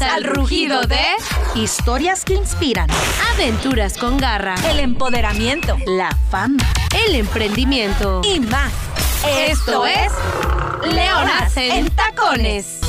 Al 0.00 0.24
rugido 0.24 0.82
de 0.82 1.04
Historias 1.54 2.24
que 2.24 2.34
inspiran. 2.34 2.88
Aventuras 3.34 3.98
con 3.98 4.16
garra, 4.16 4.54
El 4.70 4.80
empoderamiento. 4.80 5.76
La 5.86 6.10
fama. 6.30 6.62
el 7.06 7.16
emprendimiento. 7.16 8.22
Y 8.24 8.40
más. 8.40 8.72
Esto 9.46 9.84
es 9.86 10.10
Leonas 10.86 11.54
en 11.56 11.90
Tacones. 11.94 12.80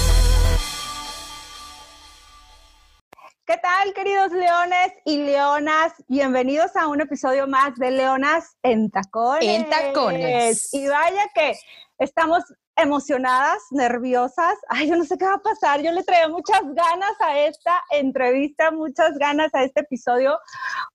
¿Qué 3.46 3.58
tal, 3.58 3.94
queridos 3.94 4.32
leones 4.32 4.94
y 5.04 5.18
leonas? 5.18 5.94
Bienvenidos 6.08 6.76
a 6.78 6.88
un 6.88 7.02
episodio 7.02 7.46
más 7.48 7.76
de 7.76 7.92
Leonas 7.92 8.56
en 8.64 8.90
Tacones. 8.90 9.44
En 9.44 9.70
Tacones. 9.70 10.74
Y 10.74 10.88
vaya 10.88 11.28
que 11.36 11.58
estamos 12.00 12.44
emocionadas, 12.82 13.62
nerviosas. 13.72 14.58
Ay, 14.70 14.90
yo 14.90 14.96
no 14.96 15.06
sé 15.06 15.18
qué 15.18 15.26
va 15.26 15.36
a 15.36 15.42
pasar. 15.42 15.82
Yo 15.82 15.92
le 15.92 16.04
traía 16.04 16.28
muchas 16.28 16.62
ganas 16.64 17.14
a 17.20 17.40
esta 17.40 17.82
entrevista, 17.92 18.72
muchas 18.72 19.18
ganas 19.18 19.54
a 19.54 19.64
este 19.64 19.82
episodio, 19.82 20.38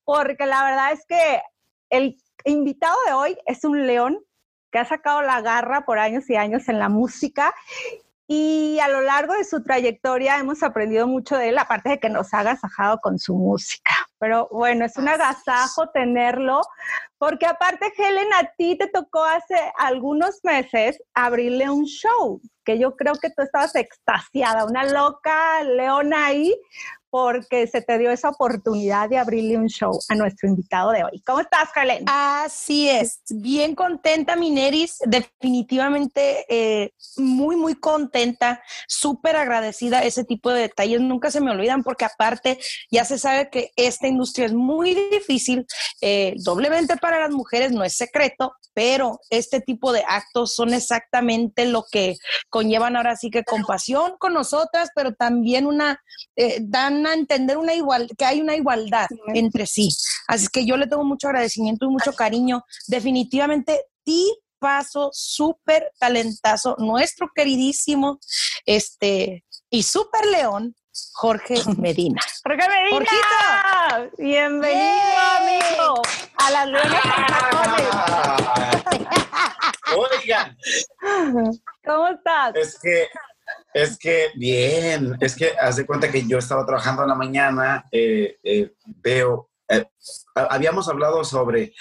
porque 0.05 0.47
la 0.47 0.65
verdad 0.65 0.93
es 0.93 1.07
que 1.07 1.43
el 1.91 2.17
invitado 2.45 2.97
de 3.07 3.13
hoy 3.13 3.39
es 3.47 3.65
un 3.65 3.87
león 3.87 4.19
que 4.71 4.79
ha 4.79 4.85
sacado 4.85 5.23
la 5.23 5.41
garra 5.41 5.85
por 5.85 5.99
años 5.99 6.29
y 6.29 6.37
años 6.37 6.69
en 6.69 6.79
la 6.79 6.89
música 6.89 7.55
y 8.29 8.79
a 8.81 8.89
lo 8.89 9.03
largo 9.03 9.35
de 9.35 9.45
su 9.45 9.63
trayectoria 9.63 10.39
hemos 10.39 10.63
aprendido 10.63 11.07
mucho 11.07 11.37
de 11.37 11.51
él, 11.51 11.59
aparte 11.59 11.91
de 11.91 12.01
que 12.01 12.09
nos 12.09 12.35
ha 12.35 12.41
agasajado 12.41 12.99
con 13.01 13.19
su 13.19 13.35
música. 13.35 13.93
Pero 14.19 14.49
bueno, 14.51 14.85
es 14.85 14.97
un 14.97 15.09
agasajo 15.09 15.91
tenerlo, 15.91 16.63
porque 17.19 17.47
aparte, 17.47 17.93
Helen, 17.97 18.33
a 18.35 18.51
ti 18.57 18.77
te 18.77 18.89
tocó 18.89 19.25
hace 19.25 19.55
algunos 19.79 20.41
meses 20.43 21.01
abrirle 21.15 21.71
un 21.71 21.85
show, 21.85 22.41
que 22.65 22.79
yo 22.79 22.97
creo 22.97 23.15
que 23.15 23.31
tú 23.31 23.43
estabas 23.43 23.75
extasiada, 23.77 24.65
una 24.65 24.85
loca 24.85 25.63
leona 25.63 26.27
ahí, 26.27 26.55
porque 27.17 27.67
se 27.67 27.81
te 27.81 27.97
dio 27.97 28.11
esa 28.11 28.29
oportunidad 28.29 29.09
de 29.09 29.17
abrirle 29.17 29.57
un 29.57 29.69
show 29.69 29.99
a 30.11 30.15
nuestro 30.15 30.51
invitado 30.51 30.91
de 30.91 31.03
hoy. 31.03 31.23
¿Cómo 31.25 31.41
estás, 31.41 31.71
Helen? 31.75 32.05
Así 32.07 32.91
es, 32.91 33.23
bien 33.31 33.75
contenta, 33.75 34.37
Mineris, 34.37 34.99
definitivamente 35.07 36.45
eh, 36.51 36.93
muy, 37.17 37.57
muy 37.57 37.75
contenta, 37.75 38.63
súper 38.87 39.37
agradecida. 39.37 40.01
Ese 40.01 40.25
tipo 40.25 40.51
de 40.51 40.61
detalles 40.61 41.01
nunca 41.01 41.31
se 41.31 41.41
me 41.41 41.51
olvidan 41.51 41.83
porque 41.83 42.05
aparte 42.05 42.59
ya 42.91 43.07
se 43.07 43.19
sabe 43.19 43.49
que 43.49 43.71
esta 43.77 44.09
industria 44.09 44.45
es 44.45 44.53
muy 44.53 44.95
difícil, 45.11 45.65
eh, 46.03 46.35
doblemente 46.37 46.99
para 46.99 47.19
las 47.19 47.31
mujeres, 47.31 47.73
no 47.73 47.83
es 47.83 47.97
secreto, 47.97 48.53
pero 48.75 49.21
este 49.31 49.63
tipo 49.63 49.91
de 49.91 50.05
actos 50.07 50.55
son 50.55 50.75
exactamente 50.75 51.65
lo 51.65 51.87
que 51.91 52.17
conllevan 52.51 52.95
ahora 52.95 53.17
sí 53.17 53.31
que 53.31 53.43
compasión 53.43 54.19
con 54.19 54.35
nosotras, 54.35 54.91
pero 54.95 55.15
también 55.15 55.67
una, 55.67 55.99
eh, 56.37 56.59
dan 56.61 57.06
a 57.07 57.15
entender 57.15 57.57
una 57.57 57.75
igual, 57.75 58.09
que 58.17 58.25
hay 58.25 58.41
una 58.41 58.57
igualdad 58.57 59.07
entre 59.35 59.67
sí. 59.67 59.89
Así 60.29 60.49
que 60.49 60.67
yo 60.67 60.77
le 60.77 60.87
tengo 60.87 61.05
mucho 61.05 61.29
agradecimiento 61.29 61.87
y 61.87 61.89
mucho 61.89 62.13
cariño. 62.13 62.65
Definitivamente, 62.87 63.85
ti 64.05 64.33
paso 64.59 65.11
súper 65.13 65.93
talentazo, 65.99 66.77
nuestro 66.79 67.31
queridísimo, 67.35 68.19
este, 68.65 69.45
y 69.71 69.83
súper 69.83 70.27
león, 70.27 70.75
Jorge 71.13 71.55
Medina. 71.79 72.21
Jorge 72.43 72.69
Medina. 72.69 72.91
Jorgito. 72.91 74.17
Bienvenido, 74.19 74.81
¡Yay! 74.81 75.61
amigo, 75.77 76.03
a 76.39 76.51
las 76.51 76.93
Tacones. 76.93 77.89
Oigan, 80.21 80.57
¿Cómo 81.85 82.09
estás? 82.09 82.57
es 82.57 82.79
que, 82.81 83.07
es 83.83 83.99
que 83.99 84.29
bien, 84.35 85.17
es 85.21 85.35
que 85.37 85.51
haz 85.61 85.77
de 85.77 85.85
cuenta 85.87 86.11
que 86.11 86.27
yo 86.27 86.39
estaba 86.39 86.65
trabajando 86.65 87.03
en 87.03 87.09
la 87.09 87.15
mañana, 87.15 87.85
eh, 87.93 88.39
eh, 88.43 88.73
veo, 89.03 89.51
eh, 89.69 89.85
ha- 90.35 90.55
habíamos 90.55 90.89
hablado 90.89 91.23
sobre, 91.25 91.75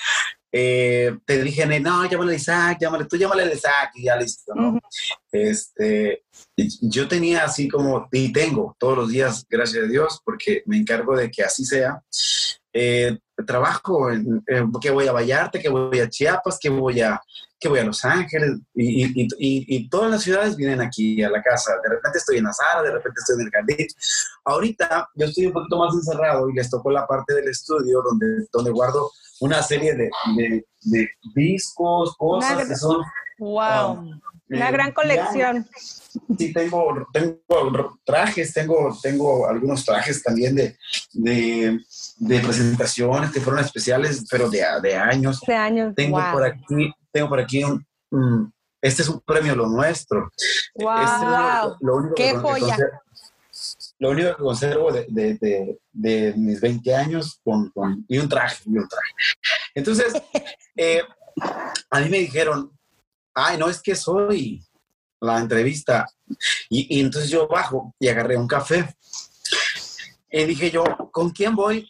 eh, 0.51 1.17
te 1.25 1.41
dije, 1.43 1.65
no, 1.79 2.05
llámale 2.09 2.33
a 2.33 2.35
Isaac, 2.35 2.77
llámale, 2.81 3.05
tú 3.05 3.17
llámale 3.17 3.43
a 3.43 3.53
Isaac 3.53 3.91
y 3.95 4.03
ya 4.05 4.15
listo, 4.15 4.53
¿no? 4.55 4.79
Este, 5.31 6.23
yo 6.81 7.07
tenía 7.07 7.43
así 7.43 7.67
como, 7.67 8.07
y 8.11 8.31
tengo 8.31 8.75
todos 8.79 8.97
los 8.97 9.09
días, 9.09 9.45
gracias 9.49 9.83
a 9.83 9.87
Dios, 9.87 10.21
porque 10.23 10.63
me 10.65 10.77
encargo 10.77 11.15
de 11.15 11.29
que 11.31 11.43
así 11.43 11.65
sea. 11.65 12.01
Eh, 12.77 13.17
trabajo 13.47 14.11
en, 14.11 14.43
en 14.47 14.69
que 14.81 14.91
voy 14.91 15.07
a 15.07 15.13
Vallarta, 15.13 15.59
que 15.59 15.69
voy 15.69 15.99
a 15.99 16.09
Chiapas, 16.09 16.57
que 16.59 16.69
voy 16.69 16.99
a, 16.99 17.21
que 17.57 17.69
voy 17.69 17.79
a 17.79 17.85
Los 17.85 18.03
Ángeles, 18.03 18.51
y, 18.73 19.05
y- 19.05 19.27
y- 19.39 19.65
y- 19.77 19.89
todas 19.89 20.11
las 20.11 20.21
ciudades 20.23 20.57
vienen 20.57 20.81
aquí 20.81 21.23
a 21.23 21.29
la 21.29 21.41
casa. 21.41 21.71
De 21.81 21.89
repente 21.89 22.17
estoy 22.17 22.37
en 22.39 22.43
la 22.43 22.51
sala, 22.53 22.81
de 22.83 22.91
repente 22.91 23.19
estoy 23.21 23.35
en 23.39 23.45
el 23.47 23.51
jardín. 23.51 23.87
Ahorita 24.43 25.09
yo 25.15 25.25
estoy 25.25 25.45
un 25.47 25.53
poquito 25.53 25.77
más 25.77 25.93
encerrado 25.93 26.49
y 26.49 26.53
les 26.53 26.69
tocó 26.69 26.91
la 26.91 27.07
parte 27.07 27.33
del 27.33 27.47
estudio 27.47 28.01
donde, 28.01 28.45
donde 28.51 28.71
guardo 28.71 29.09
una 29.39 29.61
serie 29.63 29.95
de, 29.95 30.09
de- 30.35 30.65
de 30.81 31.09
discos, 31.33 32.15
cosas 32.17 32.55
Una- 32.57 32.67
que 32.67 32.75
son... 32.75 32.97
Wow. 33.39 34.19
Una 34.47 34.69
eh, 34.69 34.71
gran 34.71 34.91
colección. 34.91 35.67
Sí, 36.37 36.53
tengo, 36.53 37.05
tengo 37.11 37.99
trajes, 38.05 38.53
tengo, 38.53 38.95
tengo 39.01 39.47
algunos 39.49 39.83
trajes 39.83 40.21
también 40.23 40.55
de, 40.55 40.77
de, 41.13 41.79
de 42.17 42.39
presentaciones 42.39 43.31
que 43.31 43.41
fueron 43.41 43.63
especiales, 43.63 44.25
pero 44.29 44.49
de, 44.49 44.63
de 44.81 44.95
años. 44.95 45.39
Hace 45.43 45.55
años. 45.55 45.93
Tengo 45.95 46.19
Wow. 46.21 46.31
por 46.31 46.43
aquí, 46.45 46.93
tengo 47.11 47.29
por 47.29 47.39
aquí 47.39 47.63
un, 47.63 47.85
este 48.81 49.01
es 49.01 49.09
un 49.09 49.19
premio 49.21 49.55
lo 49.55 49.67
nuestro. 49.67 50.31
Wow. 50.75 50.97
Este 50.99 51.15
es 51.15 51.81
lo- 51.81 51.95
único 51.95 52.15
Qué 52.15 52.31
que 52.31 52.37
joya. 52.37 52.77
conservo- 52.77 53.01
Lo 53.99 54.09
único 54.11 54.29
que 54.35 54.43
conservo 54.43 54.91
de, 54.91 55.05
de- 55.09 55.37
de- 55.39 55.79
de 55.93 56.33
mis 56.35 56.59
20 56.59 56.93
años 56.95 57.39
con, 57.43 57.69
con- 57.71 58.05
y 58.07 58.17
un 58.17 58.27
traje, 58.29 58.57
y 58.65 58.77
un 58.77 58.87
traje. 58.87 59.11
Entonces, 59.73 60.13
eh, 60.75 61.01
a 61.89 61.99
mí 62.01 62.09
me 62.09 62.19
dijeron, 62.19 62.71
ay, 63.33 63.57
no, 63.57 63.69
es 63.69 63.81
que 63.81 63.95
soy 63.95 64.61
la 65.21 65.39
entrevista. 65.39 66.05
Y, 66.69 66.97
y 66.97 67.01
entonces 67.01 67.29
yo 67.29 67.47
bajo 67.47 67.93
y 67.99 68.07
agarré 68.07 68.37
un 68.37 68.47
café. 68.47 68.93
Y 70.31 70.43
dije 70.43 70.69
yo, 70.71 70.83
¿con 71.11 71.29
quién 71.29 71.55
voy? 71.55 71.89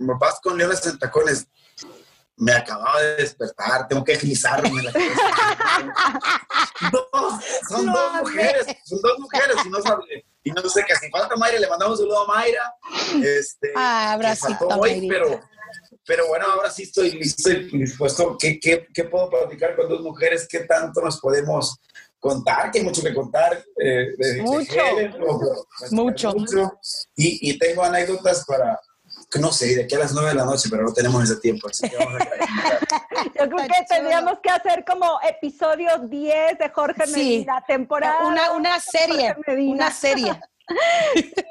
Vas 0.00 0.40
con 0.42 0.56
Leones 0.56 0.84
en 0.86 0.98
Tacones. 0.98 1.46
Me 2.36 2.52
acababa 2.52 3.00
de 3.02 3.16
despertar, 3.16 3.86
tengo 3.86 4.02
que 4.02 4.14
agilizarme. 4.14 4.82
la. 4.82 4.92
Dos, 6.90 7.44
son 7.68 7.86
dos 7.92 8.12
mujeres, 8.20 8.66
son 8.84 9.00
dos 9.02 9.18
mujeres. 9.18 9.56
Y 9.64 9.68
no, 9.68 9.80
sabe- 9.82 10.24
y 10.42 10.50
no 10.50 10.62
sé, 10.68 10.82
que 10.86 10.96
si 10.96 11.10
falta 11.10 11.36
Mayra, 11.36 11.58
le 11.58 11.68
mandamos 11.68 11.98
un 12.00 12.06
saludo 12.06 12.22
a 12.22 12.26
Mayra. 12.26 12.74
Este, 13.22 13.72
Ah, 13.76 14.12
abracito, 14.12 14.66
hoy, 14.68 15.06
pero, 15.08 15.38
pero 16.06 16.26
bueno, 16.28 16.46
ahora 16.50 16.70
sí 16.70 16.84
estoy 16.84 17.10
listo 17.12 17.50
y 17.50 17.66
dispuesto. 17.78 18.36
¿Qué, 18.38 18.58
qué, 18.58 18.86
qué 18.94 19.04
puedo 19.04 19.28
platicar 19.28 19.76
con 19.76 19.88
dos 19.90 20.00
mujeres? 20.00 20.46
¿Qué 20.48 20.60
tanto 20.60 21.02
nos 21.02 21.20
podemos 21.20 21.78
contar? 22.18 22.70
Que 22.70 22.78
hay 22.78 22.84
mucho 22.84 23.02
que 23.02 23.12
contar. 23.14 23.62
eh, 23.78 24.14
de- 24.16 24.32
de 24.36 24.42
Mucho. 24.42 24.72
Helen, 24.80 25.14
o- 25.28 25.66
Mucho. 25.90 26.32
Y, 27.16 27.50
y 27.50 27.58
tengo 27.58 27.84
anécdotas 27.84 28.46
para, 28.46 28.80
no 29.38 29.52
sé, 29.52 29.76
de 29.76 29.84
aquí 29.84 29.94
a 29.94 30.00
las 30.00 30.12
nueve 30.12 30.30
de 30.30 30.34
la 30.34 30.44
noche, 30.44 30.68
pero 30.68 30.82
no 30.82 30.92
tenemos 30.92 31.22
ese 31.22 31.36
tiempo. 31.36 31.68
Así 31.68 31.88
que 31.88 31.96
vamos 31.96 32.20
a 32.20 33.24
Yo 33.24 33.48
creo 33.48 33.68
que 33.68 33.84
tendríamos 33.88 34.40
que 34.42 34.50
hacer 34.50 34.84
como 34.84 35.20
episodio 35.22 35.98
10 35.98 36.58
de 36.58 36.68
Jorge 36.70 37.06
Sí. 37.06 37.12
Medina, 37.12 37.64
temporada. 37.66 38.26
Una, 38.26 38.52
una 38.52 38.80
serie, 38.80 39.36
una 39.46 39.90
serie. 39.92 40.32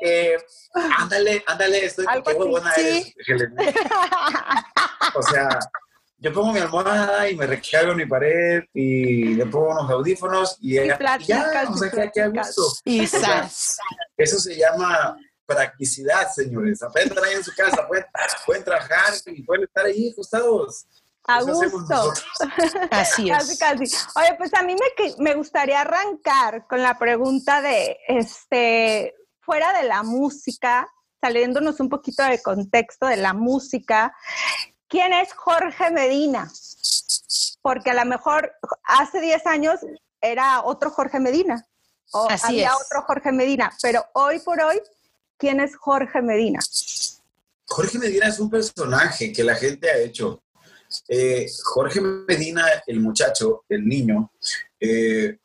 Eh, 0.02 0.38
ándale, 0.98 1.44
ándale, 1.46 1.84
estoy 1.84 2.06
qué 2.26 2.34
buena 2.36 2.72
sí. 2.74 3.14
eres. 3.28 3.50
O 5.14 5.22
sea, 5.22 5.60
yo 6.20 6.32
pongo 6.34 6.54
mi 6.54 6.60
almohada 6.60 7.30
y 7.30 7.36
me 7.36 7.46
recargo 7.46 7.92
en 7.92 7.98
mi 7.98 8.06
pared 8.06 8.64
y 8.74 9.34
le 9.34 9.46
pongo 9.48 9.72
unos 9.72 9.92
audífonos 9.92 10.58
y, 10.62 10.76
ya, 10.76 10.98
platicas, 10.98 11.28
ya, 11.28 11.70
o 11.70 11.78
sea, 11.78 11.88
y 11.88 11.92
que, 11.92 12.12
que 12.12 12.22
a 12.22 12.30
platicas. 12.30 12.56
gusto. 12.56 12.80
Y 12.86 13.02
O 13.02 13.08
sea. 13.08 13.50
Eso 14.16 14.40
se 14.40 14.56
llama 14.56 15.18
practicidad, 15.50 16.32
señores. 16.32 16.82
Aprendan 16.84 17.24
ahí 17.24 17.34
en 17.34 17.44
su 17.44 17.54
casa, 17.56 17.88
pueden, 17.88 18.06
pueden 18.46 18.64
trabajar 18.64 19.14
y 19.26 19.42
pueden 19.44 19.64
estar 19.66 19.86
ahí 19.86 20.12
acostados. 20.12 20.86
A 21.26 21.42
gusto. 21.42 22.14
Así 22.92 23.30
Casi, 23.30 23.54
es. 23.54 23.60
casi. 23.60 23.84
Oye, 24.16 24.36
pues 24.38 24.54
a 24.54 24.64
mí 24.64 24.76
me, 24.76 25.14
me 25.20 25.36
gustaría 25.36 25.82
arrancar 25.82 26.66
con 26.68 26.82
la 26.82 26.98
pregunta 26.98 27.62
de, 27.62 27.98
este, 28.08 29.16
fuera 29.42 29.74
de 29.74 29.88
la 29.88 30.02
música, 30.04 30.88
saliéndonos 31.22 31.80
un 31.80 31.90
poquito 31.90 32.24
del 32.24 32.42
contexto 32.42 33.06
de 33.08 33.18
la 33.18 33.34
música, 33.34 34.16
¿quién 34.88 35.14
es 35.14 35.34
Jorge 35.34 35.92
Medina? 35.92 36.50
Porque 37.62 37.92
a 37.92 37.94
lo 37.96 38.06
mejor 38.06 38.52
hace 38.84 39.20
10 39.22 39.46
años 39.46 39.80
era 40.22 40.64
otro 40.64 40.90
Jorge 40.90 41.20
Medina, 41.20 41.64
o 42.12 42.28
Así 42.30 42.48
había 42.48 42.70
es. 42.70 42.76
otro 42.86 43.04
Jorge 43.04 43.32
Medina, 43.32 43.72
pero 43.82 44.04
hoy 44.14 44.40
por 44.40 44.60
hoy, 44.62 44.82
¿quién 45.40 45.60
es 45.60 45.76
Jorge 45.76 46.22
Medina? 46.22 46.60
Jorge 47.66 47.98
Medina 47.98 48.28
es 48.28 48.40
un 48.40 48.50
personaje 48.50 49.34
que 49.34 49.44
la 49.44 49.56
gente 49.56 49.90
ha 49.90 49.98
hecho. 49.98 50.44
Eh, 51.08 51.48
Jorge 51.64 52.02
Medina, 52.02 52.66
el 52.86 53.00
muchacho, 53.00 53.64
el 53.70 53.86
niño, 53.88 54.32
eh, 54.80 55.38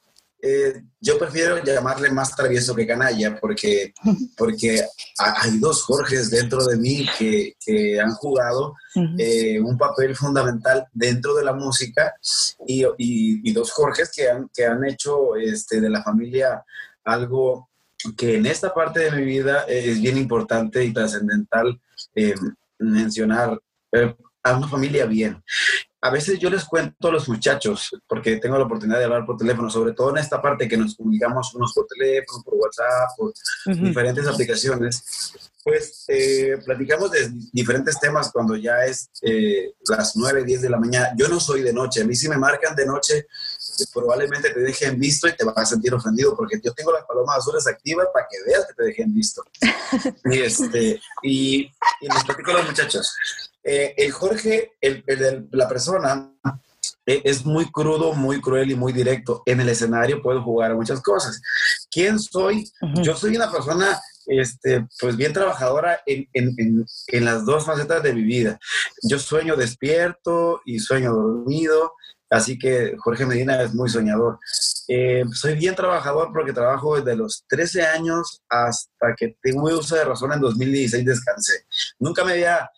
eh, 0.46 0.82
yo 1.00 1.18
prefiero 1.18 1.64
llamarle 1.64 2.10
más 2.10 2.36
travieso 2.36 2.74
que 2.74 2.86
canalla 2.86 3.40
porque, 3.40 3.94
porque 4.36 4.84
hay 5.16 5.58
dos 5.58 5.82
Jorges 5.84 6.28
dentro 6.28 6.62
de 6.66 6.76
mí 6.76 7.06
que, 7.18 7.54
que 7.58 7.98
han 7.98 8.12
jugado 8.12 8.74
eh, 9.18 9.58
un 9.58 9.78
papel 9.78 10.14
fundamental 10.14 10.86
dentro 10.92 11.34
de 11.34 11.44
la 11.44 11.54
música 11.54 12.12
y, 12.66 12.84
y, 12.84 13.48
y, 13.48 13.52
dos 13.54 13.72
Jorges 13.72 14.12
que 14.14 14.28
han, 14.28 14.50
que 14.54 14.66
han 14.66 14.84
hecho 14.84 15.34
este, 15.34 15.80
de 15.80 15.88
la 15.88 16.02
familia 16.02 16.62
algo 17.04 17.70
que 18.16 18.36
en 18.36 18.46
esta 18.46 18.72
parte 18.72 19.00
de 19.00 19.10
mi 19.12 19.24
vida 19.24 19.64
es 19.68 20.00
bien 20.00 20.18
importante 20.18 20.84
y 20.84 20.92
trascendental 20.92 21.80
eh, 22.14 22.34
mencionar 22.78 23.60
a 24.42 24.56
una 24.56 24.68
familia 24.68 25.06
bien 25.06 25.42
a 26.04 26.10
veces 26.10 26.38
yo 26.38 26.50
les 26.50 26.66
cuento 26.66 27.08
a 27.08 27.12
los 27.12 27.30
muchachos, 27.30 27.96
porque 28.06 28.36
tengo 28.36 28.58
la 28.58 28.64
oportunidad 28.64 28.98
de 28.98 29.06
hablar 29.06 29.24
por 29.24 29.38
teléfono, 29.38 29.70
sobre 29.70 29.94
todo 29.94 30.10
en 30.10 30.18
esta 30.18 30.42
parte 30.42 30.68
que 30.68 30.76
nos 30.76 30.96
comunicamos 30.96 31.54
unos 31.54 31.72
por 31.72 31.86
teléfono, 31.86 32.42
por 32.44 32.56
WhatsApp, 32.56 33.08
por 33.16 33.32
diferentes 33.64 34.26
aplicaciones, 34.26 35.32
pues 35.64 36.04
eh, 36.08 36.58
platicamos 36.62 37.10
de 37.10 37.32
diferentes 37.54 37.98
temas 37.98 38.30
cuando 38.30 38.54
ya 38.54 38.84
es 38.84 39.08
eh, 39.22 39.72
las 39.88 40.14
9, 40.14 40.44
10 40.44 40.60
de 40.60 40.68
la 40.68 40.78
mañana. 40.78 41.14
Yo 41.16 41.26
no 41.26 41.40
soy 41.40 41.62
de 41.62 41.72
noche, 41.72 42.02
a 42.02 42.04
mí 42.04 42.14
si 42.14 42.28
me 42.28 42.36
marcan 42.36 42.76
de 42.76 42.84
noche, 42.84 43.26
probablemente 43.92 44.50
te 44.50 44.60
dejen 44.60 44.98
visto 44.98 45.28
y 45.28 45.36
te 45.36 45.44
vas 45.44 45.58
a 45.58 45.66
sentir 45.66 45.94
ofendido, 45.94 46.36
porque 46.36 46.60
yo 46.62 46.72
tengo 46.72 46.92
las 46.92 47.04
palomas 47.04 47.38
azules 47.38 47.66
activas 47.66 48.08
para 48.12 48.26
que 48.30 48.38
veas 48.46 48.66
que 48.66 48.74
te 48.74 48.84
dejen 48.84 49.14
visto. 49.14 49.42
y, 50.24 50.40
este, 50.40 51.00
y, 51.22 51.60
y 52.00 52.08
les 52.08 52.24
platico 52.24 52.50
a 52.50 52.54
los 52.54 52.66
muchachos. 52.66 53.14
Eh, 53.62 53.94
el 53.96 54.12
Jorge, 54.12 54.72
el, 54.80 55.48
la 55.52 55.68
persona, 55.68 56.30
eh, 57.06 57.22
es 57.24 57.44
muy 57.44 57.70
crudo, 57.70 58.12
muy 58.12 58.40
cruel 58.40 58.70
y 58.70 58.74
muy 58.74 58.92
directo. 58.92 59.42
En 59.46 59.60
el 59.60 59.68
escenario 59.68 60.22
puedo 60.22 60.42
jugar 60.42 60.72
a 60.72 60.74
muchas 60.74 61.00
cosas. 61.00 61.40
¿Quién 61.90 62.18
soy? 62.18 62.70
Yo 63.02 63.16
soy 63.16 63.36
una 63.36 63.50
persona 63.50 63.98
este, 64.26 64.86
pues 65.00 65.16
bien 65.16 65.32
trabajadora 65.32 66.00
en, 66.06 66.28
en, 66.32 66.86
en, 67.08 67.24
las 67.24 67.44
dos 67.44 67.64
facetas 67.64 68.02
de 68.02 68.14
mi 68.14 68.22
vida. 68.22 68.58
Yo 69.02 69.18
sueño 69.18 69.56
despierto 69.56 70.62
y 70.64 70.78
sueño 70.78 71.12
dormido, 71.12 71.92
así 72.34 72.58
que 72.58 72.96
Jorge 72.98 73.26
Medina 73.26 73.62
es 73.62 73.74
muy 73.74 73.88
soñador. 73.88 74.38
Eh, 74.88 75.24
soy 75.32 75.54
bien 75.54 75.74
trabajador 75.74 76.30
porque 76.32 76.52
trabajo 76.52 76.96
desde 76.96 77.16
los 77.16 77.44
13 77.48 77.82
años 77.82 78.42
hasta 78.48 79.14
que 79.16 79.36
tengo 79.40 79.62
uso 79.62 79.94
de 79.94 80.04
razón 80.04 80.32
en 80.32 80.40
2016 80.40 81.04
descansé. 81.04 81.64
Nunca 81.98 82.24
me 82.24 82.32
había 82.32 82.70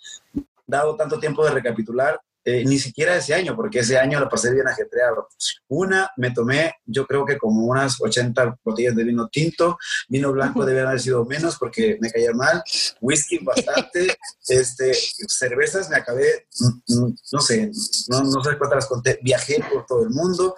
dado 0.67 0.97
tanto 0.97 1.19
tiempo 1.19 1.45
de 1.45 1.53
recapitular, 1.53 2.21
eh, 2.49 2.65
ni 2.65 2.79
siquiera 2.79 3.17
ese 3.17 3.35
año, 3.35 3.57
porque 3.57 3.81
ese 3.81 3.99
año 3.99 4.21
lo 4.21 4.29
pasé 4.29 4.53
bien 4.55 4.69
ajetreado. 4.69 5.27
Una, 5.67 6.13
me 6.17 6.31
tomé, 6.31 6.77
yo 6.85 7.05
creo 7.05 7.27
que 7.27 7.37
como 7.39 7.67
unas 7.67 8.01
80 8.01 8.61
botellas 8.63 8.95
de 8.95 9.03
vino 9.03 9.27
tinto, 9.27 9.77
vino 10.09 10.31
blanco 10.31 10.65
debe 10.65 10.83
haber 10.83 11.01
sido 11.01 11.25
menos 11.25 11.57
porque 11.59 11.99
me 12.01 12.09
caía 12.09 12.33
mal, 12.33 12.63
whisky 13.01 13.39
bastante, 13.39 14.17
este, 14.47 14.95
cervezas 15.27 15.91
me 15.91 15.97
acabé, 15.97 16.47
mm, 16.61 16.95
mm, 16.95 17.17
no 17.33 17.41
sé, 17.41 17.73
no, 18.11 18.23
no 18.23 18.45
sé 18.45 18.57
cuántas 18.57 18.77
las 18.77 18.87
conté, 18.87 19.19
viajé 19.25 19.61
por 19.69 19.85
todo 19.85 20.05
el 20.05 20.11
mundo 20.11 20.55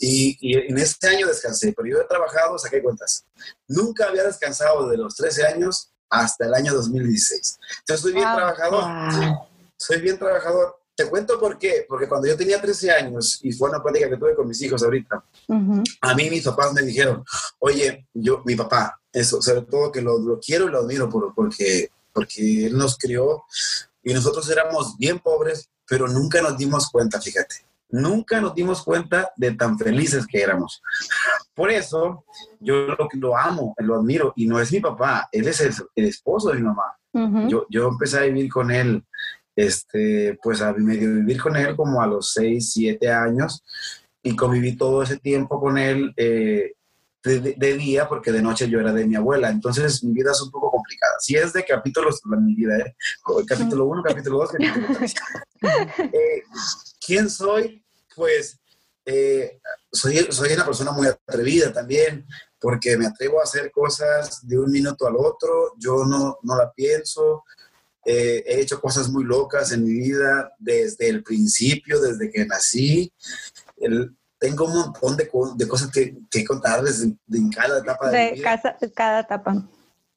y, 0.00 0.36
y 0.40 0.56
en 0.56 0.76
ese 0.76 1.06
año 1.06 1.28
descansé, 1.28 1.72
pero 1.72 1.88
yo 1.88 2.00
he 2.00 2.08
trabajado, 2.08 2.58
saqué 2.58 2.82
cuentas. 2.82 3.24
Nunca 3.68 4.08
había 4.08 4.24
descansado 4.24 4.88
de 4.88 4.96
los 4.96 5.14
13 5.14 5.46
años 5.46 5.92
hasta 6.10 6.46
el 6.46 6.54
año 6.54 6.74
2016. 6.74 7.60
Entonces, 7.80 8.02
soy 8.02 8.12
bien 8.12 8.24
trabajador. 8.24 8.84
Soy 9.76 10.00
bien 10.00 10.18
trabajador. 10.18 10.77
Te 10.98 11.08
cuento 11.08 11.38
por 11.38 11.56
qué. 11.58 11.86
Porque 11.88 12.08
cuando 12.08 12.26
yo 12.26 12.36
tenía 12.36 12.60
13 12.60 12.90
años, 12.90 13.38
y 13.44 13.52
fue 13.52 13.70
una 13.70 13.80
plática 13.80 14.10
que 14.10 14.16
tuve 14.16 14.34
con 14.34 14.48
mis 14.48 14.60
hijos 14.62 14.82
ahorita, 14.82 15.22
a 16.00 16.14
mí 16.14 16.28
mis 16.28 16.42
papás 16.42 16.72
me 16.72 16.82
dijeron, 16.82 17.22
oye, 17.60 18.08
yo, 18.12 18.42
mi 18.44 18.56
papá, 18.56 19.00
eso, 19.12 19.40
sobre 19.40 19.62
todo 19.62 19.92
que 19.92 20.02
lo, 20.02 20.18
lo 20.18 20.40
quiero 20.40 20.66
y 20.66 20.72
lo 20.72 20.80
admiro 20.80 21.08
por, 21.08 21.32
porque, 21.36 21.90
porque 22.12 22.66
él 22.66 22.76
nos 22.76 22.98
crió 22.98 23.44
y 24.02 24.12
nosotros 24.12 24.50
éramos 24.50 24.96
bien 24.98 25.20
pobres, 25.20 25.70
pero 25.86 26.08
nunca 26.08 26.42
nos 26.42 26.58
dimos 26.58 26.90
cuenta, 26.90 27.20
fíjate 27.20 27.68
nunca 27.90 28.40
nos 28.40 28.54
dimos 28.54 28.82
cuenta 28.82 29.32
de 29.36 29.52
tan 29.52 29.78
felices 29.78 30.26
que 30.26 30.42
éramos. 30.42 30.82
Por 31.54 31.70
eso 31.70 32.24
yo 32.60 32.88
lo, 32.88 33.08
lo 33.14 33.36
amo, 33.36 33.74
lo 33.78 33.96
admiro, 33.96 34.32
y 34.36 34.46
no 34.46 34.60
es 34.60 34.72
mi 34.72 34.80
papá, 34.80 35.28
él 35.32 35.48
es 35.48 35.60
el, 35.60 35.74
esposo 35.94 36.50
de 36.50 36.56
mi 36.56 36.62
mamá. 36.62 36.94
yo, 37.48 37.66
yo 37.70 37.88
empecé 37.88 38.18
a 38.18 38.22
vivir 38.22 38.50
con 38.50 38.70
él, 38.70 39.04
este, 39.58 40.38
pues 40.40 40.62
a 40.62 40.72
medio 40.72 41.14
vivir 41.14 41.40
con 41.40 41.56
él 41.56 41.74
como 41.74 42.00
a 42.00 42.06
los 42.06 42.32
6, 42.32 42.72
7 42.74 43.10
años, 43.10 43.64
y 44.22 44.36
conviví 44.36 44.76
todo 44.76 45.02
ese 45.02 45.16
tiempo 45.16 45.60
con 45.60 45.76
él 45.76 46.12
eh, 46.16 46.74
de, 47.24 47.76
día, 47.76 48.08
porque 48.08 48.30
de 48.30 48.40
noche 48.40 48.68
yo 48.68 48.78
era 48.78 48.92
de 48.92 49.04
mi 49.04 49.16
abuela. 49.16 49.50
Entonces 49.50 50.04
mi 50.04 50.12
vida 50.12 50.30
es 50.30 50.40
un 50.40 50.52
poco 50.52 50.70
complicada. 50.70 51.14
Si 51.18 51.34
es 51.34 51.52
de 51.52 51.64
capítulos, 51.64 52.20
mi 52.24 52.54
vida, 52.54 52.78
¿eh? 52.78 52.94
capítulo 53.48 53.86
1, 53.86 54.02
capítulo 54.04 54.38
2, 54.38 54.52
capítulo 54.52 54.86
3. 54.96 55.14
Eh, 55.98 56.42
¿Quién 57.04 57.28
soy? 57.28 57.84
Pues 58.14 58.60
eh, 59.04 59.58
soy, 59.90 60.18
soy 60.30 60.52
una 60.52 60.64
persona 60.64 60.92
muy 60.92 61.08
atrevida 61.08 61.72
también, 61.72 62.24
porque 62.60 62.96
me 62.96 63.06
atrevo 63.06 63.40
a 63.40 63.44
hacer 63.44 63.72
cosas 63.72 64.46
de 64.46 64.56
un 64.56 64.70
minuto 64.70 65.08
al 65.08 65.16
otro, 65.16 65.74
yo 65.78 66.04
no, 66.04 66.38
no 66.42 66.56
la 66.56 66.70
pienso. 66.72 67.42
He 68.10 68.60
hecho 68.60 68.80
cosas 68.80 69.10
muy 69.10 69.24
locas 69.24 69.72
en 69.72 69.84
mi 69.84 69.92
vida 69.92 70.52
desde 70.58 71.08
el 71.08 71.22
principio, 71.22 72.00
desde 72.00 72.30
que 72.30 72.46
nací. 72.46 73.12
El, 73.76 74.16
tengo 74.38 74.66
un 74.66 74.74
montón 74.74 75.16
de, 75.16 75.28
de 75.56 75.68
cosas 75.68 75.90
que, 75.90 76.16
que 76.30 76.44
contarles 76.44 77.02
en, 77.02 77.50
cada 77.50 77.80
etapa 77.80 78.10
de, 78.10 78.30
mi 78.30 78.38
vida. 78.38 78.62
cada 78.94 79.20
etapa. 79.20 79.68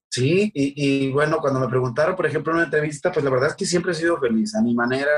Sí, 0.09 0.51
y, 0.53 1.05
y, 1.07 1.11
bueno, 1.11 1.38
cuando 1.39 1.59
me 1.59 1.69
preguntaron, 1.69 2.15
por 2.15 2.25
ejemplo, 2.25 2.51
en 2.51 2.57
una 2.57 2.65
entrevista, 2.65 3.11
pues 3.11 3.23
la 3.23 3.31
verdad 3.31 3.49
es 3.49 3.55
que 3.55 3.65
siempre 3.65 3.93
he 3.93 3.95
sido 3.95 4.19
feliz. 4.19 4.53
A 4.55 4.61
mi 4.61 4.73
manera, 4.73 5.09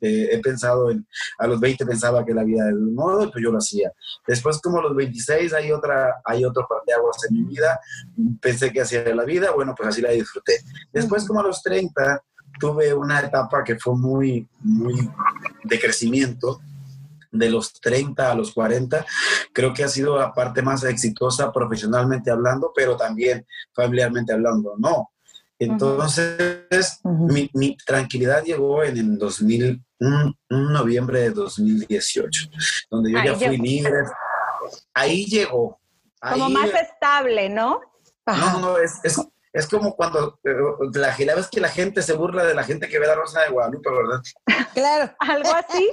eh, 0.00 0.28
he 0.32 0.38
pensado 0.40 0.90
en, 0.90 1.06
a 1.38 1.46
los 1.46 1.60
20 1.60 1.86
pensaba 1.86 2.24
que 2.24 2.34
la 2.34 2.44
vida 2.44 2.64
era 2.64 2.76
de 2.76 2.82
un 2.82 2.94
modo, 2.94 3.30
pues 3.30 3.42
yo 3.42 3.50
lo 3.50 3.58
hacía. 3.58 3.92
Después, 4.26 4.60
como 4.60 4.78
a 4.78 4.82
los 4.82 4.94
26, 4.94 5.52
hay, 5.52 5.72
otra, 5.72 6.20
hay 6.24 6.44
otro 6.44 6.66
aguas 6.96 7.16
en 7.28 7.36
mi 7.36 7.44
vida, 7.44 7.80
pensé 8.40 8.72
que 8.72 8.80
hacía 8.80 9.14
la 9.14 9.24
vida, 9.24 9.50
bueno, 9.52 9.74
pues 9.76 9.90
así 9.90 10.00
la 10.00 10.10
disfruté. 10.10 10.60
Después, 10.92 11.26
como 11.26 11.40
a 11.40 11.44
los 11.44 11.62
30, 11.62 12.22
tuve 12.58 12.92
una 12.94 13.20
etapa 13.20 13.62
que 13.62 13.78
fue 13.78 13.96
muy, 13.96 14.48
muy 14.60 15.10
de 15.64 15.80
crecimiento, 15.80 16.60
de 17.30 17.50
los 17.50 17.74
30 17.74 18.30
a 18.30 18.34
los 18.34 18.52
40, 18.52 19.04
creo 19.52 19.74
que 19.74 19.84
ha 19.84 19.88
sido 19.88 20.18
la 20.18 20.32
parte 20.32 20.62
más 20.62 20.82
exitosa 20.84 21.52
profesionalmente 21.52 22.30
hablando, 22.30 22.72
pero 22.74 22.96
también 22.96 23.46
familiarmente 23.74 24.32
hablando, 24.32 24.74
¿no? 24.78 25.10
Entonces, 25.58 27.00
mi, 27.02 27.50
mi, 27.52 27.76
tranquilidad 27.76 28.44
llegó 28.44 28.84
en 28.84 28.96
el 28.96 29.18
2000, 29.18 29.84
un, 30.00 30.36
noviembre 30.48 31.22
de 31.22 31.30
2018, 31.30 32.50
donde 32.90 33.12
yo 33.12 33.22
ya 33.24 33.34
fui 33.34 33.56
libre. 33.56 34.04
Ahí 34.94 35.24
llegó. 35.26 35.80
como 36.20 36.48
más 36.50 36.70
estable, 36.70 37.48
¿no? 37.48 37.80
No, 38.26 38.60
no, 38.60 38.78
es, 38.78 39.00
es, 39.02 39.20
es 39.52 39.66
como 39.66 39.96
cuando 39.96 40.38
eh, 40.44 40.54
la, 40.94 41.16
la 41.18 41.34
vez 41.34 41.48
que 41.48 41.60
la 41.60 41.68
gente 41.68 42.02
se 42.02 42.12
burla 42.12 42.44
de 42.44 42.54
la 42.54 42.62
gente 42.62 42.88
que 42.88 42.98
ve 42.98 43.06
la 43.06 43.14
Rosa 43.14 43.40
de 43.40 43.48
Guadalupe, 43.48 43.90
¿verdad? 43.90 44.20
Claro. 44.74 45.12
Algo 45.20 45.54
así. 45.54 45.90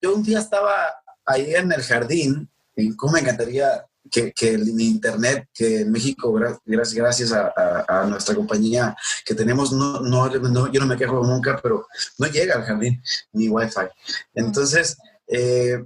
Yo 0.00 0.14
un 0.14 0.22
día 0.22 0.38
estaba 0.40 0.94
ahí 1.24 1.54
en 1.54 1.70
el 1.70 1.82
jardín, 1.82 2.50
y 2.74 2.96
cómo 2.96 3.12
me 3.14 3.20
encantaría 3.20 3.86
que, 4.08 4.32
que 4.32 4.58
mi 4.58 4.86
internet, 4.86 5.48
que 5.52 5.80
en 5.80 5.92
México, 5.92 6.32
gracias, 6.32 6.94
gracias 6.94 7.32
a, 7.32 7.84
a, 7.86 8.06
nuestra 8.06 8.34
compañía 8.34 8.96
que 9.24 9.34
tenemos, 9.34 9.72
no, 9.72 10.00
no, 10.00 10.28
no, 10.28 10.72
yo 10.72 10.80
no 10.80 10.86
me 10.86 10.96
quejo 10.96 11.24
nunca, 11.24 11.58
pero 11.62 11.86
no 12.18 12.26
llega 12.26 12.56
al 12.56 12.64
jardín 12.64 13.02
ni 13.32 13.48
wifi. 13.48 13.86
Entonces, 14.34 14.96
eh, 15.26 15.84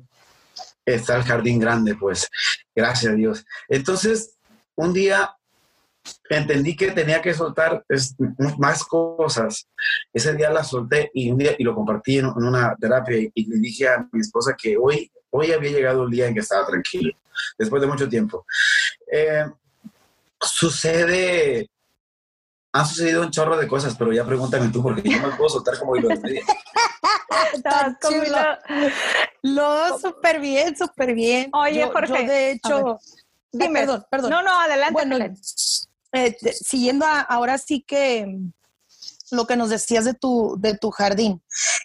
está 0.84 1.16
el 1.16 1.22
jardín 1.24 1.58
grande, 1.58 1.94
pues, 1.94 2.28
gracias 2.74 3.12
a 3.12 3.16
Dios. 3.16 3.44
Entonces, 3.68 4.36
un 4.74 4.92
día 4.92 5.36
entendí 6.28 6.76
que 6.76 6.90
tenía 6.90 7.20
que 7.22 7.34
soltar 7.34 7.84
más 8.58 8.84
cosas. 8.84 9.68
Ese 10.12 10.34
día 10.34 10.50
la 10.50 10.64
solté 10.64 11.10
y 11.14 11.30
un 11.30 11.38
día 11.38 11.54
y 11.58 11.64
lo 11.64 11.74
compartí 11.74 12.18
en, 12.18 12.26
una 12.26 12.74
terapia 12.76 13.30
y, 13.34 13.46
le 13.46 13.58
dije 13.58 13.88
a 13.88 14.08
mi 14.10 14.20
esposa 14.20 14.56
que 14.60 14.76
hoy, 14.76 15.10
hoy 15.32 15.52
había 15.52 15.70
llegado 15.70 16.04
el 16.04 16.10
día 16.10 16.26
en 16.28 16.34
que 16.34 16.40
estaba 16.40 16.66
tranquilo, 16.66 17.12
después 17.58 17.80
de 17.82 17.88
mucho 17.88 18.08
tiempo. 18.08 18.46
Eh, 19.10 19.44
sucede, 20.40 21.68
han 22.72 22.86
sucedido 22.86 23.22
un 23.22 23.30
chorro 23.30 23.56
de 23.56 23.66
cosas, 23.66 23.94
pero 23.96 24.12
ya 24.12 24.24
pregúntame 24.24 24.68
tú 24.68 24.82
porque 24.82 25.02
yo 25.08 25.20
me 25.20 25.36
puedo 25.36 25.48
soltar 25.48 25.78
como 25.78 25.96
hilo 25.96 26.08
de 26.08 26.20
media. 26.20 26.42
No, 29.42 29.98
súper 30.00 30.40
bien, 30.40 30.76
súper 30.76 31.14
bien. 31.14 31.50
Oye, 31.52 31.84
Jorge. 31.90 32.26
de 32.26 32.52
hecho, 32.52 32.98
dime. 33.50 33.80
perdón, 33.80 34.06
perdón. 34.10 34.30
No, 34.30 34.42
no, 34.42 34.60
adelante. 34.60 34.92
Bueno, 34.92 35.16
eh, 36.12 36.36
siguiendo 36.52 37.06
ahora 37.06 37.58
sí 37.58 37.82
que 37.82 38.38
lo 39.30 39.46
que 39.46 39.56
nos 39.56 39.70
decías 39.70 40.04
de 40.04 40.14
tu, 40.14 40.56
de 40.58 40.76
tu 40.76 40.90
jardín, 40.90 41.42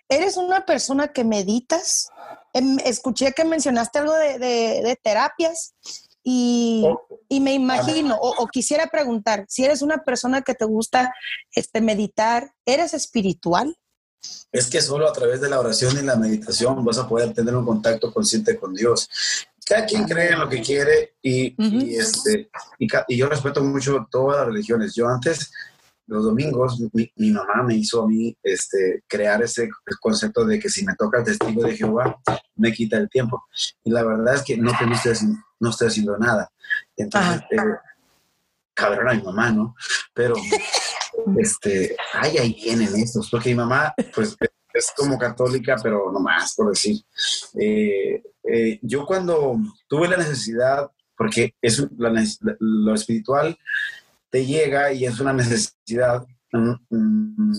¿eres 0.10 0.38
una 0.38 0.66
persona 0.66 1.10
que 1.10 1.24
meditas? 1.24 2.10
Em, 2.58 2.78
escuché 2.86 3.34
que 3.34 3.44
mencionaste 3.46 4.00
algo 4.00 4.14
de, 4.14 4.40
de- 4.40 4.82
de 4.84 4.96
terapias 5.02 5.74
y, 6.24 6.84
Oh. 6.86 7.02
y 7.30 7.40
me 7.40 7.54
imagino, 7.54 8.16
o, 8.20 8.44
o 8.44 8.48
quisiera 8.48 8.88
preguntar, 8.88 9.46
si 9.48 9.64
eres 9.64 9.82
una 9.82 9.98
persona 10.04 10.42
que 10.42 10.54
te 10.56 10.66
gusta 10.66 11.14
este, 11.56 11.80
meditar, 11.82 12.54
¿eres 12.66 12.94
espiritual? 12.94 13.78
Es 14.52 14.68
que 14.68 14.82
solo 14.82 15.08
a 15.08 15.14
través 15.14 15.40
de 15.42 15.50
la 15.50 15.60
oración 15.60 15.98
y 15.98 16.02
la 16.06 16.16
meditación 16.16 16.84
vas 16.84 16.98
a 16.98 17.08
poder 17.08 17.34
tener 17.34 17.56
un 17.56 17.66
contacto 17.66 18.12
consciente 18.14 18.58
con 18.58 18.74
Dios. 18.74 19.08
Cada 19.66 19.86
quien 19.86 20.06
cree 20.06 20.32
en 20.34 20.40
lo 20.40 20.50
que 20.50 20.62
quiere 20.62 21.16
y, 21.22 21.56
este, 21.98 22.50
y 23.08 23.18
yo 23.18 23.28
respeto 23.30 23.62
mucho 23.64 24.08
todas 24.10 24.38
las 24.38 24.48
religiones. 24.48 24.96
Yo 24.96 25.08
antes, 25.08 25.52
los 26.08 26.24
domingos, 26.24 26.80
mi, 26.94 27.12
mi 27.18 27.32
mamá 27.32 27.64
me 27.64 27.76
hizo 27.76 28.02
a 28.02 28.08
mí 28.08 28.36
este, 28.42 29.04
crear 29.08 29.42
ese 29.44 29.70
concepto 30.00 30.46
de 30.46 30.58
que 30.58 30.70
si 30.70 30.86
me 30.86 30.96
toca 30.96 31.20
el 31.20 31.26
testigo 31.26 31.64
de 31.64 31.76
Jehová, 31.76 32.18
me 32.56 32.72
quita 32.72 32.98
el 32.98 33.10
tiempo. 33.10 33.46
Y 33.84 33.92
la 33.92 34.04
verdad 34.04 34.36
es 34.36 34.44
que 34.44 34.58
no, 34.58 34.72
que 34.78 34.86
no, 34.86 34.96
estoy, 34.96 35.12
haciendo, 35.12 35.40
no 35.60 35.70
estoy 35.70 35.88
haciendo 35.90 36.18
nada. 36.18 36.50
Entonces, 36.96 37.42
eh, 37.52 37.58
cabrón 38.74 39.10
a 39.10 39.14
mi 39.14 39.22
mamá, 39.22 39.52
¿no? 39.52 39.76
Pero, 40.14 40.36
este, 41.38 41.96
ay, 42.14 42.38
ahí 42.38 42.54
vienen 42.54 42.96
estos, 42.96 43.30
porque 43.30 43.50
mi 43.50 43.56
mamá, 43.56 43.94
pues, 44.16 44.38
es 44.74 44.94
como 44.96 45.18
católica, 45.18 45.76
pero 45.82 46.12
no 46.12 46.20
más, 46.20 46.56
por 46.56 46.70
decir. 46.70 47.02
Eh, 47.60 48.24
eh, 48.44 48.80
yo 48.82 49.06
cuando 49.06 49.58
tuve 49.88 50.08
la 50.08 50.18
necesidad, 50.18 50.90
porque 51.18 51.56
es 51.62 51.86
la 51.98 52.14
lo 52.60 52.94
espiritual 52.94 53.58
te 54.30 54.46
llega 54.46 54.92
y 54.94 55.06
es 55.06 55.20
una 55.20 55.34
necesidad, 55.34 56.26
mm, 56.52 56.74
mm, 56.90 57.54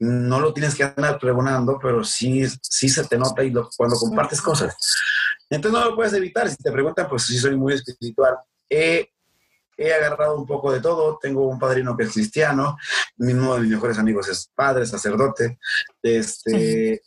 no 0.00 0.40
lo 0.40 0.52
tienes 0.52 0.74
que 0.74 0.84
andar 0.84 1.18
pregonando, 1.18 1.78
pero 1.80 2.04
sí, 2.04 2.44
sí 2.62 2.88
se 2.88 3.04
te 3.04 3.16
nota 3.16 3.42
y 3.42 3.50
lo- 3.50 3.70
cuando 3.76 3.96
compartes 3.96 4.40
cosas. 4.42 4.76
Entonces 5.48 5.80
no 5.80 5.88
lo 5.90 5.96
puedes 5.96 6.12
evitar. 6.12 6.48
Si 6.50 6.56
te 6.56 6.70
preguntan, 6.72 7.08
pues 7.08 7.22
sí 7.24 7.38
soy 7.38 7.56
muy 7.56 7.74
espiritual. 7.74 8.36
He, 8.68 9.08
he 9.76 9.92
agarrado 9.92 10.36
un 10.36 10.46
poco 10.46 10.72
de 10.72 10.80
todo. 10.80 11.18
Tengo 11.22 11.48
un 11.48 11.58
padrino 11.58 11.96
que 11.96 12.04
es 12.04 12.12
cristiano. 12.12 12.76
Uno 13.18 13.54
de 13.54 13.60
mis 13.60 13.70
mejores 13.70 13.98
amigos 13.98 14.28
es 14.28 14.50
padre, 14.54 14.84
sacerdote. 14.84 15.58
Este, 16.02 16.94
eh, 16.94 17.00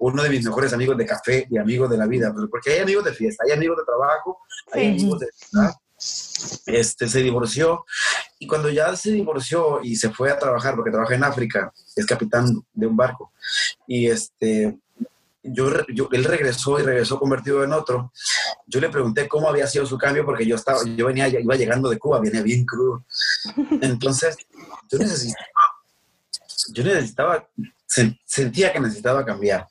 uno 0.00 0.22
de 0.22 0.30
mis 0.30 0.44
mejores 0.44 0.72
amigos 0.72 0.96
de 0.96 1.06
café 1.06 1.46
y 1.50 1.58
amigos 1.58 1.90
de 1.90 1.96
la 1.96 2.06
vida. 2.06 2.32
pues, 2.32 2.46
Porque 2.50 2.72
hay 2.72 2.78
amigos 2.80 3.04
de 3.04 3.12
fiesta, 3.14 3.44
hay 3.46 3.52
amigos 3.52 3.78
de 3.78 3.84
trabajo, 3.84 4.38
hay 4.72 4.82
Sí. 4.82 5.00
amigos 5.02 5.20
de 5.20 5.26
ciudad. 5.34 5.72
Este, 6.66 7.08
se 7.08 7.20
divorció 7.22 7.84
y 8.38 8.46
cuando 8.46 8.68
ya 8.68 8.94
se 8.96 9.10
divorció 9.12 9.80
y 9.82 9.96
se 9.96 10.10
fue 10.10 10.30
a 10.30 10.38
trabajar, 10.38 10.74
porque 10.74 10.90
trabaja 10.90 11.14
en 11.14 11.24
África, 11.24 11.72
es 11.96 12.04
capitán 12.06 12.62
de 12.72 12.86
un 12.86 12.96
barco, 12.96 13.32
y 13.86 14.08
este, 14.08 14.76
yo, 15.42 15.70
yo- 15.88 16.08
él 16.12 16.24
regresó 16.24 16.78
y 16.78 16.82
regresó 16.82 17.18
convertido 17.18 17.62
en 17.64 17.72
otro. 17.72 18.12
Yo 18.66 18.80
le 18.80 18.88
pregunté 18.88 19.28
cómo 19.28 19.48
había 19.48 19.66
sido 19.66 19.86
su 19.86 19.96
cambio 19.98 20.24
porque 20.24 20.46
yo 20.46 20.56
estaba, 20.56 20.80
yo 20.96 21.06
venía, 21.06 21.28
iba 21.28 21.54
llegando 21.54 21.88
de 21.88 21.98
Cuba, 21.98 22.20
venía 22.20 22.42
bien 22.42 22.64
crudo. 22.64 23.04
Entonces, 23.82 24.36
yo 24.90 24.98
necesitaba, 24.98 25.44
yo 26.72 26.84
necesitaba, 26.84 27.48
se- 27.94 28.18
sentía 28.24 28.72
que 28.72 28.80
necesitaba 28.80 29.24
cambiar. 29.24 29.66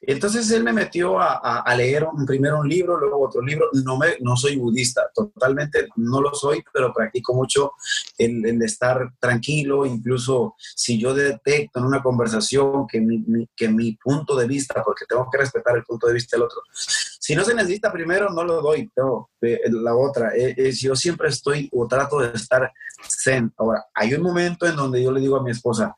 Entonces 0.00 0.48
él 0.52 0.62
me 0.62 0.72
metió 0.72 1.18
a, 1.18 1.40
a- 1.42 1.60
a 1.62 1.74
leer 1.76 2.04
un- 2.04 2.24
primero 2.24 2.60
un 2.60 2.68
libro, 2.68 2.96
luego 2.98 3.20
otro 3.26 3.42
libro. 3.42 3.68
No, 3.84 3.96
me, 3.96 4.16
no 4.20 4.36
soy 4.36 4.56
budista, 4.56 5.10
totalmente 5.14 5.88
no 5.96 6.20
lo 6.20 6.32
soy, 6.34 6.62
pero 6.72 6.92
practico 6.92 7.34
mucho 7.34 7.72
el, 8.18 8.46
el 8.46 8.62
estar 8.62 9.10
tranquilo, 9.18 9.86
incluso 9.86 10.54
si 10.58 11.00
yo 11.00 11.14
detecto 11.14 11.80
en 11.80 11.86
una 11.86 12.02
conversación 12.02 12.86
que 12.86 13.00
mi, 13.00 13.18
mi- 13.26 13.48
que 13.56 13.68
mi 13.68 13.96
punto 13.96 14.36
de 14.36 14.46
vista, 14.46 14.82
porque 14.84 15.04
tengo 15.08 15.28
que 15.30 15.38
respetar 15.38 15.76
el 15.76 15.82
punto 15.84 16.06
de 16.06 16.14
vista 16.14 16.36
del 16.36 16.44
otro, 16.44 16.60
si 16.72 17.34
no 17.34 17.42
se 17.44 17.54
necesita 17.54 17.90
primero, 17.92 18.30
no 18.30 18.44
lo 18.44 18.60
doy, 18.62 18.88
tengo 18.94 19.30
eh, 19.40 19.58
la 19.70 19.96
otra. 19.96 20.34
eh, 20.36 20.54
es 20.56 20.80
yo 20.80 20.94
siempre 20.94 21.28
estoy 21.28 21.68
o 21.72 21.88
trato 21.88 22.20
de 22.20 22.30
estar 22.34 22.70
zen. 23.08 23.52
Ahora, 23.56 23.84
hay 23.94 24.14
un 24.14 24.22
momento 24.22 24.66
en 24.66 24.76
donde 24.76 25.02
yo 25.02 25.10
le 25.10 25.20
digo 25.20 25.36
a 25.36 25.42
mi 25.42 25.50
esposa, 25.50 25.96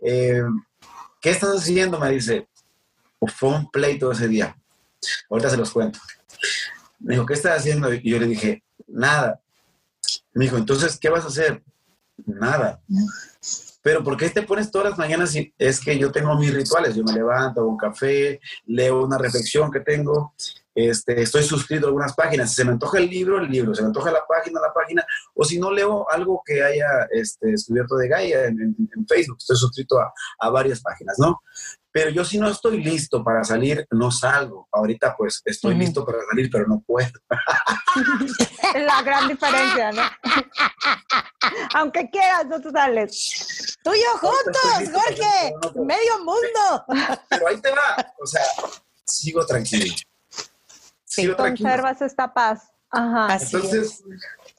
eh, 0.00 0.42
¿qué 1.24 1.30
estás 1.30 1.56
haciendo? 1.56 1.98
Me 1.98 2.10
dice, 2.10 2.46
"Pues 3.18 3.32
fue 3.32 3.48
un 3.48 3.70
pleito 3.70 4.12
ese 4.12 4.28
día. 4.28 4.54
Ahorita 5.30 5.48
se 5.48 5.56
los 5.56 5.70
cuento. 5.70 5.98
Me 6.98 7.14
dijo, 7.14 7.24
¿qué 7.24 7.32
estás 7.32 7.58
haciendo? 7.58 7.92
Y 7.94 8.10
yo 8.10 8.18
le 8.18 8.26
dije, 8.26 8.62
nada. 8.86 9.40
Me 10.34 10.44
dijo, 10.44 10.58
entonces, 10.58 10.98
¿qué 10.98 11.08
vas 11.08 11.24
a 11.24 11.28
hacer? 11.28 11.62
Nada. 12.26 12.82
Pero 13.80 14.04
¿por 14.04 14.18
qué 14.18 14.28
te 14.28 14.42
pones 14.42 14.70
todas 14.70 14.90
las 14.90 14.98
mañanas? 14.98 15.34
Y 15.34 15.50
es 15.58 15.80
que 15.80 15.98
yo 15.98 16.12
tengo 16.12 16.36
mis 16.36 16.52
rituales. 16.52 16.94
Yo 16.94 17.04
me 17.04 17.14
levanto, 17.14 17.60
hago 17.60 17.70
un 17.70 17.78
café, 17.78 18.38
leo 18.66 19.02
una 19.02 19.16
reflexión 19.16 19.70
que 19.70 19.80
tengo, 19.80 20.34
este, 20.74 21.20
estoy 21.22 21.42
suscrito 21.44 21.86
a 21.86 21.88
algunas 21.88 22.14
páginas. 22.14 22.50
Si 22.50 22.56
se 22.56 22.64
me 22.64 22.72
antoja 22.72 22.98
el 22.98 23.08
libro, 23.08 23.38
el 23.38 23.48
libro. 23.50 23.74
Se 23.74 23.82
me 23.82 23.88
antoja 23.88 24.10
la 24.10 24.24
página, 24.26 24.60
la 24.60 24.72
página. 24.72 25.04
O 25.34 25.44
si 25.44 25.58
no, 25.58 25.70
leo 25.70 26.10
algo 26.10 26.42
que 26.44 26.62
haya 26.64 27.06
este, 27.10 27.48
descubierto 27.48 27.96
de 27.96 28.08
Gaia 28.08 28.44
en, 28.46 28.60
en- 28.60 28.90
en 28.96 29.06
Facebook. 29.06 29.36
Estoy 29.38 29.56
suscrito 29.56 29.98
a, 30.00 30.12
a 30.40 30.50
varias 30.50 30.80
páginas, 30.80 31.16
¿no? 31.18 31.40
Pero 31.92 32.10
yo 32.10 32.24
si 32.24 32.38
no 32.38 32.48
estoy 32.48 32.82
listo 32.82 33.22
para 33.22 33.44
salir, 33.44 33.86
no 33.92 34.10
salgo. 34.10 34.68
Ahorita 34.72 35.14
pues 35.16 35.40
estoy 35.44 35.76
listo 35.76 36.04
para 36.04 36.18
salir, 36.28 36.50
pero 36.50 36.66
no 36.66 36.82
puedo. 36.84 37.08
La 38.74 39.00
gran 39.02 39.28
diferencia, 39.28 39.92
¿no? 39.92 40.02
Aunque 41.74 42.10
quieras, 42.10 42.46
no 42.46 42.60
te 42.60 42.70
sales. 42.70 43.76
Tú 43.84 43.92
y 43.94 43.98
yo 43.98 44.18
juntos, 44.18 44.80
listo, 44.80 44.98
Jorge, 44.98 45.52
no 45.76 45.84
medio 45.84 46.18
mundo. 46.18 46.84
Pero 47.28 47.48
ahí 47.48 47.60
te 47.60 47.70
va. 47.70 48.12
O 48.20 48.26
sea, 48.26 48.42
sigo 49.04 49.44
tranquilo. 49.46 49.94
Sigo 51.14 51.36
tranquilo. 51.36 51.68
Conservas 51.68 52.02
esta 52.02 52.32
paz. 52.32 52.70
Ajá. 52.90 53.26
Así 53.26 53.56
Entonces, 53.56 54.02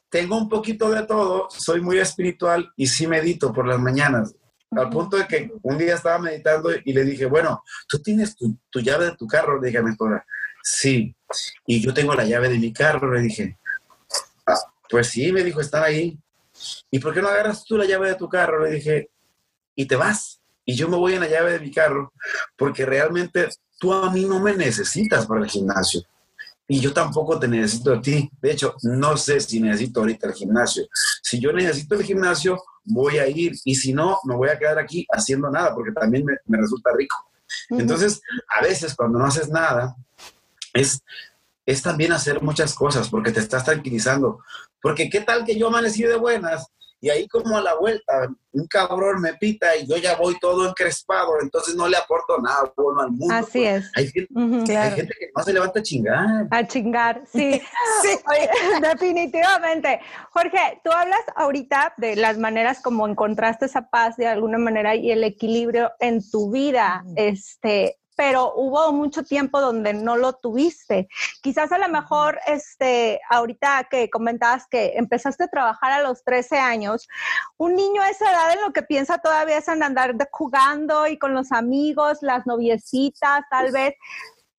tengo 0.10 0.38
un 0.38 0.50
poquito 0.50 0.90
de 0.90 1.04
todo, 1.04 1.48
soy 1.50 1.82
muy 1.82 2.00
espiritual 2.00 2.72
y 2.76 2.88
sí 2.88 3.08
medito 3.08 3.52
por 3.54 3.68
las 3.68 3.80
mañanas. 3.80 4.36
Al 4.72 4.90
punto 4.90 5.16
de 5.18 5.28
que 5.28 5.52
un 5.62 5.78
día 5.78 5.96
estaba 5.96 6.18
meditando 6.20 6.70
y 6.84 6.92
le 6.92 7.04
dije, 7.06 7.26
bueno, 7.26 7.64
tú 7.88 8.00
tienes 8.00 8.36
tu, 8.36 8.58
tu 8.70 8.82
llave 8.82 9.06
de 9.06 9.16
tu 9.16 9.26
carro, 9.26 9.60
le 9.62 9.68
dije 9.68 9.78
a 9.78 9.82
mi 9.84 9.92
esposa, 9.92 10.26
sí, 10.62 11.16
y 11.66 11.80
yo 11.82 11.94
tengo 11.94 12.14
la 12.14 12.26
llave 12.26 12.50
de 12.50 12.60
mi 12.60 12.74
carro, 12.74 13.14
le 13.14 13.22
dije, 13.22 13.58
"Ah, 14.46 14.58
pues 14.90 15.08
sí, 15.08 15.32
me 15.32 15.44
dijo, 15.44 15.62
están 15.62 15.84
ahí. 15.84 16.20
¿Y 16.92 17.00
por 17.00 17.14
qué 17.14 17.22
no 17.22 17.30
agarras 17.30 17.64
tú 17.64 17.78
la 17.78 17.86
llave 17.86 18.10
de 18.10 18.16
tu 18.16 18.28
carro? 18.28 18.64
Le 18.66 18.72
dije, 18.72 19.10
y 19.76 19.86
te 19.86 19.96
vas. 19.96 20.42
Y 20.66 20.76
yo 20.76 20.90
me 20.90 20.98
voy 20.98 21.14
en 21.14 21.22
la 21.22 21.28
llave 21.30 21.54
de 21.54 21.60
mi 21.60 21.72
carro, 21.72 22.12
porque 22.58 22.86
realmente 22.86 23.50
tú 23.80 23.94
a 23.94 24.10
mí 24.12 24.26
no 24.26 24.40
me 24.40 24.56
necesitas 24.56 25.26
para 25.28 25.42
el 25.42 25.50
gimnasio. 25.50 26.02
Y 26.67 26.79
yo 26.79 26.93
tampoco 26.93 27.39
te 27.39 27.48
necesito 27.48 27.93
a 27.93 28.01
ti. 28.01 28.29
De 28.41 28.51
hecho, 28.51 28.75
no 28.84 29.17
sé 29.17 29.39
si 29.39 29.60
necesito 29.60 30.00
ahorita 30.00 30.27
el 30.27 30.34
gimnasio. 30.34 30.88
Si 31.22 31.39
yo 31.39 31.53
necesito 31.53 31.95
el 31.95 32.03
gimnasio, 32.03 32.62
voy 32.84 33.19
a 33.19 33.27
ir. 33.27 33.53
Y 33.63 33.75
si 33.75 33.93
no, 33.93 34.17
me 34.24 34.36
voy 34.36 34.50
a 34.50 34.57
quedar 34.57 34.79
aquí 34.79 35.05
haciendo 35.12 35.50
nada, 35.51 35.74
porque 35.75 35.91
también 35.91 36.25
me, 36.25 36.34
me 36.45 36.57
resulta 36.57 36.91
rico. 36.98 37.15
Entonces, 37.69 38.22
a 38.50 38.62
veces 38.62 38.95
cuando 38.95 39.19
no 39.19 39.25
haces 39.25 39.50
nada, 39.50 39.95
es, 40.74 41.01
es 41.65 41.81
también 41.81 42.12
hacer 42.12 42.41
muchas 42.41 42.74
cosas, 42.74 43.10
porque 43.10 43.31
te 43.31 43.39
estás 43.39 43.63
tranquilizando. 43.63 44.39
Porque 44.81 45.10
qué 45.10 45.22
tal 45.22 45.45
que 45.45 45.57
yo 45.57 45.67
amanecí 45.67 46.03
de 46.03 46.15
buenas 46.15 46.67
y 47.02 47.10
ahí 47.10 47.28
como 47.28 47.58
a 47.58 47.62
la 47.62 47.75
vuelta 47.75 48.28
un 48.52 48.68
cabrón 48.68 49.22
me 49.22 49.34
pita 49.34 49.75
y 49.75 49.86
yo 49.86 49.98
ya 49.98 50.16
voy 50.16 50.38
todo 50.40 50.68
encrespado, 50.68 51.34
entonces 51.42 51.75
no 51.75 51.88
le 51.90 51.98
aporto 51.98 52.38
nada 52.40 52.72
bueno 52.78 53.02
al 53.02 53.12
mundo. 53.12 53.34
Así 53.36 53.66
es. 53.66 53.92
Hay 53.96 54.08
gente, 54.08 54.30
Ujú. 54.34 54.56
hay 54.60 54.66
Claro. 54.66 54.96
gente 54.96 55.14
que 55.20 55.28
no 55.36 55.44
se 55.44 55.54
levanta 55.54 55.80
a 55.80 55.84
chingar. 55.84 56.48
A 56.52 56.66
chingar, 56.68 57.22
sí. 57.32 57.62
Sí. 58.02 58.10
Oye, 58.30 58.50
definitivamente. 58.94 60.00
Jorge, 60.32 60.82
tú 60.84 60.92
hablas 60.92 61.20
ahorita 61.36 61.94
de 61.98 62.16
las 62.16 62.38
maneras 62.38 62.82
como 62.82 63.08
encontraste 63.08 63.66
esa 63.66 63.90
paz 63.90 64.16
de 64.18 64.28
alguna 64.28 64.58
manera 64.58 64.96
y 64.96 65.12
el 65.12 65.24
equilibrio 65.24 65.92
en 66.00 66.22
tu 66.32 66.52
vida, 66.52 67.04
este, 67.18 67.98
pero 68.15 68.53
hubo 68.55 68.91
mucho 68.93 69.24
tiempo 69.24 69.60
donde 69.62 69.93
no 69.93 70.15
lo 70.17 70.34
tuviste. 70.34 71.07
Quizás 71.41 71.72
a 71.72 71.77
lo 71.77 71.89
mejor, 71.89 72.39
este, 72.48 73.19
ahorita 73.29 73.88
que 73.89 74.10
comentabas 74.10 74.67
que 74.69 74.93
empezaste 74.95 75.43
a 75.45 75.48
trabajar 75.48 75.91
a 75.91 76.01
los 76.01 76.24
13 76.24 76.57
años, 76.57 77.07
un 77.57 77.75
niño 77.75 78.01
a 78.01 78.10
esa 78.10 78.31
edad 78.31 78.53
en 78.53 78.62
lo 78.62 78.74
que 78.74 78.84
piensa 78.84 79.17
todavía 79.19 79.57
es 79.57 79.67
en 79.67 79.84
andar 79.84 80.15
de- 80.15 80.27
jugando 80.31 81.07
y 81.07 81.17
con 81.17 81.34
los 81.34 81.51
amigos, 81.51 82.19
las 82.22 82.45
noviecitas, 82.45 83.43
tal 83.50 83.72
vez 83.72 83.93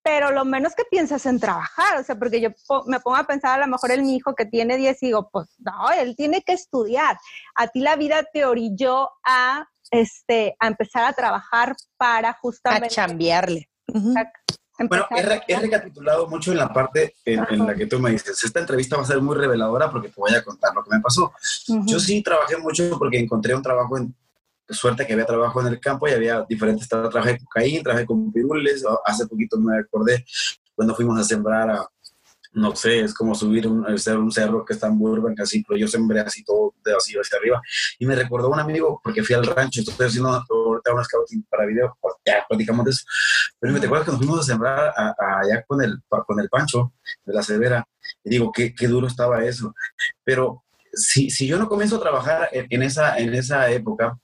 pero 0.03 0.31
lo 0.31 0.45
menos 0.45 0.77
que 0.77 0.85
piensas 0.85 1.27
en 1.27 1.41
trabajar, 1.41 1.99
o 1.99 2.05
sea, 2.05 2.15
porque 2.17 2.41
yo 2.41 2.51
po- 2.69 2.85
me 2.87 3.01
pongo 3.01 3.17
a 3.17 3.25
pensar 3.25 3.59
a 3.61 3.67
lo 3.67 3.69
mejor 3.69 3.91
en 3.91 4.03
mi 4.03 4.15
hijo 4.15 4.37
que 4.37 4.47
tiene 4.47 4.77
10 4.77 5.03
y 5.03 5.07
digo, 5.07 5.29
pues 5.33 5.49
no, 5.59 5.91
él 5.91 6.15
tiene 6.15 6.43
que 6.43 6.53
estudiar. 6.53 7.19
A 7.57 7.67
ti 7.67 7.81
la 7.81 7.97
vida 7.97 8.23
te 8.33 8.45
orilló 8.45 9.11
a, 9.25 9.67
este, 9.91 10.57
a 10.59 10.67
empezar 10.67 11.05
a 11.05 11.13
trabajar 11.13 11.75
para 11.97 12.31
A 12.31 12.39
justamente 12.41 12.89
chambearle. 12.89 13.69
Ujú. 13.89 14.15
Bueno, 14.79 15.07
he, 15.17 15.23
re- 15.23 15.43
he 15.49 15.57
recapitulado 15.59 16.29
mucho 16.29 16.53
en 16.53 16.59
la 16.59 16.71
parte 16.71 17.15
en, 17.25 17.43
en 17.49 17.67
la 17.67 17.75
que 17.75 17.87
tú 17.87 17.99
me 17.99 18.11
dices. 18.11 18.45
Esta 18.45 18.61
entrevista 18.61 18.97
va 18.97 19.03
a 19.03 19.07
ser 19.07 19.23
muy 19.23 19.35
reveladora 19.35 19.91
porque 19.91 20.09
te 20.11 20.21
voy 20.21 20.35
a 20.35 20.45
contar 20.45 20.75
lo 20.75 20.85
que 20.85 20.91
me 20.91 21.01
pasó. 21.01 21.33
Yo 21.87 21.99
sí 21.99 22.23
trabajé 22.23 22.59
mucho 22.59 22.99
porque 22.99 23.19
encontré 23.19 23.55
un 23.55 23.63
trabajo 23.63 23.97
en 23.97 24.15
suerte 24.69 25.07
que 25.07 25.15
había 25.15 25.25
trabajo 25.25 25.61
en 25.63 25.69
el 25.69 25.81
campo 25.81 26.07
y 26.09 26.13
había 26.13 26.43
diferentes 26.47 26.91
tra- 26.91 27.09
trabajé 27.11 27.39
con 27.39 27.47
cocaína, 27.47 27.83
trabajé 27.85 28.05
con 28.05 28.31
pirules, 28.33 28.85
hace 29.07 29.27
poquito 29.27 29.57
me 29.59 29.79
acordé, 29.79 30.27
cuando 30.75 30.95
fuimos 30.95 31.19
a 31.19 31.25
sembrar 31.25 31.71
a, 31.71 31.89
no 32.57 32.75
sé, 32.75 33.01
es 33.01 33.13
como 33.13 33.35
subir 33.35 33.69
un, 33.69 33.87
un 33.87 34.33
cerro 34.33 34.65
que 34.65 34.73
está 34.73 34.87
en 34.87 34.99
Burbank, 34.99 35.39
así, 35.41 35.63
pero 35.63 35.79
yo 35.79 35.87
sembré 35.87 36.21
así 36.21 36.43
todo 36.43 36.73
de 36.83 36.95
así 36.95 37.15
hacia 37.15 37.37
arriba. 37.37 37.61
Y 37.99 38.07
me 38.07 38.17
recordó 38.17 38.49
un 38.49 38.59
amigo, 38.59 38.99
porque 39.05 39.23
fui 39.23 39.35
al 39.35 39.45
rancho, 39.45 39.83
estoy 39.83 40.07
haciendo 40.07 40.31
ahorita 40.31 40.95
un 40.95 41.05
scouting 41.05 41.47
para 41.51 41.67
video, 41.67 41.99
pues, 42.01 42.15
ya 42.25 42.47
platicamos 42.49 42.87
de 42.87 42.93
eso. 42.93 43.05
Pero 43.61 43.75
me 43.75 43.79
acuerdas 43.79 44.07
que 44.07 44.11
nos 44.13 44.21
fuimos 44.21 44.41
a 44.41 44.43
sembrar 44.43 44.95
allá 44.97 45.65
con 45.67 45.83
el, 45.83 46.01
con 46.09 46.41
el 46.41 46.49
Pancho 46.49 46.95
de 47.27 47.35
la 47.35 47.43
Severa. 47.43 47.87
Y 48.25 48.31
digo, 48.31 48.51
qué, 48.51 48.75
qué 48.75 48.89
duro 48.89 49.07
estaba 49.07 49.45
eso. 49.45 49.75
Pero 50.25 50.65
si, 50.95 51.29
si 51.29 51.47
yo 51.47 51.59
no 51.59 51.69
comienzo 51.69 51.97
a 51.97 52.01
trabajar 52.01 52.49
en, 52.53 52.83
esa, 52.83 53.19
en 53.19 53.35
esa 53.35 53.71
época, 53.71 54.19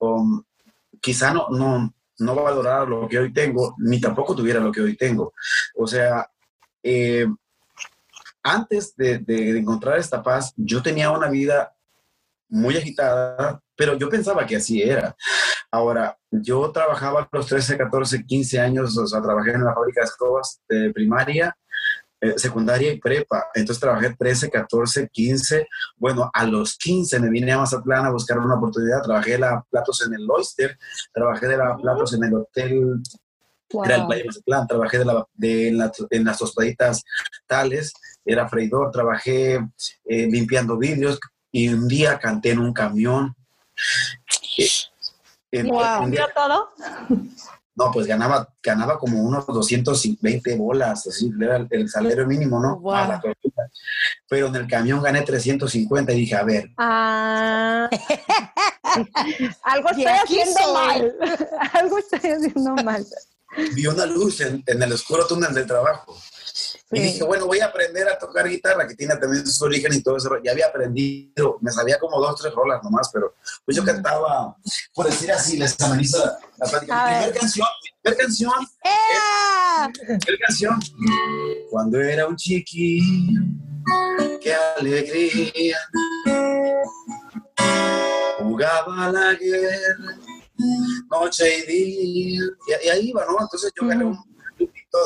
um, 0.00 0.42
quizá 1.00 1.32
no, 1.32 1.46
no, 1.50 1.94
no 2.18 2.34
valorar 2.34 2.88
lo 2.88 3.06
que 3.08 3.20
hoy 3.20 3.32
tengo, 3.32 3.76
ni 3.78 4.00
tampoco 4.00 4.34
tuviera 4.34 4.58
lo 4.58 4.72
que 4.72 4.80
hoy 4.80 4.96
tengo. 4.96 5.32
O 5.76 5.86
sea, 5.86 6.28
eh, 6.82 7.26
antes 8.42 8.94
de, 8.96 9.22
encontrar 9.58 9.98
esta 9.98 10.22
paz, 10.22 10.52
yo 10.56 10.82
tenía 10.82 11.10
una 11.10 11.28
vida 11.28 11.74
muy 12.48 12.76
agitada, 12.76 13.60
pero 13.76 13.96
yo 13.96 14.08
pensaba 14.08 14.46
que 14.46 14.56
así 14.56 14.82
era. 14.82 15.14
Ahora, 15.70 16.16
yo 16.30 16.70
trabajaba 16.72 17.22
a 17.22 17.28
los 17.30 17.46
13, 17.46 17.78
14, 17.78 18.24
15 18.24 18.60
años, 18.60 18.96
o 18.96 19.06
sea, 19.06 19.22
trabajé 19.22 19.52
en 19.52 19.64
la 19.64 19.74
fábrica 19.74 20.00
de 20.00 20.06
escobas 20.06 20.60
de 20.68 20.90
primaria, 20.92 21.56
eh, 22.20 22.34
secundaria 22.36 22.92
y 22.92 22.98
prepa. 22.98 23.46
Entonces 23.54 23.80
trabajé 23.80 24.14
13, 24.14 24.50
14, 24.50 25.08
15. 25.08 25.68
Bueno, 25.96 26.30
a 26.34 26.44
los 26.44 26.76
15 26.76 27.20
me 27.20 27.30
vine 27.30 27.52
a 27.52 27.58
Mazatlán 27.58 28.04
a 28.04 28.10
buscar 28.10 28.38
una 28.38 28.56
oportunidad. 28.56 29.02
Trabajé 29.02 29.38
la 29.38 29.64
platos 29.70 30.04
en 30.06 30.14
el 30.14 30.28
Oyster, 30.28 30.76
trabajé 31.14 31.46
de 31.46 31.56
la 31.56 31.76
platos 31.76 32.12
en 32.14 32.24
el 32.24 32.34
hotel 32.34 33.00
era 33.84 33.96
el 33.96 34.06
Valle 34.06 34.24
Mazatlán, 34.24 34.66
trabajé 34.66 34.98
de 34.98 35.04
la, 35.04 35.26
de, 35.34 35.68
en, 35.68 36.24
las 36.24 36.38
tostaditas 36.38 37.02
tales, 37.46 37.92
era 38.24 38.48
freidor, 38.48 38.90
trabajé 38.90 39.54
eh, 40.04 40.26
limpiando 40.26 40.76
vidrios 40.76 41.18
y 41.50 41.68
un 41.68 41.88
día 41.88 42.18
canté 42.18 42.50
en 42.50 42.60
un 42.60 42.72
camión. 42.72 43.34
Eh, 45.52 45.62
wow. 45.64 46.10
todo? 46.34 46.68
No, 47.74 47.90
pues 47.92 48.06
ganaba, 48.06 48.48
ganaba 48.62 48.98
como 48.98 49.22
unos 49.22 49.46
220 49.46 50.56
bolas, 50.56 51.06
así, 51.06 51.32
era 51.40 51.66
el, 51.70 51.88
salario 51.88 52.26
mínimo, 52.26 52.60
¿no? 52.60 52.82
Pero 54.28 54.48
en 54.48 54.56
el 54.56 54.68
camión 54.68 55.02
gané 55.02 55.22
350 55.22 56.12
y 56.12 56.16
dije, 56.16 56.36
a 56.36 56.42
ver. 56.42 56.70
Ah. 56.76 57.88
Algo 59.62 59.88
estoy 59.90 60.04
haciendo 60.04 60.74
mal. 60.74 61.14
Algo 61.72 61.98
estoy 61.98 62.30
haciendo 62.30 62.74
mal 62.82 63.04
vi 63.74 63.86
una 63.86 64.06
luz 64.06 64.40
en, 64.40 64.62
el 64.66 64.92
oscuro 64.92 65.26
túnel 65.26 65.52
del 65.54 65.66
trabajo. 65.66 66.16
Y 66.92 67.00
dije, 67.00 67.22
bueno, 67.24 67.46
voy 67.46 67.60
a 67.60 67.66
aprender 67.66 68.08
a 68.08 68.18
tocar 68.18 68.48
guitarra, 68.48 68.86
que 68.86 68.94
tiene 68.94 69.16
también 69.16 69.46
su 69.46 69.64
origen 69.64 69.92
y 69.94 70.02
todo 70.02 70.16
eso. 70.16 70.30
Ya 70.42 70.52
había 70.52 70.66
aprendido, 70.66 71.58
me 71.60 71.70
sabía 71.70 71.98
como 71.98 72.20
dos, 72.20 72.40
tres 72.40 72.52
rolas 72.54 72.82
nomás, 72.82 73.10
pero 73.12 73.34
pues 73.64 73.76
yo 73.76 73.84
cantaba, 73.84 74.56
por 74.94 75.06
decir 75.06 75.30
así, 75.32 75.56
les 75.56 75.80
ameniza 75.80 76.38
la 76.58 76.66
práctica. 76.66 77.04
Mi 77.04 77.12
primera 77.12 77.38
canción, 77.38 77.68
mi 77.82 77.90
primera 78.02 78.22
canción, 78.22 78.52
mi 80.08 80.18
primera 80.18 80.46
canción, 80.46 80.80
cuando 81.70 82.00
era 82.00 82.26
un 82.26 82.36
chiquillo, 82.36 83.40
qué 84.40 84.54
alegría, 84.78 85.78
jugaba 88.38 89.06
a 89.06 89.12
la 89.12 89.34
guerra 89.34 90.18
noche 91.10 91.58
y 91.58 91.66
día, 91.66 92.44
y, 92.84 92.88
ahí 92.88 93.08
iba, 93.08 93.24
¿no? 93.26 93.36
Entonces 93.40 93.72
yo 93.78 93.86
gané 93.86 94.04
un 94.04 94.18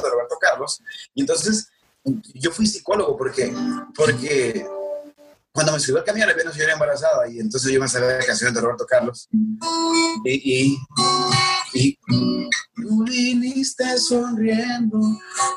de 0.02 0.10
Roberto 0.10 0.36
Carlos, 0.40 0.82
y 1.14 1.20
entonces 1.20 1.68
yo 2.34 2.50
fui 2.50 2.66
psicólogo 2.66 3.16
porque, 3.16 3.54
porque 3.96 4.66
cuando 5.52 5.72
me 5.72 5.80
subió 5.80 5.98
el 5.98 6.04
camión, 6.04 6.28
había 6.28 6.42
una 6.42 6.52
señora 6.52 6.72
embarazada, 6.72 7.28
y 7.28 7.38
entonces 7.38 7.72
yo 7.72 7.80
me 7.80 7.88
sabía 7.88 8.18
la 8.18 8.24
canción 8.24 8.52
de 8.52 8.60
Roberto 8.60 8.86
Carlos, 8.86 9.28
y, 10.24 10.74
y, 10.74 10.78
y 11.74 11.98
viniste 12.76 13.98
sonriendo, 13.98 14.98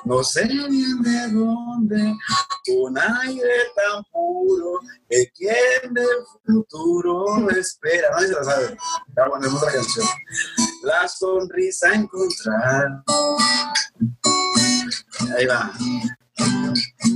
no 0.05 0.23
sé 0.23 0.43
bien 0.45 1.01
de 1.01 1.27
dónde, 1.31 2.15
un 2.69 2.97
aire 2.97 3.53
tan 3.75 4.03
puro 4.11 4.79
que 5.09 5.29
quien 5.35 5.93
del 5.93 6.05
futuro 6.45 7.49
espera. 7.51 8.09
No 8.11 8.19
sé 8.19 8.27
si 8.27 8.33
la 8.33 8.43
sabe. 8.43 8.77
Ah, 9.17 9.29
otra 9.29 9.71
canción. 9.71 10.07
La 10.83 11.07
sonrisa 11.07 11.93
encontrar. 11.93 13.03
Ahí 15.35 15.45
va. 15.45 15.71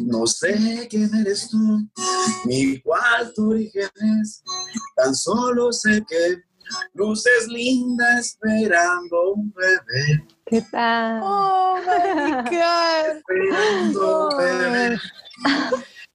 No 0.05 0.25
sé 0.25 0.87
quién 0.89 1.13
eres 1.15 1.49
tú, 1.49 1.87
ni 2.45 2.79
cuál 2.81 3.31
tu 3.33 3.51
origen 3.51 3.89
es, 4.21 4.43
tan 4.95 5.13
solo 5.15 5.71
sé 5.71 6.03
que 6.07 6.41
luces 6.93 7.47
lindas 7.47 8.27
esperando 8.27 9.33
un 9.33 9.53
bebé. 9.53 10.25
¿Qué 10.45 10.61
tal? 10.71 11.21
Oh, 11.23 11.77
Esperando 13.07 14.29
un 14.29 14.37
bebé. 14.37 14.99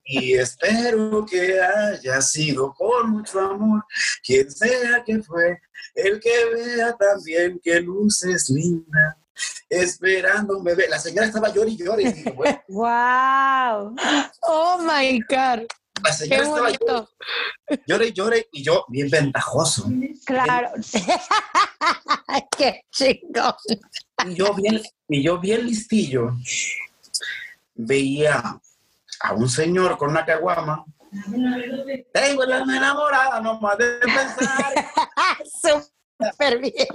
Y 0.04 0.34
espero 0.34 1.24
que 1.26 1.60
haya 1.60 2.20
sido 2.20 2.72
con 2.74 3.10
mucho 3.10 3.40
amor, 3.40 3.84
quien 4.24 4.50
sea 4.50 5.02
que 5.04 5.20
fue, 5.22 5.58
el 5.94 6.20
que 6.20 6.44
vea 6.54 6.96
también 6.96 7.58
que 7.62 7.80
luces 7.80 8.48
lindas 8.50 9.16
esperando 9.68 10.58
un 10.58 10.64
bebé. 10.64 10.88
La 10.88 10.98
señora 10.98 11.26
estaba 11.26 11.48
llorando 11.48 11.72
y 11.72 11.84
llorando. 11.84 12.34
¡Wow! 12.68 13.96
¡Oh, 14.42 14.78
my 14.78 15.20
God! 15.28 15.66
La 16.02 16.12
señora 16.12 16.42
estaba 16.42 16.70
llorando, 16.70 17.10
llore 17.86 18.06
y 18.08 18.12
llore 18.12 18.48
y 18.52 18.62
yo 18.62 18.84
bien 18.88 19.08
ventajoso. 19.08 19.88
Claro. 20.26 20.70
¡Qué 22.56 22.82
chico! 22.90 23.56
Y 24.26 24.34
yo 24.34 24.54
bien, 24.54 24.82
y 25.08 25.22
yo 25.22 25.38
bien 25.38 25.66
listillo 25.66 26.32
veía 27.74 28.60
a 29.20 29.32
un 29.32 29.48
señor 29.48 29.96
con 29.96 30.10
una 30.10 30.24
caguama. 30.24 30.84
Tengo 32.12 32.44
la 32.44 32.58
enamorada 32.58 33.40
nomás 33.40 33.78
de 33.78 33.98
pensar. 34.00 34.74
Súper 36.18 36.58
bien. 36.58 36.86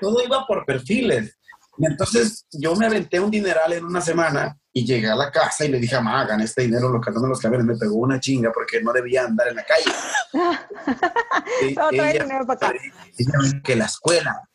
Todo 0.00 0.24
iba 0.24 0.46
por 0.46 0.64
perfiles. 0.64 1.36
Y 1.78 1.86
entonces 1.86 2.46
yo 2.52 2.76
me 2.76 2.86
aventé 2.86 3.18
un 3.18 3.30
dineral 3.30 3.72
en 3.72 3.84
una 3.84 4.00
semana 4.00 4.58
y 4.72 4.84
llegué 4.84 5.08
a 5.08 5.14
la 5.14 5.30
casa 5.30 5.64
y 5.64 5.68
le 5.68 5.78
dije 5.78 5.96
a 5.96 6.00
mamá, 6.00 6.26
gané 6.26 6.44
este 6.44 6.62
dinero 6.62 6.88
los 6.88 7.04
cantando 7.04 7.28
los 7.28 7.40
camiones. 7.40 7.66
Me 7.66 7.76
pegó 7.76 7.96
una 7.96 8.20
chinga 8.20 8.52
porque 8.52 8.82
no 8.82 8.92
debía 8.92 9.24
andar 9.24 9.48
en 9.48 9.56
la 9.56 9.64
calle. 9.64 9.92
que 13.64 13.76
la 13.76 13.86
escuela. 13.86 14.48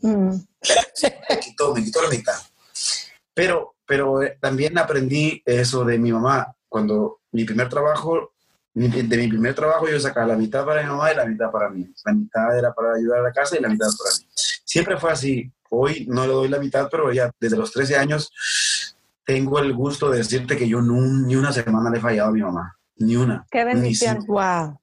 Mm. 0.00 0.36
Me, 1.28 1.40
quitó, 1.40 1.74
me 1.74 1.84
quitó 1.84 2.02
la 2.02 2.10
mitad. 2.10 2.34
Pero, 3.32 3.76
pero 3.86 4.22
eh, 4.22 4.38
también 4.40 4.76
aprendí 4.78 5.42
eso 5.44 5.84
de 5.84 5.98
mi 5.98 6.12
mamá. 6.12 6.54
Cuando 6.68 7.20
mi 7.32 7.44
primer 7.44 7.68
trabajo 7.68 8.33
de 8.74 9.16
mi 9.16 9.28
primer 9.28 9.54
trabajo 9.54 9.88
yo 9.88 10.00
sacaba 10.00 10.26
la 10.26 10.36
mitad 10.36 10.64
para 10.64 10.82
mi 10.82 10.88
mamá 10.88 11.12
y 11.12 11.16
la 11.16 11.26
mitad 11.26 11.50
para 11.50 11.70
mí. 11.70 11.88
La 12.04 12.12
mitad 12.12 12.58
era 12.58 12.74
para 12.74 12.94
ayudar 12.94 13.20
a 13.20 13.22
la 13.22 13.32
casa 13.32 13.56
y 13.56 13.60
la 13.60 13.68
mitad 13.68 13.86
para 13.96 14.16
mí. 14.16 14.26
Siempre 14.64 14.96
fue 14.98 15.12
así. 15.12 15.52
Hoy 15.70 16.06
no 16.08 16.26
le 16.26 16.32
doy 16.32 16.48
la 16.48 16.58
mitad, 16.58 16.88
pero 16.90 17.12
ya 17.12 17.30
desde 17.38 17.56
los 17.56 17.72
13 17.72 17.96
años 17.96 18.32
tengo 19.24 19.60
el 19.60 19.72
gusto 19.74 20.10
de 20.10 20.18
decirte 20.18 20.56
que 20.56 20.68
yo 20.68 20.82
ni 20.82 21.36
una 21.36 21.52
semana 21.52 21.88
le 21.90 21.98
he 21.98 22.00
fallado 22.00 22.30
a 22.30 22.32
mi 22.32 22.42
mamá. 22.42 22.76
Ni 22.96 23.16
una. 23.16 23.46
Qué 23.50 23.64
bendición. 23.64 24.24
Wow. 24.26 24.80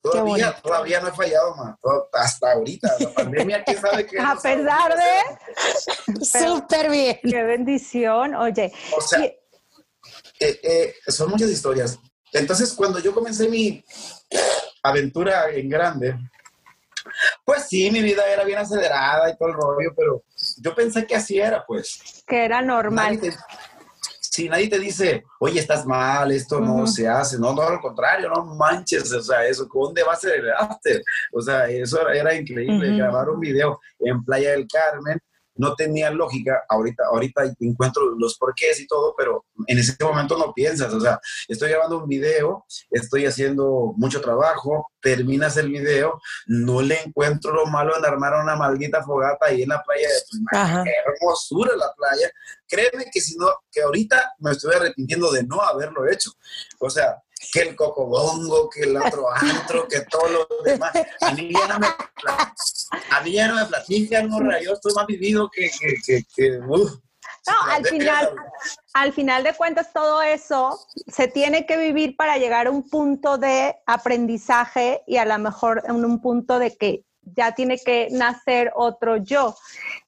Todavía, 0.00 0.54
todavía 0.62 1.00
no 1.00 1.08
he 1.08 1.12
fallado, 1.12 1.56
mamá. 1.56 1.78
hasta 2.12 2.52
ahorita. 2.52 2.88
La 3.00 3.14
pandemia, 3.14 3.64
¿quién 3.64 3.80
sabe 3.80 4.06
qué? 4.06 4.18
A 4.20 4.36
pesar 4.36 4.94
de... 4.96 6.24
Súper 6.24 6.90
bien. 6.90 7.18
Qué 7.22 7.42
bendición. 7.42 8.34
Oye. 8.34 8.72
O 8.96 9.00
sea, 9.00 9.24
eh, 9.24 9.38
eh, 10.40 10.94
son 11.08 11.30
muchas 11.30 11.50
historias. 11.50 11.98
Entonces, 12.34 12.72
cuando 12.74 12.98
yo 12.98 13.14
comencé 13.14 13.48
mi 13.48 13.82
aventura 14.82 15.50
en 15.50 15.68
grande, 15.68 16.18
pues 17.44 17.68
sí, 17.68 17.90
mi 17.90 18.02
vida 18.02 18.26
era 18.26 18.44
bien 18.44 18.58
acelerada 18.58 19.30
y 19.30 19.36
todo 19.36 19.48
el 19.50 19.54
rollo, 19.54 19.94
pero 19.96 20.24
yo 20.58 20.74
pensé 20.74 21.06
que 21.06 21.14
así 21.14 21.38
era, 21.38 21.64
pues. 21.64 22.24
Que 22.26 22.44
era 22.44 22.60
normal. 22.60 23.20
si 24.20 24.48
nadie 24.48 24.68
te 24.68 24.80
dice, 24.80 25.22
oye, 25.38 25.60
estás 25.60 25.86
mal, 25.86 26.32
esto 26.32 26.58
no 26.58 26.88
se 26.88 27.06
hace, 27.06 27.38
no, 27.38 27.54
no, 27.54 27.62
al 27.62 27.80
contrario, 27.80 28.28
no 28.28 28.44
manches, 28.44 29.12
o 29.12 29.22
sea, 29.22 29.46
eso, 29.46 29.68
¿dónde 29.72 30.02
va 30.02 30.14
a 30.14 30.16
ser 30.16 30.40
el 30.40 30.50
after? 30.50 31.02
O 31.32 31.40
sea, 31.40 31.68
eso 31.68 32.08
era, 32.08 32.34
increíble, 32.34 32.96
grabar 32.96 33.30
un 33.30 33.38
video 33.38 33.80
en 34.00 34.24
Playa 34.24 34.50
del 34.50 34.66
Carmen, 34.66 35.20
no 35.56 35.74
tenía 35.74 36.10
lógica. 36.10 36.64
Ahorita, 36.68 37.04
ahorita 37.10 37.42
encuentro 37.60 38.10
los 38.18 38.36
porqués 38.38 38.80
y 38.80 38.86
todo, 38.86 39.14
pero 39.16 39.44
en 39.66 39.78
ese 39.78 39.96
momento 40.02 40.36
no 40.36 40.52
piensas. 40.52 40.92
O 40.92 41.00
sea, 41.00 41.20
estoy 41.48 41.70
grabando 41.70 41.98
un 41.98 42.08
video, 42.08 42.64
estoy 42.90 43.26
haciendo 43.26 43.94
mucho 43.96 44.20
trabajo, 44.20 44.88
terminas 45.00 45.56
el 45.56 45.70
video, 45.70 46.20
no 46.46 46.82
le 46.82 47.00
encuentro 47.02 47.52
lo 47.52 47.66
malo 47.66 47.96
en 47.96 48.04
armar 48.04 48.34
una 48.42 48.56
maldita 48.56 49.02
fogata 49.02 49.46
ahí 49.46 49.62
en 49.62 49.68
la 49.68 49.82
playa. 49.82 50.08
Pues, 50.30 50.42
qué 50.84 50.92
hermosura 51.06 51.76
la 51.76 51.92
playa. 51.94 52.30
Créeme 52.66 53.06
que 53.12 53.20
si 53.20 53.36
no, 53.36 53.46
que 53.70 53.82
ahorita 53.82 54.34
me 54.38 54.52
estoy 54.52 54.74
arrepintiendo 54.74 55.30
de 55.30 55.44
no 55.44 55.60
haberlo 55.60 56.08
hecho. 56.08 56.30
O 56.78 56.90
sea, 56.90 57.22
que 57.52 57.60
el 57.60 57.76
cocobongo, 57.76 58.68
que 58.68 58.82
el 58.82 58.96
otro 58.96 59.26
antro, 59.34 59.86
que 59.88 60.00
todo 60.02 60.28
lo 60.28 60.48
demás. 60.64 60.92
A 61.20 61.32
mí 61.32 61.50
ya 61.52 61.68
no 61.68 61.78
me, 61.78 61.86
a 61.86 63.20
mí 63.22 63.32
ya 63.32 63.48
no 63.48 63.56
me 63.56 63.64
platican, 63.66 64.30
yo 64.62 64.72
estoy 64.72 64.94
más 64.94 65.06
vivido 65.06 65.50
que, 65.50 65.70
que, 66.04 66.22
que, 66.34 66.58
no, 66.58 67.02
al 67.70 67.84
final, 67.84 68.30
al 68.94 69.12
final 69.12 69.44
de 69.44 69.54
cuentas 69.54 69.92
todo 69.92 70.22
eso 70.22 70.78
se 71.06 71.28
tiene 71.28 71.66
que 71.66 71.76
vivir 71.76 72.16
para 72.16 72.38
llegar 72.38 72.66
a 72.66 72.70
un 72.70 72.88
punto 72.88 73.36
de 73.36 73.76
aprendizaje 73.86 75.02
y 75.06 75.18
a 75.18 75.24
lo 75.24 75.38
mejor 75.38 75.82
en 75.86 76.04
un 76.04 76.20
punto 76.20 76.58
de 76.58 76.74
que 76.76 77.04
ya 77.22 77.54
tiene 77.54 77.78
que 77.78 78.08
nacer 78.10 78.72
otro 78.74 79.16
yo. 79.16 79.56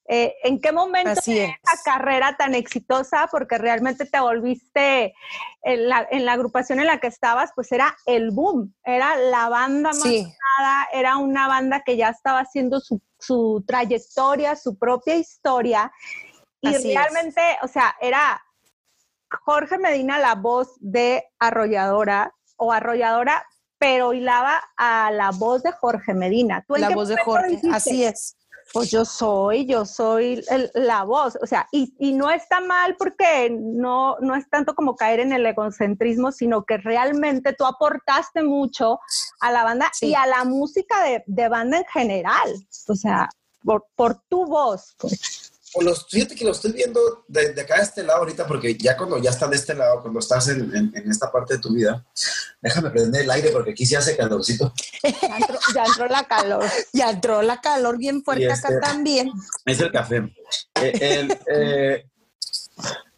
Eh, 0.08 0.34
¿En 0.44 0.60
qué 0.60 0.70
momento 0.70 1.20
de 1.26 1.44
esa 1.44 1.82
carrera 1.84 2.36
tan 2.36 2.54
exitosa, 2.54 3.28
porque 3.30 3.58
realmente 3.58 4.04
te 4.04 4.20
volviste 4.20 5.14
en 5.62 5.88
la, 5.88 6.06
agrupación 6.32 6.78
en 6.78 6.86
la 6.86 7.00
que 7.00 7.08
estabas, 7.08 7.50
pues 7.56 7.72
era 7.72 7.96
el 8.06 8.30
boom, 8.30 8.72
era 8.84 9.16
la 9.16 9.48
banda 9.48 9.90
más 9.90 10.36
era 10.92 11.16
una 11.16 11.48
banda 11.48 11.82
que 11.84 11.96
ya 11.96 12.08
estaba 12.10 12.40
haciendo 12.40 12.80
su, 12.80 13.64
trayectoria, 13.66 14.56
su 14.56 14.78
propia 14.78 15.16
historia, 15.16 15.92
y 16.60 16.94
realmente, 16.94 17.40
o 17.62 17.68
sea, 17.68 17.94
era 18.00 18.42
Jorge 19.44 19.78
Medina 19.78 20.18
la 20.18 20.34
voz 20.34 20.76
de 20.80 21.24
Arrolladora 21.38 22.34
o 22.56 22.72
Arrolladora, 22.72 23.44
pero 23.78 24.14
hilaba 24.14 24.62
a 24.76 25.10
la 25.12 25.30
voz 25.30 25.62
de 25.62 25.72
Jorge 25.72 26.14
Medina. 26.14 26.64
la 26.68 26.90
voz 26.90 27.08
de 27.08 27.16
Jorge, 27.18 27.60
así 27.70 28.04
es 28.04 28.35
pues 28.72 28.90
yo 28.90 29.04
soy, 29.04 29.66
yo 29.66 29.84
soy 29.84 30.44
la 30.74 31.04
voz, 31.04 31.38
o 31.40 31.46
sea, 31.46 31.68
y, 31.72 31.92
no 32.12 32.30
está 32.30 32.60
mal 32.60 32.96
porque 32.98 33.50
no, 33.50 34.16
no 34.20 34.34
es 34.34 34.48
tanto 34.48 34.74
como 34.74 34.96
caer 34.96 35.20
en 35.20 35.32
el 35.32 35.46
egocentrismo, 35.46 36.32
sino 36.32 36.64
que 36.64 36.76
realmente 36.78 37.52
tú 37.52 37.64
aportaste 37.64 38.42
mucho 38.42 38.98
a 39.40 39.52
la 39.52 39.64
banda 39.64 39.90
y 40.00 40.14
a 40.14 40.26
la 40.26 40.44
música 40.44 41.02
de, 41.04 41.22
de, 41.26 41.48
banda 41.48 41.78
en 41.78 41.84
general, 41.86 42.66
o 42.88 42.94
sea, 42.94 43.28
por, 43.64 43.86
por 43.94 44.20
tu 44.28 44.46
voz. 44.46 44.94
Pues 44.98 45.55
los, 45.82 46.06
fíjate 46.08 46.34
que 46.34 46.44
lo 46.44 46.52
estoy 46.52 46.72
viendo 46.72 47.24
de, 47.28 47.52
de, 47.52 47.60
acá 47.60 47.76
de 47.76 47.82
este 47.82 48.02
lado 48.02 48.20
ahorita, 48.20 48.46
porque 48.46 48.76
ya 48.76 48.96
cuando 48.96 49.18
ya 49.18 49.30
estás 49.30 49.50
de 49.50 49.56
este 49.56 49.74
lado, 49.74 50.00
cuando 50.00 50.20
estás 50.20 50.48
en, 50.48 50.74
en, 50.74 51.10
esta 51.10 51.30
parte 51.30 51.54
de 51.54 51.60
tu 51.60 51.74
vida, 51.74 52.04
déjame 52.60 52.90
prender 52.90 53.22
el 53.22 53.30
aire 53.30 53.50
porque 53.50 53.72
aquí 53.72 53.84
se 53.84 53.96
hace 53.96 54.16
calorcito. 54.16 54.72
Ya 55.74 55.84
entró, 55.84 56.06
la 56.06 56.24
calor. 56.24 56.64
Ya 56.92 57.10
entró 57.10 57.42
la 57.42 57.60
calor 57.60 57.98
bien 57.98 58.22
fuerte 58.22 58.50
acá 58.50 58.68
este 58.68 58.80
también. 58.80 59.32
Es 59.64 59.80
el 59.80 59.92
café. 59.92 60.34
Eh, 60.80 61.28
eh, 61.46 62.06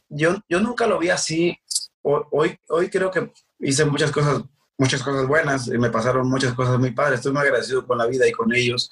yo, 0.08 0.36
yo 0.48 0.60
nunca 0.60 0.86
lo 0.86 0.98
vi 0.98 1.10
así. 1.10 1.56
Hoy, 2.02 2.58
hoy 2.68 2.88
creo 2.90 3.10
que 3.10 3.32
hice 3.60 3.84
muchas 3.84 4.10
cosas, 4.10 4.42
muchas 4.78 5.02
cosas 5.02 5.26
buenas 5.26 5.68
y 5.68 5.78
me 5.78 5.90
pasaron 5.90 6.28
muchas 6.28 6.54
cosas 6.54 6.78
muy 6.78 6.92
padres. 6.92 7.20
Estoy 7.20 7.32
muy 7.32 7.42
agradecido 7.42 7.86
con 7.86 7.98
la 7.98 8.06
vida 8.06 8.26
y 8.26 8.32
con 8.32 8.52
ellos 8.54 8.90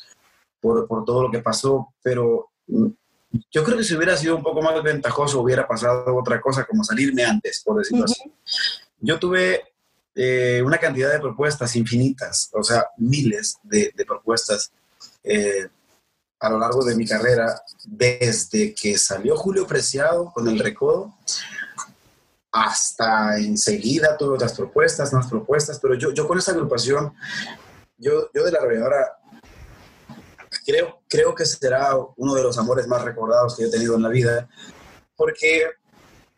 por, 0.60 0.86
por 0.86 1.04
todo 1.04 1.22
lo 1.22 1.30
que 1.30 1.38
pasó, 1.38 1.94
pero 2.02 2.50
yo 3.50 3.64
creo 3.64 3.78
que 3.78 3.84
si 3.84 3.94
hubiera 3.94 4.16
sido 4.16 4.36
un 4.36 4.42
poco 4.42 4.62
más 4.62 4.82
ventajoso, 4.82 5.40
hubiera 5.40 5.66
pasado 5.66 6.16
otra 6.16 6.40
cosa, 6.40 6.64
como 6.64 6.84
salirme 6.84 7.24
antes, 7.24 7.62
por 7.64 7.78
decirlo 7.78 8.04
así. 8.04 8.32
Yo 9.00 9.18
tuve 9.18 9.62
eh, 10.14 10.62
una 10.64 10.78
cantidad 10.78 11.12
de 11.12 11.20
propuestas 11.20 11.76
infinitas, 11.76 12.50
o 12.52 12.62
sea, 12.62 12.86
miles 12.96 13.58
de, 13.62 13.92
propuestas 14.06 14.70
eh, 15.22 15.68
a 16.40 16.50
lo 16.50 16.58
largo 16.58 16.84
de 16.84 16.96
mi 16.96 17.06
carrera, 17.06 17.60
desde 17.84 18.74
que 18.74 18.96
salió 18.98 19.36
Julio 19.36 19.66
Preciado 19.66 20.32
con 20.32 20.48
el 20.48 20.58
Recodo, 20.58 21.14
hasta 22.50 23.36
enseguida 23.38 24.16
tuve 24.16 24.36
otras 24.36 24.54
propuestas, 24.54 25.12
más 25.12 25.26
propuestas, 25.26 25.78
pero 25.80 25.94
yo, 25.94 26.12
yo 26.12 26.26
con 26.26 26.38
esa 26.38 26.52
agrupación, 26.52 27.12
yo, 27.98 28.30
yo 28.32 28.44
de 28.44 28.52
la 28.52 28.58
arrolladora 28.60 29.15
creo, 30.66 31.00
creo 31.08 31.34
que 31.34 31.46
será 31.46 31.96
uno 32.16 32.34
de 32.34 32.42
los 32.42 32.58
amores 32.58 32.86
más 32.88 33.02
recordados 33.04 33.56
que 33.56 33.64
he 33.64 33.70
tenido 33.70 33.94
en 33.94 34.02
la 34.02 34.08
vida, 34.08 34.48
porque, 35.16 35.70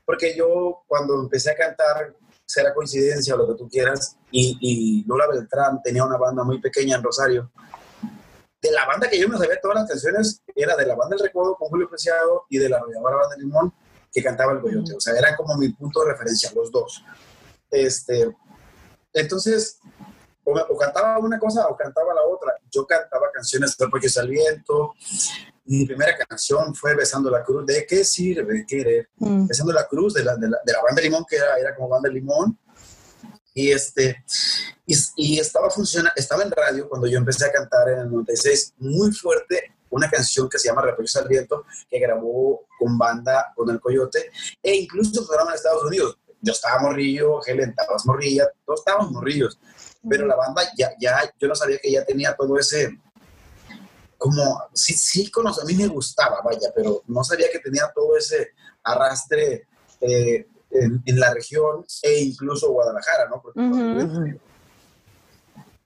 porque 0.04 0.36
yo 0.36 0.82
cuando 0.86 1.20
empecé 1.20 1.50
a 1.50 1.56
cantar, 1.56 2.14
será 2.44 2.74
coincidencia 2.74 3.34
o 3.34 3.38
lo 3.38 3.48
que 3.48 3.54
tú 3.54 3.68
quieras, 3.68 4.16
y, 4.30 4.58
y 4.60 5.04
Lola 5.06 5.26
Beltrán 5.26 5.82
tenía 5.82 6.04
una 6.04 6.18
banda 6.18 6.44
muy 6.44 6.60
pequeña 6.60 6.96
en 6.96 7.02
Rosario. 7.02 7.50
De 8.60 8.70
la 8.72 8.86
banda 8.86 9.08
que 9.08 9.18
yo 9.18 9.28
me 9.28 9.38
sabía 9.38 9.60
todas 9.60 9.78
las 9.78 9.88
canciones, 9.88 10.42
era 10.54 10.76
de 10.76 10.86
la 10.86 10.96
banda 10.96 11.16
El 11.16 11.22
Recodo 11.22 11.54
con 11.56 11.68
Julio 11.68 11.88
Preciado 11.88 12.44
y 12.48 12.58
de 12.58 12.68
la 12.68 12.78
arrolladora 12.78 13.16
Banda 13.16 13.36
Limón 13.36 13.72
que 14.12 14.22
cantaba 14.22 14.52
el 14.52 14.60
Coyote. 14.60 14.94
O 14.94 15.00
sea, 15.00 15.16
era 15.16 15.36
como 15.36 15.56
mi 15.56 15.68
punto 15.70 16.00
de 16.00 16.12
referencia, 16.12 16.50
los 16.54 16.72
dos. 16.72 17.04
Este, 17.70 18.34
entonces, 19.12 19.78
o, 20.48 20.76
cantaba 20.76 21.18
una 21.18 21.38
cosa 21.38 21.66
o 21.68 21.76
cantaba 21.76 22.14
la 22.14 22.22
otra. 22.22 22.54
Yo 22.70 22.86
cantaba 22.86 23.30
canciones 23.32 23.76
de 23.76 23.88
Porque 23.88 24.08
al 24.16 24.28
viento. 24.28 24.94
Mi 25.64 25.84
primera 25.84 26.16
canción 26.16 26.74
fue 26.74 26.94
Besando 26.94 27.30
la 27.30 27.42
Cruz. 27.44 27.66
¿De 27.66 27.86
qué 27.86 28.04
sirve 28.04 28.64
querer? 28.66 29.10
Mm. 29.16 29.46
Besando 29.46 29.72
la 29.72 29.86
Cruz 29.86 30.14
de 30.14 30.24
la, 30.24 30.36
de 30.36 30.48
la, 30.48 30.58
de 30.64 30.72
la 30.72 30.82
banda 30.82 31.02
Limón, 31.02 31.24
que 31.28 31.36
era, 31.36 31.58
era, 31.58 31.74
como 31.74 31.88
banda 31.88 32.08
Limón. 32.08 32.58
Y, 33.52 33.70
este, 33.72 34.24
y, 34.86 34.96
y, 35.16 35.38
estaba, 35.40 35.68
funciona, 35.68 36.12
estaba 36.16 36.42
en 36.44 36.50
radio 36.50 36.88
cuando 36.88 37.06
yo 37.06 37.18
empecé 37.18 37.44
a 37.44 37.52
cantar 37.52 37.88
en 37.90 37.98
el 38.00 38.10
96 38.10 38.74
muy 38.78 39.10
fuerte 39.12 39.74
una 39.90 40.08
canción 40.08 40.48
que 40.48 40.58
se 40.58 40.68
llama 40.68 40.82
Repollos 40.82 41.16
al 41.16 41.28
Viento, 41.28 41.64
que 41.88 41.98
grabó 41.98 42.66
con 42.78 42.96
banda 42.96 43.52
con 43.56 43.68
el 43.70 43.80
Coyote, 43.80 44.30
e 44.62 44.76
incluso 44.76 45.24
fueron 45.24 45.48
a 45.48 45.54
Estados 45.54 45.82
Unidos. 45.82 46.18
Yo 46.40 46.52
estaba 46.52 46.80
morrillo, 46.80 47.44
Helen, 47.44 47.70
estabas 47.70 48.06
morrilla, 48.06 48.48
todos 48.64 48.80
estábamos 48.80 49.10
morrillos 49.10 49.58
pero 50.08 50.26
la 50.26 50.36
banda 50.36 50.62
ya, 50.76 50.90
ya, 50.98 51.32
yo 51.38 51.48
no 51.48 51.54
sabía 51.54 51.78
que 51.78 51.90
ya 51.90 52.04
tenía 52.04 52.34
todo 52.34 52.58
ese, 52.58 52.98
como, 54.18 54.62
sí, 54.74 54.94
sí, 54.94 55.30
a 55.34 55.64
mí 55.64 55.74
me 55.74 55.86
gustaba, 55.86 56.40
vaya, 56.42 56.70
pero 56.74 57.02
no 57.06 57.22
sabía 57.22 57.46
que 57.52 57.60
tenía 57.60 57.90
todo 57.94 58.16
ese 58.16 58.52
arrastre 58.82 59.68
eh, 60.00 60.46
en, 60.70 61.20
la 61.20 61.32
región 61.32 61.84
e 62.02 62.20
incluso 62.20 62.70
Guadalajara, 62.70 63.28
¿no? 63.28 63.42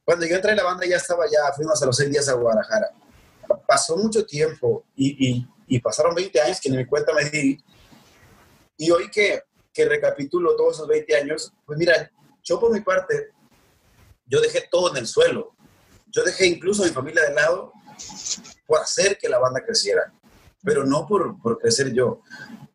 cuando, 0.05 0.27
yo 0.27 0.35
entré 0.35 0.51
en 0.51 0.57
la 0.57 0.65
banda 0.65 0.87
ya 0.87 0.97
estaba, 0.97 1.27
ya 1.27 1.53
fuimos 1.55 1.81
a 1.83 1.87
los 1.87 1.97
seis 1.97 2.11
días 2.11 2.29
a 2.29 2.33
Guadalajara. 2.35 2.91
Pasó 3.67 3.97
mucho 3.97 4.25
tiempo 4.27 4.85
y, 4.97 5.29
y, 5.29 5.49
y 5.67 5.79
pasaron 5.79 6.15
20 6.15 6.41
años 6.41 6.61
que 6.61 6.71
ni 6.71 6.77
me 6.79 6.87
cuenta 6.87 7.13
me 7.13 7.25
di. 7.25 7.63
Y 8.79 8.91
hoy 8.91 9.11
que, 9.11 9.43
que 9.73 9.85
recapitulo 9.85 10.57
todos 10.57 10.77
esos 10.77 10.89
20 10.89 11.17
años, 11.17 11.53
pues 11.67 11.79
mira, 11.79 12.11
yo 12.43 12.59
por 12.59 12.73
mi 12.73 12.81
parte 12.81 13.32
yo 14.27 14.41
dejé 14.41 14.69
todo 14.71 14.91
en 14.91 14.99
el 14.99 15.07
suelo. 15.07 15.55
Yo 16.07 16.23
dejé 16.25 16.47
incluso 16.47 16.83
a 16.83 16.87
mi 16.87 16.93
familia 16.93 17.23
de 17.23 17.35
lado 17.35 17.73
por 18.67 18.81
hacer 18.81 19.19
que 19.19 19.29
la 19.29 19.39
banda 19.39 19.65
creciera, 19.65 20.13
pero 20.63 20.85
no 20.85 21.07
por, 21.07 21.41
por 21.41 21.59
crecer 21.59 21.93
yo. 21.93 22.23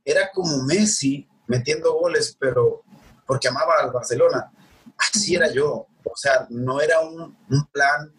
Era 0.03 0.31
como 0.31 0.63
Messi 0.63 1.27
metiendo 1.47 1.93
goles, 1.93 2.35
pero 2.39 2.83
porque 3.25 3.47
amaba 3.47 3.75
al 3.79 3.91
Barcelona. 3.91 4.51
Así 4.97 5.35
era 5.35 5.51
yo. 5.51 5.87
O 6.03 6.15
sea, 6.15 6.47
no 6.49 6.81
era 6.81 6.99
un, 7.01 7.37
un 7.49 7.65
plan 7.71 8.11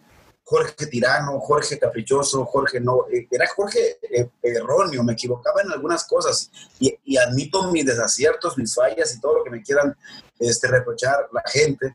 Jorge 0.49 0.87
tirano, 0.87 1.39
Jorge 1.41 1.79
caprichoso, 1.79 2.47
Jorge 2.47 2.81
no, 2.81 3.07
eh, 3.13 3.29
era 3.31 3.47
Jorge 3.55 3.99
eh, 4.11 4.31
erróneo, 4.43 5.05
me 5.05 5.13
equivocaba 5.13 5.61
en 5.61 5.71
algunas 5.71 6.07
cosas 6.07 6.51
y, 6.81 6.99
y, 7.05 7.19
admito 7.19 7.71
mis 7.71 7.85
desaciertos, 7.85 8.57
mis 8.57 8.75
fallas 8.75 9.15
y 9.15 9.21
todo 9.21 9.39
lo 9.39 9.45
que 9.45 9.51
me 9.51 9.63
quieran 9.63 9.95
este, 10.39 10.69
reprochar 10.69 11.29
la 11.35 11.43
gente, 11.45 11.95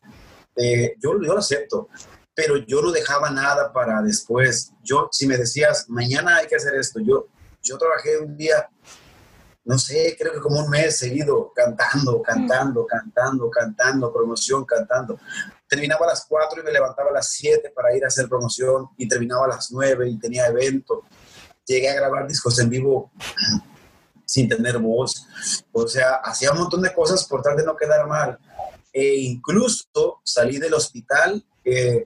eh, 0.55 0.95
yo, 0.99 1.13
yo 1.21 1.33
lo 1.33 1.39
acepto, 1.39 1.89
pero 2.35 2.57
yo 2.57 2.81
no 2.81 2.91
dejaba 2.91 3.29
nada 3.29 3.71
para 3.71 4.01
después. 4.01 4.73
Yo, 4.83 5.09
si 5.11 5.27
me 5.27 5.37
decías, 5.37 5.89
mañana 5.89 6.37
hay 6.37 6.47
que 6.47 6.55
hacer 6.55 6.75
esto, 6.75 6.99
yo, 6.99 7.27
yo 7.61 7.77
trabajé 7.77 8.17
un 8.17 8.35
día, 8.35 8.69
no 9.65 9.77
sé, 9.77 10.15
creo 10.19 10.33
que 10.33 10.39
como 10.39 10.59
un 10.59 10.69
mes 10.69 10.97
seguido, 10.97 11.51
cantando, 11.55 12.21
cantando, 12.21 12.85
cantando, 12.85 13.49
cantando, 13.49 14.13
promoción, 14.13 14.65
cantando. 14.65 15.19
Terminaba 15.67 16.05
a 16.05 16.09
las 16.09 16.25
4 16.27 16.61
y 16.61 16.65
me 16.65 16.71
levantaba 16.71 17.09
a 17.09 17.13
las 17.13 17.29
7 17.29 17.71
para 17.73 17.95
ir 17.95 18.03
a 18.03 18.07
hacer 18.07 18.27
promoción 18.27 18.89
y 18.97 19.07
terminaba 19.07 19.45
a 19.45 19.49
las 19.49 19.71
9 19.71 20.09
y 20.09 20.19
tenía 20.19 20.47
evento. 20.47 21.03
Llegué 21.65 21.89
a 21.89 21.95
grabar 21.95 22.27
discos 22.27 22.59
en 22.59 22.69
vivo 22.69 23.11
sin 24.25 24.49
tener 24.49 24.79
voz. 24.79 25.25
O 25.71 25.87
sea, 25.87 26.15
hacía 26.15 26.51
un 26.51 26.59
montón 26.59 26.81
de 26.81 26.93
cosas 26.93 27.23
por 27.25 27.41
tal 27.41 27.55
de 27.55 27.63
no 27.63 27.77
quedar 27.77 28.05
mal 28.05 28.37
e 28.93 29.15
incluso 29.15 30.21
salí 30.23 30.59
del 30.59 30.75
hospital 30.75 31.43
eh, 31.65 32.05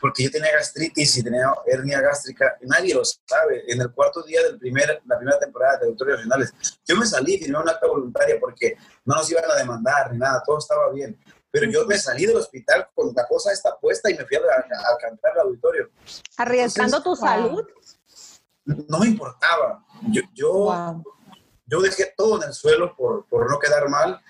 porque 0.00 0.24
yo 0.24 0.30
tenía 0.30 0.52
gastritis 0.52 1.18
y 1.18 1.22
tenía 1.22 1.52
hernia 1.66 2.00
gástrica, 2.00 2.56
nadie 2.62 2.94
lo 2.94 3.02
sabe. 3.04 3.64
En 3.68 3.80
el 3.80 3.92
cuarto 3.92 4.22
día 4.22 4.42
de 4.42 4.56
primer, 4.56 5.02
la 5.04 5.18
primera 5.18 5.38
temporada 5.38 5.78
de 5.78 5.88
Autores 5.88 6.16
Regionales, 6.16 6.54
yo 6.88 6.96
me 6.96 7.04
salí, 7.04 7.38
firmé 7.38 7.58
una 7.58 7.72
acta 7.72 7.86
voluntaria 7.86 8.38
porque 8.40 8.76
no 9.04 9.16
nos 9.16 9.30
iban 9.30 9.44
a 9.50 9.56
demandar 9.56 10.12
ni 10.12 10.18
nada, 10.18 10.42
todo 10.44 10.58
estaba 10.58 10.90
bien. 10.90 11.18
Pero 11.50 11.70
yo 11.70 11.84
me 11.86 11.98
salí 11.98 12.24
del 12.26 12.36
hospital 12.36 12.88
con 12.94 13.12
la 13.14 13.26
cosa 13.26 13.52
esta 13.52 13.76
puesta 13.76 14.10
y 14.10 14.14
me 14.14 14.24
fui 14.24 14.36
a, 14.36 14.40
a, 14.40 14.96
cantar 14.98 15.32
al 15.32 15.48
auditorio. 15.48 15.90
¿Arriesgando 16.36 17.02
tu 17.02 17.14
salud? 17.14 17.66
No 18.64 19.00
me 19.00 19.06
importaba. 19.06 19.84
Yo, 20.10 20.22
yo, 20.32 21.02
yo 21.66 21.80
dejé 21.80 22.14
todo 22.16 22.40
en 22.40 22.48
el 22.48 22.54
suelo 22.54 22.94
por, 22.96 23.26
por 23.26 23.50
no 23.50 23.58
quedar 23.58 23.88
mal, 23.88 24.22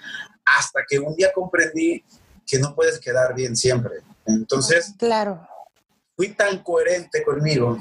hasta 0.45 0.81
que 0.89 0.99
un 0.99 1.15
día 1.15 1.33
comprendí 1.33 2.05
que 2.47 2.59
no 2.59 2.75
puedes 2.75 2.99
quedar 2.99 3.35
bien 3.35 3.57
siempre. 3.57 4.01
Entonces, 4.27 4.95
claro. 4.99 5.47
fui 6.17 6.31
tan 6.35 6.63
coherente 6.63 7.23
conmigo. 7.23 7.79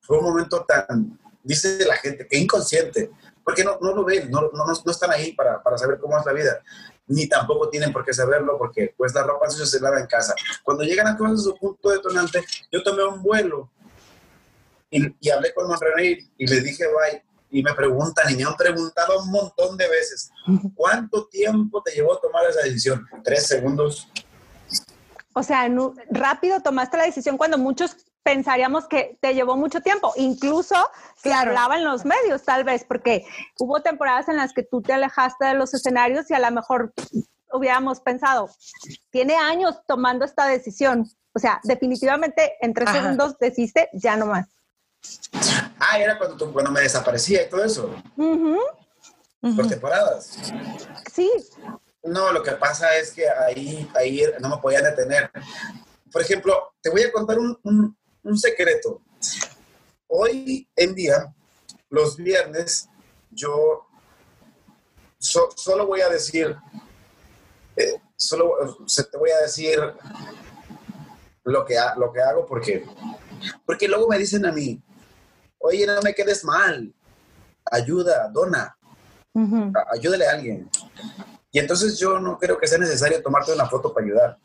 Fue 0.00 0.18
un 0.18 0.24
momento 0.24 0.64
tan, 0.64 1.18
dice 1.42 1.84
la 1.84 1.96
gente, 1.96 2.26
que 2.28 2.38
inconsciente, 2.38 3.10
porque 3.42 3.64
no, 3.64 3.78
no 3.80 3.94
lo 3.94 4.04
ven, 4.04 4.30
no, 4.30 4.42
no, 4.52 4.64
no 4.66 4.90
están 4.90 5.10
ahí 5.10 5.32
para, 5.32 5.62
para, 5.62 5.78
saber 5.78 5.98
cómo 5.98 6.18
es 6.18 6.26
la 6.26 6.32
vida, 6.32 6.62
ni 7.06 7.28
tampoco 7.28 7.68
tienen 7.68 7.92
por 7.92 8.04
qué 8.04 8.12
saberlo, 8.12 8.58
porque 8.58 8.94
pues 8.96 9.14
la 9.14 9.22
ropa 9.22 9.48
sucia 9.50 9.66
se 9.66 9.80
lava 9.80 10.00
en 10.00 10.06
casa. 10.06 10.34
Cuando 10.62 10.84
llegan 10.84 11.06
a 11.06 11.16
cosas 11.16 11.40
a 11.40 11.42
su 11.44 11.56
punto 11.56 11.90
detonante, 11.90 12.44
yo 12.70 12.82
tomé 12.82 13.04
un 13.04 13.22
vuelo 13.22 13.70
y, 14.90 15.14
y 15.20 15.30
hablé 15.30 15.54
con 15.54 15.68
Don 15.68 15.78
René 15.80 16.28
y 16.36 16.46
le 16.46 16.60
dije, 16.60 16.84
bye, 16.86 17.22
y 17.50 17.62
me 17.62 17.74
preguntan, 17.74 18.30
y 18.32 18.36
me 18.36 18.44
han 18.44 18.56
preguntado 18.56 19.22
un 19.22 19.30
montón 19.30 19.76
de 19.76 19.88
veces, 19.88 20.30
¿cuánto 20.74 21.26
tiempo 21.28 21.82
te 21.82 21.92
llevó 21.92 22.14
a 22.14 22.20
tomar 22.20 22.44
esa 22.48 22.62
decisión? 22.62 23.06
Tres 23.22 23.46
segundos. 23.46 24.08
O 25.34 25.42
sea, 25.42 25.68
rápido 26.10 26.60
tomaste 26.60 26.96
la 26.96 27.04
decisión 27.04 27.36
cuando 27.36 27.58
muchos 27.58 27.96
pensaríamos 28.22 28.88
que 28.88 29.18
te 29.20 29.34
llevó 29.34 29.56
mucho 29.56 29.80
tiempo. 29.80 30.12
Incluso 30.16 30.74
se 31.16 31.32
hablaba 31.32 31.76
en 31.76 31.84
los 31.84 32.04
medios, 32.04 32.42
tal 32.42 32.64
vez, 32.64 32.84
porque 32.84 33.24
hubo 33.60 33.82
temporadas 33.82 34.28
en 34.28 34.36
las 34.36 34.52
que 34.52 34.64
tú 34.64 34.82
te 34.82 34.92
alejaste 34.92 35.44
de 35.44 35.54
los 35.54 35.72
escenarios 35.74 36.28
y 36.30 36.34
a 36.34 36.40
lo 36.40 36.50
mejor 36.50 36.92
hubiéramos 37.52 38.00
pensado, 38.00 38.50
tiene 39.10 39.36
años 39.36 39.80
tomando 39.86 40.24
esta 40.24 40.46
decisión. 40.46 41.08
O 41.34 41.38
sea, 41.38 41.60
definitivamente 41.62 42.54
en 42.60 42.74
tres 42.74 42.90
segundos 42.90 43.38
deciste 43.38 43.88
ya 43.92 44.16
no 44.16 44.26
más. 44.26 44.48
Ah, 45.78 45.98
era 45.98 46.18
cuando, 46.18 46.52
cuando 46.52 46.70
me 46.70 46.80
desaparecía 46.80 47.42
y 47.42 47.48
todo 47.48 47.64
eso. 47.64 47.94
Por 49.40 49.68
temporadas. 49.68 50.52
Sí. 51.12 51.30
No, 52.02 52.32
lo 52.32 52.42
que 52.42 52.52
pasa 52.52 52.96
es 52.96 53.12
que 53.12 53.28
ahí, 53.28 53.88
ahí 53.94 54.22
no 54.40 54.48
me 54.48 54.58
podían 54.58 54.84
detener. 54.84 55.30
Por 56.12 56.22
ejemplo, 56.22 56.72
te 56.80 56.90
voy 56.90 57.02
a 57.02 57.12
contar 57.12 57.38
un, 57.38 57.58
un, 58.22 58.38
secreto. 58.38 59.02
Hoy 60.06 60.68
en 60.76 60.94
día, 60.94 61.34
los 61.90 62.16
viernes, 62.16 62.88
yo 63.30 63.86
solo 65.18 65.86
voy 65.86 66.00
a 66.00 66.08
decir, 66.08 66.56
eh, 67.76 68.00
solo 68.16 68.54
te 69.10 69.18
voy 69.18 69.30
a 69.30 69.40
decir 69.40 69.78
lo 71.44 71.64
que, 71.64 71.76
lo 71.96 72.12
que 72.12 72.20
hago 72.20 72.46
porque, 72.46 72.84
porque 73.64 73.88
luego 73.88 74.08
me 74.08 74.18
dicen 74.18 74.46
a 74.46 74.52
mí, 74.52 74.82
oye, 75.58 75.86
no 75.86 76.00
me 76.02 76.14
quedes 76.14 76.44
mal, 76.44 76.92
ayuda, 77.70 78.28
dona, 78.32 78.76
ayúdale 79.92 80.26
a 80.26 80.32
alguien. 80.32 80.70
Y 81.52 81.58
entonces 81.58 81.98
yo 81.98 82.18
no 82.18 82.38
creo 82.38 82.58
que 82.58 82.66
sea 82.66 82.78
necesario 82.78 83.22
tomarte 83.22 83.52
una 83.52 83.66
foto 83.66 83.92
para 83.92 84.06
ayudar. 84.06 84.38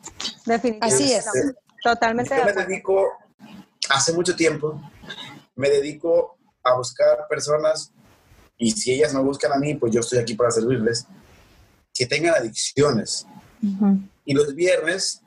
Definitivamente. 0.45 0.85
Así 0.85 1.13
es. 1.13 1.25
Este, 1.27 1.53
Totalmente. 1.83 2.35
Yo 2.37 2.45
me 2.45 2.53
dedico, 2.53 3.11
hace 3.89 4.13
mucho 4.13 4.35
tiempo, 4.35 4.79
me 5.55 5.69
dedico 5.69 6.37
a 6.63 6.75
buscar 6.75 7.27
personas 7.27 7.91
y 8.57 8.71
si 8.71 8.93
ellas 8.93 9.13
me 9.13 9.21
buscan 9.21 9.51
a 9.53 9.57
mí, 9.57 9.75
pues 9.75 9.91
yo 9.91 10.01
estoy 10.01 10.19
aquí 10.19 10.35
para 10.35 10.51
servirles, 10.51 11.07
que 11.93 12.05
tengan 12.05 12.35
adicciones. 12.35 13.25
Y 14.25 14.33
los 14.33 14.55
viernes 14.55 15.21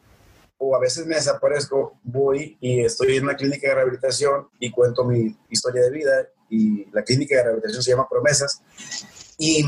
o 0.66 0.74
a 0.74 0.79
veces 0.79 1.07
me 1.07 1.16
desaparezco, 1.16 1.98
voy 2.03 2.57
y 2.59 2.81
estoy 2.81 3.16
en 3.16 3.24
una 3.24 3.37
clínica 3.37 3.68
de 3.68 3.74
rehabilitación 3.74 4.48
y 4.59 4.70
cuento 4.70 5.05
mi 5.05 5.37
historia 5.50 5.83
de 5.83 5.90
vida 5.90 6.27
y 6.48 6.90
la 6.90 7.03
clínica 7.03 7.37
de 7.37 7.42
rehabilitación 7.42 7.83
se 7.83 7.90
llama 7.90 8.09
Promesas 8.09 8.62
y, 9.37 9.66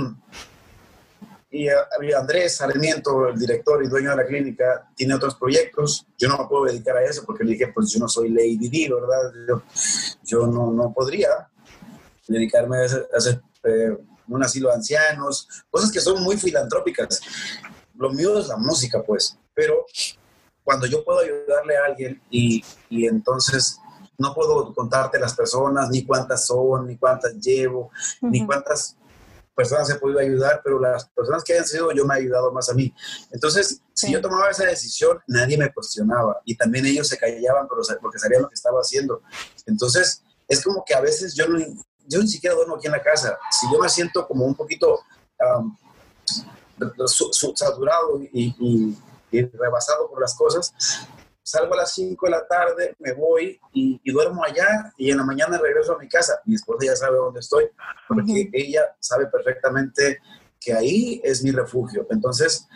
y 1.50 1.68
eh, 1.68 1.74
Andrés 2.18 2.56
Sarmiento, 2.56 3.28
el 3.28 3.38
director 3.38 3.84
y 3.84 3.88
dueño 3.88 4.10
de 4.10 4.16
la 4.16 4.26
clínica, 4.26 4.88
tiene 4.94 5.14
otros 5.14 5.34
proyectos. 5.34 6.06
Yo 6.16 6.28
no 6.28 6.38
me 6.38 6.46
puedo 6.46 6.64
dedicar 6.64 6.96
a 6.96 7.04
eso 7.04 7.24
porque 7.26 7.44
le 7.44 7.52
dije, 7.52 7.68
pues 7.74 7.90
yo 7.90 7.98
no 7.98 8.08
soy 8.08 8.30
Lady 8.30 8.68
Di, 8.68 8.88
¿verdad? 8.88 9.62
Yo, 10.24 10.46
no, 10.46 10.70
no 10.72 10.94
podría 10.94 11.28
dedicarme 12.26 12.78
a 12.78 12.84
hacer, 12.84 13.42
eh, 13.64 13.98
un 14.28 14.42
asilo 14.42 14.70
de 14.70 14.76
ancianos, 14.76 15.46
cosas 15.70 15.92
que 15.92 16.00
son 16.00 16.22
muy 16.22 16.36
filantrópicas. 16.36 17.20
Lo 17.96 18.10
mío 18.10 18.38
es 18.38 18.48
la 18.48 18.56
música, 18.56 19.02
pues, 19.02 19.38
pero 19.54 19.86
cuando 20.66 20.88
yo 20.88 21.04
puedo 21.04 21.20
ayudarle 21.20 21.76
a 21.76 21.84
alguien 21.84 22.20
y, 22.28 22.64
y 22.90 23.06
entonces 23.06 23.78
no 24.18 24.34
puedo 24.34 24.74
contarte 24.74 25.16
las 25.16 25.32
personas, 25.32 25.88
ni 25.90 26.04
cuántas 26.04 26.44
son, 26.44 26.88
ni 26.88 26.96
cuántas 26.96 27.34
llevo, 27.34 27.92
ni 28.20 28.44
cuántas 28.44 28.96
personas 29.54 29.88
he 29.90 29.94
podido 29.94 30.18
ayudar, 30.18 30.60
pero 30.64 30.80
las 30.80 31.08
personas 31.10 31.44
que 31.44 31.52
hayan 31.52 31.66
sido 31.66 31.92
yo 31.92 32.04
me 32.04 32.14
ha 32.14 32.16
ayudado 32.16 32.50
más 32.50 32.68
a 32.68 32.74
mí. 32.74 32.92
Entonces, 33.30 33.80
si 33.92 34.12
yo 34.12 34.20
tomaba 34.20 34.50
esa 34.50 34.64
decisión, 34.64 35.20
nadie 35.28 35.56
me 35.56 35.72
cuestionaba 35.72 36.42
y 36.44 36.56
también 36.56 36.84
ellos 36.84 37.06
se 37.06 37.16
callaban 37.16 37.68
porque 37.68 38.18
sabían 38.18 38.42
lo 38.42 38.48
que 38.48 38.56
estaba 38.56 38.80
haciendo. 38.80 39.22
Entonces, 39.66 40.24
es 40.48 40.64
como 40.64 40.84
que 40.84 40.94
a 40.94 41.00
veces 41.00 41.32
yo, 41.36 41.46
no, 41.46 41.58
yo 42.08 42.20
ni 42.20 42.26
siquiera 42.26 42.56
duermo 42.56 42.74
aquí 42.74 42.86
en 42.86 42.92
la 42.92 43.02
casa. 43.02 43.38
Si 43.52 43.72
yo 43.72 43.78
me 43.78 43.88
siento 43.88 44.26
como 44.26 44.44
un 44.44 44.56
poquito 44.56 44.98
saturado 47.54 48.20
y, 48.32 48.54
y 48.58 48.96
rebasado 49.42 50.08
por 50.08 50.20
las 50.20 50.34
cosas, 50.34 50.74
salgo 51.42 51.74
a 51.74 51.78
las 51.78 51.94
5 51.94 52.26
de 52.26 52.30
la 52.30 52.46
tarde, 52.46 52.96
me 52.98 53.12
voy 53.12 53.60
y, 53.72 54.00
duermo 54.10 54.42
allá 54.42 54.92
y 54.96 55.10
en 55.10 55.18
la 55.18 55.24
mañana 55.24 55.58
regreso 55.58 55.94
a 55.94 55.98
mi 55.98 56.08
casa. 56.08 56.40
Mi 56.44 56.56
esposa 56.56 56.86
ya 56.86 56.96
sabe 56.96 57.16
dónde 57.18 57.40
estoy 57.40 57.66
porque 58.08 58.50
ella 58.52 58.82
sabe 58.98 59.26
perfectamente 59.26 60.18
que 60.60 60.72
ahí 60.72 61.20
es 61.22 61.44
mi 61.44 61.52
refugio. 61.52 62.06
Entonces, 62.10 62.66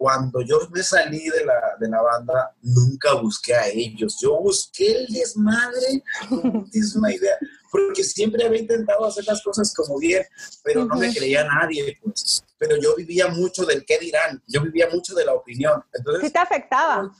cuando 0.00 0.40
yo 0.40 0.58
me 0.70 0.82
salí 0.82 1.28
de 1.28 1.44
la, 1.44 1.76
de 1.78 1.86
la 1.86 2.00
banda, 2.00 2.56
nunca 2.62 3.12
busqué 3.20 3.54
a 3.54 3.68
ellos. 3.68 4.16
Yo 4.18 4.40
busqué 4.40 4.92
el 4.92 5.06
desmadre, 5.08 6.02
es 6.72 6.96
una 6.96 7.12
idea, 7.12 7.36
porque 7.70 8.02
siempre 8.02 8.46
había 8.46 8.60
intentado 8.60 9.04
hacer 9.04 9.26
las 9.26 9.42
cosas 9.42 9.74
como 9.74 9.98
bien, 9.98 10.24
pero 10.64 10.86
no 10.86 10.94
me 10.94 11.14
creía 11.14 11.44
nadie, 11.44 11.98
pues. 12.02 12.42
Pero 12.56 12.76
yo 12.80 12.96
vivía 12.96 13.28
mucho 13.28 13.66
del 13.66 13.84
qué 13.84 13.98
dirán, 13.98 14.42
yo 14.46 14.62
vivía 14.62 14.88
mucho 14.90 15.14
de 15.14 15.26
la 15.26 15.34
opinión. 15.34 15.84
Entonces, 15.92 16.22
¿Sí 16.22 16.30
te 16.30 16.38
afectaba? 16.38 17.14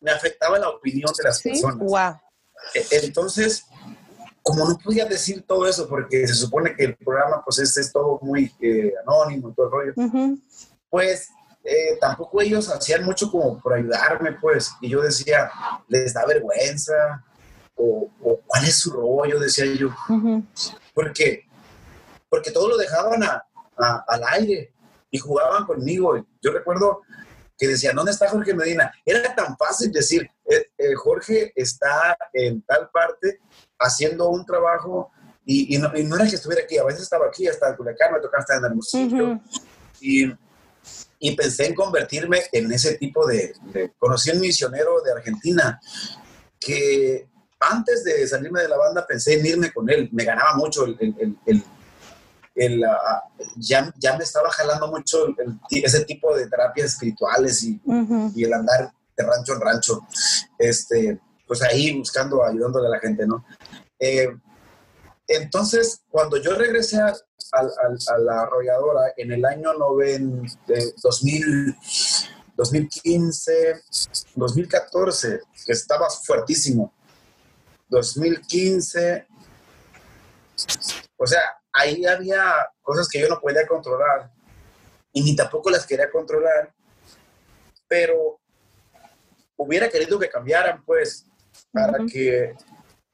Me 0.00 0.12
afectaba 0.12 0.60
la 0.60 0.68
opinión 0.68 1.10
de 1.18 1.24
las 1.24 1.42
personas. 1.42 1.78
Wow. 1.78 2.20
E, 2.72 2.86
entonces, 3.04 3.64
como 4.42 4.68
no 4.68 4.78
podía 4.78 5.06
decir 5.06 5.42
todo 5.44 5.66
eso, 5.66 5.88
porque 5.88 6.24
se 6.28 6.34
supone 6.34 6.76
que 6.76 6.84
el 6.84 6.96
programa, 6.96 7.42
pues, 7.44 7.58
es, 7.58 7.76
es 7.78 7.92
todo 7.92 8.20
muy 8.22 8.54
eh, 8.60 8.92
anónimo 9.04 9.50
y 9.50 9.54
todo 9.54 9.66
el 9.66 9.72
rollo 9.72 10.38
pues 10.90 11.30
eh, 11.64 11.98
tampoco 12.00 12.40
ellos 12.40 12.68
hacían 12.68 13.04
mucho 13.04 13.30
como 13.30 13.60
por 13.60 13.74
ayudarme, 13.74 14.32
pues, 14.40 14.72
y 14.80 14.88
yo 14.88 15.02
decía, 15.02 15.50
les 15.88 16.14
da 16.14 16.24
vergüenza, 16.24 17.24
o, 17.74 18.10
cuál 18.46 18.64
es 18.64 18.76
su 18.76 18.92
rollo, 18.92 19.38
decía 19.40 19.66
yo. 19.66 19.90
¿Por 20.94 21.12
qué? 21.12 21.44
Porque 22.28 22.50
todo 22.50 22.68
lo 22.68 22.76
dejaban 22.76 23.22
al 23.22 24.24
aire 24.32 24.72
y 25.10 25.18
jugaban 25.18 25.66
conmigo. 25.66 26.24
Yo 26.40 26.52
recuerdo 26.52 27.02
que 27.58 27.68
decían, 27.68 27.96
¿dónde 27.96 28.12
está 28.12 28.28
Jorge 28.28 28.54
Medina? 28.54 28.92
Era 29.04 29.34
tan 29.34 29.56
fácil 29.56 29.90
decir, 29.90 30.30
eh, 30.48 30.68
eh, 30.78 30.94
Jorge 30.94 31.52
está 31.54 32.16
en 32.32 32.62
tal 32.62 32.90
parte 32.90 33.40
haciendo 33.78 34.28
un 34.28 34.44
trabajo 34.44 35.10
y, 35.44 35.78
no, 35.78 35.92
era 35.94 36.28
que 36.28 36.34
estuviera 36.34 36.64
aquí, 36.64 36.76
a 36.76 36.84
veces 36.84 37.02
estaba 37.02 37.26
aquí, 37.26 37.46
hasta 37.46 37.70
en 37.70 37.76
Culiacán, 37.76 38.12
me 38.12 38.20
tocaba 38.20 38.40
estar 38.40 38.58
en 38.58 38.64
Hermosillo. 38.64 39.40
Y 40.00 40.26
y 41.26 41.34
pensé 41.34 41.66
en 41.66 41.74
convertirme 41.74 42.40
en 42.52 42.70
ese 42.70 42.94
tipo 42.98 43.26
de, 43.26 43.52
Conocí 43.98 44.30
a 44.30 44.34
un 44.34 44.40
misionero 44.40 45.02
de 45.02 45.10
Argentina 45.10 45.80
que 46.60 47.26
antes 47.58 48.04
de 48.04 48.24
salirme 48.28 48.62
de 48.62 48.68
la 48.68 48.76
banda 48.76 49.04
pensé 49.04 49.34
en 49.34 49.44
irme 49.44 49.72
con 49.72 49.90
él. 49.90 50.08
Me 50.12 50.24
ganaba 50.24 50.54
mucho 50.54 50.84
el... 50.84 50.96
el, 52.54 52.84
ah, 52.84 53.24
ya, 53.56 53.92
ya, 53.98 54.16
me 54.16 54.22
estaba 54.22 54.50
jalando 54.52 54.86
mucho 54.86 55.26
ese 55.68 56.04
tipo 56.04 56.34
de 56.36 56.46
terapias 56.46 56.92
espirituales 56.92 57.60
y, 57.64 57.80
y, 58.36 58.44
el 58.44 58.52
andar 58.52 58.92
de 59.16 59.24
rancho 59.24 59.54
en 59.54 59.60
rancho. 59.60 60.06
Este, 60.56 61.18
pues 61.44 61.60
ahí 61.62 61.98
buscando, 61.98 62.44
ayudándole 62.44 62.86
a 62.86 62.90
la 62.90 63.00
gente, 63.00 63.26
¿no? 63.26 63.44
Eh, 63.98 64.28
entonces, 65.26 66.02
cuando 66.08 66.36
yo 66.36 66.54
regresé 66.54 67.00
a, 67.00 67.12
a, 67.52 68.18
la 68.18 68.42
arrolladora 68.42 69.12
en 69.16 69.32
el 69.32 69.44
año 69.44 69.72
2000, 69.74 71.76
2015, 72.56 73.82
2014, 74.34 75.40
que 75.64 75.72
estaba 75.72 76.10
fuertísimo. 76.10 76.92
2015, 77.88 79.26
o 81.16 81.26
sea, 81.26 81.40
ahí 81.72 82.04
había 82.04 82.68
cosas 82.82 83.08
que 83.08 83.20
yo 83.20 83.28
no 83.28 83.40
podía 83.40 83.66
controlar 83.66 84.32
y 85.12 85.22
ni 85.22 85.36
tampoco 85.36 85.70
las 85.70 85.86
quería 85.86 86.10
controlar, 86.10 86.74
pero 87.86 88.40
hubiera 89.56 89.88
querido 89.88 90.18
que 90.18 90.28
cambiaran, 90.28 90.84
pues, 90.84 91.26
para 91.72 92.04
que 92.06 92.54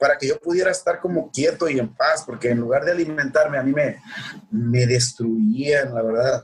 para 0.02 0.18
que 0.18 0.26
yo 0.26 0.36
pudiera 0.40 0.72
estar 0.72 0.98
como 0.98 1.30
quieto 1.30 1.68
y 1.68 1.78
en 1.78 1.94
paz, 1.94 2.24
porque 2.26 2.50
en 2.50 2.58
lugar 2.58 2.84
de 2.84 2.90
alimentarme, 2.90 3.56
a 3.56 3.62
mí 3.62 3.70
me, 3.70 4.02
me 4.50 4.84
destruían, 4.84 5.94
la 5.94 6.02
verdad. 6.02 6.42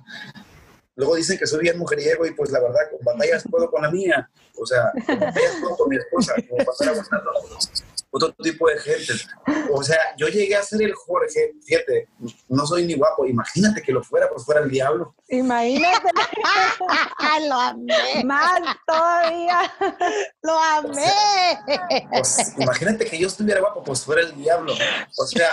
Luego 0.95 1.17
dicen 1.17 1.37
que 1.37 1.45
soy 1.45 1.63
bien 1.63 1.77
mujeriego 1.77 2.25
y 2.25 2.31
pues 2.31 2.53
la 2.53 2.61
verdad, 2.61 2.83
con 2.89 3.05
batallas 3.05 3.43
puedo 3.51 3.69
con 3.69 3.83
la 3.83 3.91
mía, 3.91 4.31
o 4.57 4.65
sea, 4.65 4.93
con 5.05 5.19
puedo 5.61 5.77
con 5.77 5.89
mi 5.89 5.97
esposa, 5.97 6.35
como 6.49 6.65
pasar 6.65 6.91
aguantando 6.91 7.33
otro 8.11 8.35
tipo 8.43 8.69
de 8.69 8.79
gente. 8.79 9.13
O 9.73 9.83
sea, 9.83 9.99
yo 10.17 10.29
llegué 10.29 10.57
a 10.57 10.63
ser 10.63 10.83
el 10.83 10.95
Jorge, 10.95 11.55
fíjate, 11.65 12.09
no 12.49 12.67
soy 12.67 12.87
ni 12.87 12.95
guapo, 12.95 13.27
imagínate 13.27 13.83
que 13.83 13.93
lo 13.93 14.03
fuera, 14.03 14.29
pues 14.31 14.45
fuera 14.45 14.63
el 14.63 14.71
diablo. 14.71 15.15
Imagínate. 15.29 16.09
lo 17.49 17.55
amé. 17.55 18.25
Más 18.25 18.61
todavía. 18.87 19.73
Lo 20.43 20.59
amé. 20.59 21.13
Pues, 22.11 22.55
imagínate 22.59 23.05
que 23.05 23.19
yo 23.19 23.29
estuviera 23.29 23.61
guapo, 23.61 23.83
pues 23.83 24.05
fuera 24.05 24.23
el 24.23 24.35
diablo. 24.37 24.75
O 25.17 25.27
sea, 25.27 25.51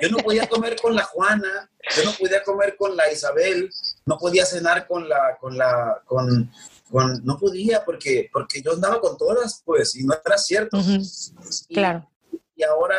yo 0.00 0.08
no 0.10 0.18
podía 0.18 0.48
comer 0.48 0.76
con 0.80 0.94
la 0.94 1.04
Juana, 1.04 1.70
yo 1.96 2.04
no 2.04 2.12
podía 2.12 2.42
comer 2.42 2.76
con 2.76 2.96
la 2.96 3.10
Isabel, 3.10 3.70
no 4.06 4.18
podía 4.18 4.44
cenar 4.44 4.86
con 4.86 5.08
la, 5.08 5.36
con 5.40 5.56
la, 5.56 6.02
con, 6.06 6.50
con 6.90 7.24
no 7.24 7.38
podía 7.38 7.84
porque, 7.84 8.28
porque 8.32 8.60
yo 8.62 8.72
andaba 8.72 9.00
con 9.00 9.16
todas, 9.16 9.62
pues, 9.64 9.96
y 9.96 10.04
no 10.04 10.14
era 10.24 10.38
cierto. 10.38 10.78
Y- 10.78 11.74
Claro. 11.74 12.08
Y 12.56 12.62
ahora, 12.62 12.96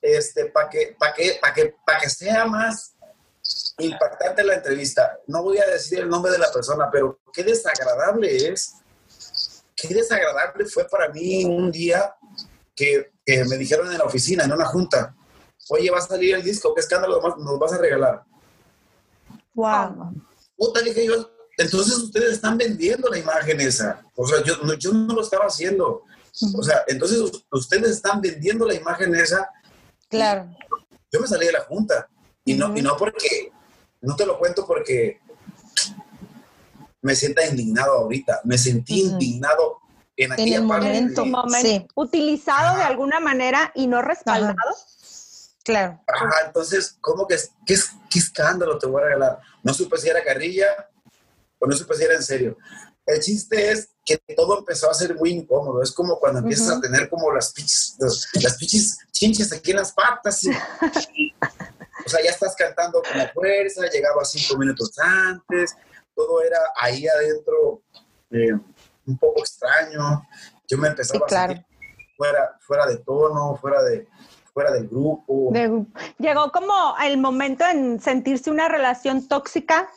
este, 0.00 0.46
para 0.46 0.68
que, 0.68 0.96
para 0.98 1.12
que, 1.14 1.38
para 1.40 1.54
que, 1.54 1.74
para 1.86 2.00
que 2.00 2.10
sea 2.10 2.46
más 2.46 2.94
impactante 3.78 4.42
la 4.44 4.54
entrevista, 4.54 5.18
no 5.26 5.42
voy 5.42 5.58
a 5.58 5.66
decir 5.66 6.00
el 6.00 6.08
nombre 6.08 6.32
de 6.32 6.38
la 6.38 6.50
persona, 6.52 6.88
pero 6.90 7.18
qué 7.32 7.44
desagradable 7.44 8.48
es, 8.48 8.74
qué 9.76 9.88
desagradable 9.94 10.64
fue 10.66 10.84
para 10.88 11.08
mí 11.08 11.44
un 11.44 11.70
día 11.70 12.14
que, 12.74 13.12
que 13.24 13.44
me 13.44 13.56
dijeron 13.56 13.90
en 13.92 13.98
la 13.98 14.04
oficina, 14.04 14.44
en 14.44 14.52
una 14.52 14.66
junta, 14.66 15.14
oye, 15.68 15.90
va 15.90 15.98
a 15.98 16.02
salir 16.02 16.34
el 16.34 16.42
disco, 16.42 16.74
¿qué 16.74 16.80
escándalo 16.80 17.20
nos- 17.20 17.38
nos 17.38 17.58
vas 17.58 17.72
a 17.72 17.78
regalar? 17.78 18.24
Wow. 19.54 20.14
Puta, 20.56 20.80
dije 20.80 21.04
yo, 21.06 21.30
entonces 21.62 21.94
ustedes 21.98 22.34
están 22.34 22.58
vendiendo 22.58 23.08
la 23.08 23.18
imagen 23.18 23.60
esa. 23.60 24.02
O 24.16 24.26
sea, 24.26 24.42
yo, 24.44 24.56
no- 24.58 24.74
yo 24.74 24.92
no 24.92 25.14
lo 25.14 25.22
estaba 25.22 25.46
haciendo. 25.46 26.04
O 26.56 26.62
sea, 26.62 26.82
entonces 26.88 27.18
us- 27.18 27.44
ustedes 27.50 27.90
están 27.90 28.20
vendiendo 28.20 28.66
la 28.66 28.74
imagen 28.74 29.14
esa 29.14 29.48
Claro. 30.08 30.48
yo 31.10 31.20
me 31.20 31.26
salí 31.26 31.46
de 31.46 31.52
la 31.52 31.60
junta. 31.62 32.08
Y 32.44 32.54
no, 32.54 32.68
Ujú. 32.68 32.78
y 32.78 32.82
no 32.82 32.96
porque, 32.96 33.52
no 34.00 34.16
te 34.16 34.26
lo 34.26 34.38
cuento 34.38 34.66
porque 34.66 35.20
me 37.00 37.14
sienta 37.14 37.44
indignado 37.46 37.92
ahorita. 37.98 38.40
Me 38.44 38.58
sentí 38.58 39.00
indignado 39.02 39.78
en 40.16 40.32
aquella 40.32 40.58
el 40.58 40.68
parte. 40.68 40.96
En 40.96 41.14
tu 41.14 41.24
momento. 41.24 41.36
momento. 41.36 41.68
Sí. 41.68 41.86
Utilizado 41.94 42.76
de 42.78 42.82
alguna 42.84 43.20
manera 43.20 43.72
y 43.74 43.86
no 43.86 44.02
respaldado. 44.02 44.56
Claro. 45.64 46.00
Ajá, 46.08 46.46
entonces, 46.46 46.96
¿cómo 47.00 47.26
que 47.26 47.36
qué, 47.66 47.74
es- 47.74 47.92
qué 48.10 48.18
escándalo 48.18 48.78
te 48.78 48.86
voy 48.86 49.02
a 49.02 49.06
regalar? 49.06 49.38
No 49.62 49.72
supe 49.74 49.96
si 49.98 50.08
era 50.08 50.22
carrilla 50.24 50.66
o 51.62 51.66
no 51.66 51.76
supe 51.76 51.94
si 51.94 52.02
era 52.04 52.14
en 52.16 52.22
serio. 52.22 52.58
El 53.06 53.20
chiste 53.20 53.70
es 53.72 53.88
que 54.04 54.18
todo 54.36 54.58
empezó 54.58 54.90
a 54.90 54.94
ser 54.94 55.14
muy 55.16 55.30
incómodo. 55.30 55.82
Es 55.82 55.92
como 55.92 56.18
cuando 56.18 56.40
empiezas 56.40 56.68
Ujú. 56.68 56.78
a 56.78 56.80
tener 56.80 57.08
como 57.08 57.32
las 57.32 57.52
pichis, 57.52 57.96
las, 57.98 58.28
las 58.42 58.56
pichis 58.56 58.98
chinches 59.12 59.52
aquí 59.52 59.70
en 59.70 59.76
las 59.78 59.92
patas. 59.92 60.42
y- 60.44 60.50
o 62.04 62.08
sea, 62.08 62.22
ya 62.22 62.30
estás 62.30 62.54
cantando 62.56 63.02
con 63.02 63.16
la 63.16 63.28
fuerza, 63.32 63.82
llegaba 63.92 64.24
cinco 64.24 64.58
minutos 64.58 64.92
antes, 64.98 65.74
todo 66.14 66.42
era 66.42 66.58
ahí 66.76 67.06
adentro 67.06 67.82
eh, 68.30 68.52
un 69.06 69.18
poco 69.18 69.40
extraño. 69.40 70.26
Yo 70.68 70.78
me 70.78 70.88
empezaba 70.88 71.20
Sí, 71.20 71.24
claro. 71.28 71.52
a 71.52 71.56
sentir 71.56 72.06
fuera, 72.16 72.58
fuera 72.60 72.86
de 72.86 72.96
tono, 72.98 73.56
fuera, 73.60 73.82
de, 73.82 74.06
fuera 74.54 74.70
del 74.72 74.88
grupo. 74.88 75.50
De- 75.52 75.84
llegó 76.18 76.50
como 76.52 76.94
el 77.04 77.18
momento 77.18 77.64
en 77.66 78.00
sentirse 78.00 78.50
una 78.50 78.68
relación 78.68 79.26
tóxica. 79.28 79.88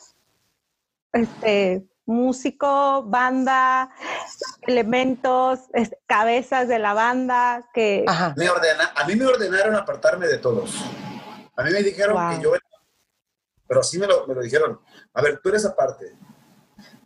Este, 1.16 1.88
músico, 2.06 3.04
banda, 3.04 3.90
elementos, 4.68 5.62
este, 5.74 5.98
cabezas 6.06 6.68
de 6.68 6.78
la 6.78 6.94
banda, 6.94 7.70
que 7.74 8.04
Ajá. 8.06 8.34
Me 8.36 8.50
ordena, 8.50 8.92
a 8.96 9.08
mí 9.08 9.16
me 9.16 9.26
ordenaron 9.26 9.76
apartarme 9.76 10.28
de 10.28 10.38
todos. 10.40 10.76
A 11.56 11.64
mí 11.64 11.72
me 11.72 11.82
dijeron 11.84 12.16
Wow. 12.18 12.30
que 12.38 12.44
yo, 12.44 12.52
pero 13.66 13.82
sí 13.82 13.98
me 13.98 14.08
lo, 14.08 14.28
me 14.28 14.36
lo 14.36 14.42
dijeron. 14.42 14.80
A 15.14 15.22
ver, 15.22 15.40
tú 15.42 15.50
eres 15.50 15.66
aparte. 15.66 16.18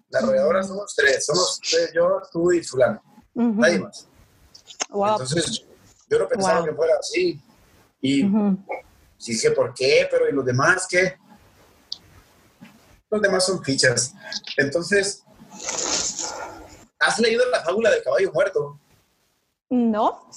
La 0.09 0.19
arrolladora 0.19 0.63
somos 0.63 0.95
tres, 0.95 1.23
somos 1.25 1.59
tres, 1.69 1.91
yo, 1.93 2.19
tú 2.31 2.51
y 2.51 2.63
fulano, 2.63 2.99
nadie 3.35 3.79
más. 3.79 4.09
wow, 4.89 5.11
Entonces, 5.11 5.67
yo 6.09 6.17
no 6.17 6.27
pensaba 6.27 6.57
Wow. 6.61 6.65
que 6.67 6.73
fuera 6.73 6.93
así. 6.99 7.39
Y 8.01 8.25
ujú. 8.25 8.57
dije, 9.19 9.51
¿por 9.51 9.71
qué? 9.75 10.07
Pero 10.09 10.27
¿y 10.27 10.31
los 10.31 10.43
demás 10.43 10.87
qué? 10.89 11.15
Los 13.09 13.21
demás 13.21 13.45
son 13.45 13.63
fichas. 13.63 14.13
Entonces, 14.57 15.23
¿has 16.99 17.19
leído 17.19 17.43
la 17.49 17.61
fábula 17.63 17.89
del 17.91 18.03
caballo 18.03 18.31
muerto? 18.33 18.79
no, 19.71 20.27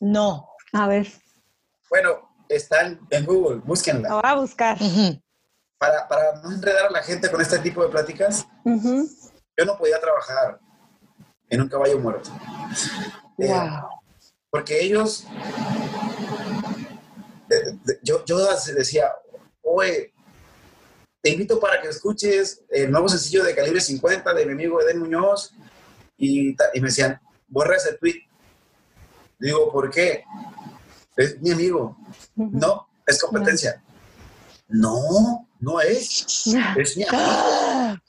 No. 0.00 0.48
a 0.72 0.86
ver, 0.86 1.08
Bueno, 1.90 2.30
están 2.48 3.00
en 3.10 3.24
Google, 3.24 3.60
búsquenla. 3.64 4.08
la 4.08 4.14
voy 4.16 4.22
a 4.24 4.34
buscar. 4.34 4.78
Para, 5.78 6.06
para 6.08 6.40
no 6.42 6.52
enredar 6.52 6.86
a 6.86 6.90
la 6.90 7.02
gente 7.02 7.30
con 7.30 7.40
este 7.40 7.58
tipo 7.60 7.82
de 7.82 7.88
pláticas, 7.88 8.46
yo 8.64 9.64
no 9.64 9.76
podía 9.78 10.00
trabajar 10.00 10.60
en 11.50 11.60
un 11.62 11.68
caballo 11.68 11.98
muerto. 11.98 12.30
Eh, 13.38 13.48
Wow. 13.48 13.88
porque 14.50 14.80
ellos, 14.80 15.24
eh, 17.50 17.78
de- 17.84 17.98
yo, 18.02 18.24
yo 18.24 18.38
decía, 18.74 19.12
oye, 19.62 20.12
te 21.28 21.34
invito 21.34 21.60
para 21.60 21.78
que 21.82 21.88
escuches 21.88 22.62
el 22.70 22.90
nuevo 22.90 23.06
sencillo 23.06 23.44
de 23.44 23.54
Calibre 23.54 23.82
50 23.82 24.32
de 24.32 24.46
mi 24.46 24.52
amigo 24.52 24.80
Eden 24.80 25.00
Muñoz, 25.00 25.52
y, 26.16 26.56
me 26.76 26.80
decían, 26.80 27.20
borra 27.48 27.76
ese 27.76 27.98
tweet. 27.98 28.22
Digo, 29.38 29.70
¿por 29.70 29.90
qué? 29.90 30.24
Es 31.18 31.38
mi 31.42 31.50
amigo. 31.50 31.98
No, 32.34 32.88
es 33.06 33.20
competencia. 33.20 33.82
No, 34.68 35.46
no 35.60 35.80
es. 35.82 36.46
Es 36.78 36.96
mi 36.96 37.04
amigo. 37.04 38.00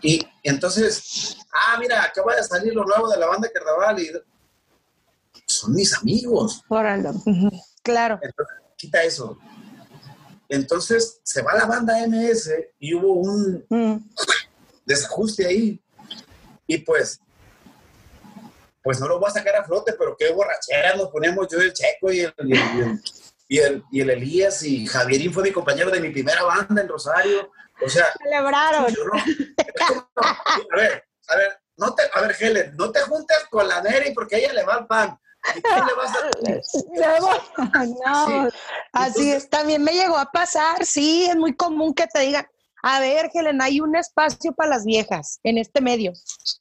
Y 0.00 0.26
entonces, 0.42 1.36
ah, 1.52 1.76
mira, 1.78 2.02
acaba 2.02 2.34
de 2.34 2.44
salir 2.44 2.72
lo 2.74 2.84
nuevo 2.84 3.10
de 3.10 3.18
la 3.18 3.26
banda 3.26 3.50
Carnaval 3.52 4.00
y 4.00 4.10
son 5.44 5.74
mis 5.74 5.92
amigos. 5.92 6.64
Ujú. 7.26 7.50
Claro. 7.82 8.18
Entonces, 8.22 8.56
quita 8.78 9.02
eso. 9.02 9.38
Entonces 10.48 11.20
se 11.22 11.42
va 11.42 11.54
la 11.54 11.66
banda 11.66 11.98
MS 12.06 12.50
y 12.78 12.94
hubo 12.94 13.14
un 13.14 13.64
Mm. 13.68 13.96
desajuste 14.84 15.46
ahí. 15.46 15.80
Y 16.66 16.78
pues, 16.78 17.20
pues 18.82 19.00
no 19.00 19.08
lo 19.08 19.18
voy 19.18 19.28
a 19.28 19.32
sacar 19.32 19.56
a 19.56 19.64
flote, 19.64 19.94
pero 19.98 20.16
qué 20.16 20.30
borrachera 20.32 20.94
nos 20.96 21.08
poníamos 21.10 21.48
yo, 21.50 21.60
el 21.60 21.72
Checo 21.72 22.12
y 22.12 22.20
el, 22.20 22.34
y 22.38 22.52
el, 22.80 23.00
y 23.48 23.58
el, 23.58 23.84
y 23.90 24.00
Elías 24.00 24.62
y 24.62 24.86
Javierín 24.86 25.32
fue 25.32 25.42
mi 25.44 25.52
compañero 25.52 25.90
de 25.90 26.00
mi 26.00 26.10
primera 26.10 26.42
banda 26.44 26.80
en 26.82 26.88
Rosario. 26.88 27.50
O 27.84 27.88
sea, 27.88 28.06
Celebraron. 28.22 28.86
yo 28.94 29.04
no- 29.04 29.12
a 30.72 30.76
ver, 30.76 31.04
a 31.28 31.36
ver, 31.36 31.58
no 31.76 31.94
te, 31.94 32.02
a 32.12 32.20
ver, 32.22 32.36
Helen, 32.38 32.74
no 32.76 32.90
te 32.90 33.00
juntes 33.02 33.36
con 33.50 33.68
la 33.68 33.82
Neri 33.82 34.12
porque 34.12 34.36
ella 34.38 34.52
le 34.52 34.64
va 34.64 34.78
el 34.78 34.86
pan. 34.86 35.18
¿Y 35.54 35.60
tú 35.60 35.68
le 35.86 35.94
vas 35.94 36.12
a- 36.16 36.80
Luego, 36.94 37.28
no, 38.04 38.48
Así 38.92 39.30
es, 39.30 39.48
también 39.48 39.82
me 39.82 39.92
llegó 39.92 40.16
a 40.18 40.30
pasar, 40.32 40.84
sí, 40.84 41.26
es 41.26 41.36
muy 41.36 41.54
común 41.54 41.94
que 41.94 42.06
te 42.06 42.20
digan, 42.20 42.46
a 42.82 43.00
ver, 43.00 43.30
Helen, 43.34 43.60
hay 43.62 43.80
un 43.80 43.96
espacio 43.96 44.52
para 44.52 44.70
las 44.70 44.84
viejas 44.84 45.40
en 45.42 45.58
este 45.58 45.80
medio. 45.80 46.12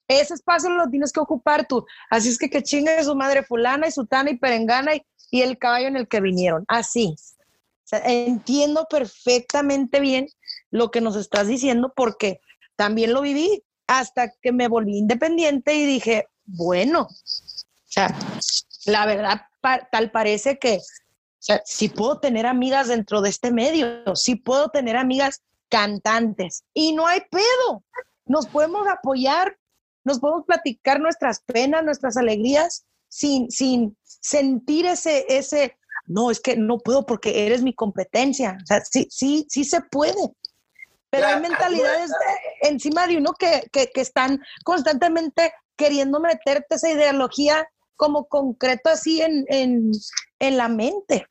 Ese 0.08 0.34
espacio 0.34 0.70
lo 0.70 0.90
tienes 0.90 1.12
que 1.12 1.20
ocupar 1.20 1.68
tú. 1.68 1.86
Así 2.10 2.30
es 2.30 2.38
que 2.40 2.50
que 2.50 2.64
chingue 2.64 3.04
su 3.04 3.16
madre 3.16 3.44
fulana 3.44 3.88
y 3.88 3.92
sutana 3.92 4.32
y 4.32 4.38
perengana 4.38 4.96
y, 4.96 5.06
y 5.30 5.42
el 5.44 5.58
caballo 5.60 5.88
en 5.88 5.98
el 5.98 6.08
que 6.08 6.22
vinieron. 6.22 6.66
Así. 6.68 7.16
O 7.20 7.88
sea, 7.88 8.00
entiendo 8.06 8.88
perfectamente 8.90 10.00
bien 10.00 10.28
lo 10.72 10.90
que 10.90 11.00
nos 11.02 11.16
estás 11.16 11.48
diciendo 11.48 11.94
porque 11.96 12.40
también 12.76 13.14
lo 13.14 13.22
viví 13.22 13.64
hasta 13.86 14.32
que 14.42 14.52
me 14.52 14.68
volví 14.68 14.98
independiente 14.98 15.76
y 15.76 15.86
dije, 15.86 16.28
bueno, 16.46 17.02
o 17.04 17.88
sea, 17.88 18.16
la 18.86 19.06
verdad, 19.06 19.42
pa- 19.62 19.88
tal 19.92 20.12
parece 20.12 20.58
que, 20.58 20.78
o 20.78 20.82
sea, 21.40 21.62
sí 21.66 21.90
puedo 21.90 22.20
tener 22.20 22.46
amigas 22.46 22.88
dentro 22.88 23.22
de 23.22 23.30
este 23.30 23.52
medio, 23.52 24.16
sí 24.16 24.36
puedo 24.36 24.70
tener 24.70 24.98
amigas 24.98 25.42
cantantes 25.70 26.64
y 26.74 26.94
no 26.94 27.08
hay 27.08 27.22
pedo. 27.30 27.84
nos 28.28 28.48
podemos 28.48 28.88
apoyar, 28.88 29.58
nos 30.04 30.20
podemos 30.20 30.46
platicar 30.46 31.00
nuestras 31.00 31.42
penas, 31.42 31.84
nuestras 31.84 32.18
alegrías, 32.18 32.86
sin, 33.08 33.52
sin 33.52 33.96
sentir 34.04 34.86
ese, 34.86 35.26
ese, 35.30 35.78
no, 36.08 36.32
es 36.32 36.40
que 36.40 36.58
no 36.58 36.80
puedo 36.80 37.06
porque 37.06 37.46
eres 37.46 37.62
mi 37.62 37.74
competencia. 37.74 38.58
O 38.64 38.66
sea, 38.66 38.82
sí, 38.84 39.08
sí, 39.12 39.46
sí 39.50 39.64
se 39.64 39.82
puede. 39.82 40.34
Pero 41.10 41.28
hay 41.28 41.40
mentalidades 41.40 42.12
encima 42.62 43.08
de 43.08 43.18
uno 43.18 43.34
que, 43.34 43.70
que, 43.72 43.90
que, 43.94 44.02
están 44.02 44.42
constantemente 44.64 45.54
queriendo 45.78 46.20
meterte 46.20 46.76
esa 46.76 46.90
ideología 46.90 47.68
como 47.96 48.28
concreto 48.28 48.90
así 48.90 49.22
en, 49.22 49.46
en, 49.50 49.92
en 50.40 50.58
la 50.58 50.68
mente. 50.68 51.28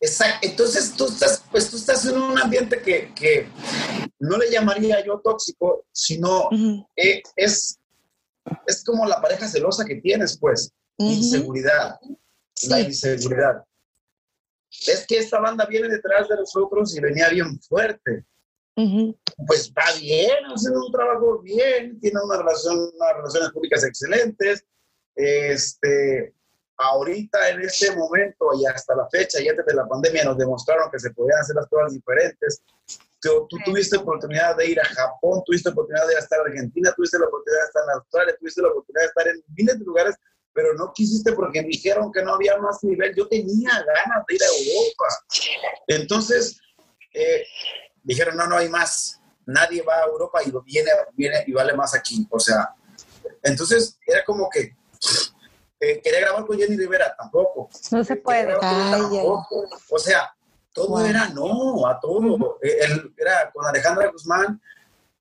Exacto. 0.00 0.48
Entonces 0.48 0.94
tú 0.96 1.06
estás, 1.06 1.44
pues 1.50 1.70
tú 1.70 1.76
estás 1.76 2.04
en 2.06 2.16
un 2.16 2.38
ambiente 2.38 2.80
que, 2.82 3.12
que 3.14 3.48
no 4.18 4.36
le 4.36 4.50
llamaría 4.50 5.04
yo 5.04 5.20
tóxico, 5.20 5.84
sino 5.92 6.48
eh, 6.96 7.22
es, 7.36 7.78
es 8.66 8.84
como 8.84 9.06
la 9.06 9.20
pareja 9.20 9.48
celosa 9.48 9.84
que 9.84 9.96
tienes, 9.96 10.38
pues. 10.38 10.70
Inseguridad. 10.98 11.98
La 12.68 12.80
inseguridad. 12.80 13.64
Es 14.86 15.06
que 15.06 15.18
esta 15.18 15.40
banda 15.40 15.66
viene 15.66 15.88
detrás 15.88 16.28
de 16.28 16.36
nosotros 16.36 16.96
y 16.96 17.00
venía 17.00 17.28
bien 17.28 17.60
fuerte. 17.60 18.24
Pues 19.46 19.72
va 19.72 19.98
bien, 20.00 20.44
haciendo 20.46 20.86
un 20.86 20.92
trabajo 20.92 21.40
bien, 21.40 22.00
tiene 22.00 22.20
una 22.24 22.38
relación, 22.38 22.90
unas 22.94 23.16
relaciones 23.16 23.50
públicas 23.50 23.84
excelentes. 23.84 24.64
Este, 25.14 26.34
ahorita 26.76 27.50
en 27.50 27.60
este 27.62 27.94
momento 27.94 28.50
y 28.58 28.66
hasta 28.66 28.94
la 28.96 29.08
fecha 29.08 29.40
y 29.40 29.48
antes 29.48 29.64
de 29.66 29.74
la 29.74 29.86
pandemia 29.86 30.24
nos 30.24 30.38
demostraron 30.38 30.90
que 30.90 30.98
se 30.98 31.10
podían 31.10 31.40
hacer 31.40 31.56
las 31.56 31.68
cosas 31.68 31.92
diferentes. 31.92 32.62
Tú, 33.20 33.46
tú 33.48 33.56
tuviste 33.64 33.96
oportunidad 33.96 34.56
de 34.56 34.68
ir 34.68 34.80
a 34.80 34.84
Japón, 34.84 35.42
tuviste 35.46 35.70
oportunidad 35.70 36.06
de 36.06 36.14
estar 36.14 36.40
en 36.40 36.52
Argentina, 36.52 36.92
tuviste 36.94 37.18
la 37.18 37.26
oportunidad 37.26 37.62
de 37.62 37.66
estar 37.66 37.82
en 37.84 37.90
Australia, 37.90 38.36
tuviste 38.38 38.62
la 38.62 38.68
oportunidad 38.68 39.00
de 39.02 39.06
estar 39.06 39.28
en 39.28 39.44
miles 39.56 39.78
de 39.78 39.84
lugares, 39.84 40.16
pero 40.52 40.74
no 40.74 40.92
quisiste 40.92 41.32
porque 41.32 41.62
me 41.62 41.68
dijeron 41.68 42.12
que 42.12 42.22
no 42.22 42.34
había 42.34 42.58
más 42.58 42.84
nivel. 42.84 43.14
Yo 43.16 43.26
tenía 43.28 43.70
ganas 43.70 44.24
de 44.28 44.34
ir 44.34 44.42
a 44.42 44.46
Europa. 44.46 45.04
Entonces, 45.88 46.60
eh, 47.14 47.44
dijeron, 48.02 48.36
no, 48.36 48.46
no 48.46 48.56
hay 48.56 48.68
más. 48.68 49.20
Nadie 49.46 49.82
va 49.82 49.96
a 49.96 50.06
Europa 50.06 50.42
y 50.44 50.52
viene, 50.64 50.90
viene 51.14 51.44
y 51.46 51.52
vale 51.52 51.72
más 51.72 51.94
aquí. 51.94 52.26
O 52.30 52.38
sea, 52.38 52.74
entonces 53.42 53.98
era 54.06 54.24
como 54.24 54.48
que 54.50 54.76
eh, 55.80 56.00
quería 56.02 56.20
grabar 56.20 56.46
con 56.46 56.58
Jenny 56.58 56.76
Rivera, 56.76 57.14
tampoco. 57.16 57.68
No 57.90 58.04
se 58.04 58.16
puede. 58.16 58.54
O 58.54 59.98
sea, 59.98 60.34
todo 60.72 61.04
era 61.04 61.28
no, 61.28 61.86
a 61.86 62.00
todo. 62.00 62.58
Eh, 62.62 62.78
era 63.16 63.50
con 63.52 63.66
Alejandra 63.66 64.10
Guzmán, 64.10 64.60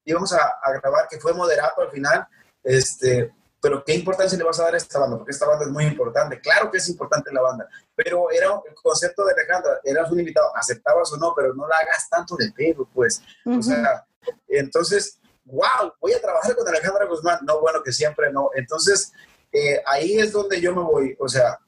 íbamos 0.05 0.33
a, 0.33 0.39
a, 0.61 0.71
grabar, 0.73 1.07
que 1.09 1.19
fue 1.19 1.33
moderato 1.33 1.81
al 1.81 1.91
final, 1.91 2.27
este, 2.63 3.31
pero 3.63 3.81
¿qué 3.83 3.95
importancia 3.95 4.37
le 4.37 4.43
vas 4.43 4.59
a 4.59 4.63
dar 4.63 4.73
a 4.73 4.77
esta 4.77 4.99
banda? 4.99 5.17
Porque 5.17 5.31
esta 5.31 5.47
banda 5.47 5.63
es 5.63 5.71
muy 5.71 5.85
importante. 5.85 6.41
Claro 6.41 6.69
que 6.69 6.79
es 6.79 6.89
importante 6.89 7.31
la 7.31 7.41
banda, 7.41 7.67
pero 7.95 8.29
era 8.29 8.47
el 8.67 8.75
concepto 8.75 9.23
de 9.25 9.31
Alejandra, 9.31 9.79
eras 9.85 10.11
un 10.11 10.19
invitado, 10.19 10.51
aceptabas 10.55 11.13
o 11.13 11.17
no, 11.17 11.33
pero 11.33 11.53
no 11.53 11.65
la 11.67 11.77
hagas 11.77 12.09
tanto 12.09 12.35
de 12.35 12.51
pedo, 12.51 12.85
pues. 12.93 13.21
O 13.45 13.61
sea, 13.61 14.05
entonces, 14.49 15.17
wow, 15.45 15.93
voy 16.01 16.11
a 16.11 16.21
trabajar 16.21 16.55
con 16.55 16.67
Alejandra 16.67 17.05
Guzmán. 17.05 17.39
No, 17.43 17.61
bueno, 17.61 17.81
que 17.81 17.93
siempre 17.93 18.33
no. 18.33 18.49
Entonces, 18.53 19.13
eh, 19.53 19.81
ahí 19.85 20.17
es 20.17 20.31
donde 20.31 20.59
yo 20.59 20.73
me 20.75 20.81
voy. 20.81 21.15
O 21.19 21.29
sea, 21.29 21.59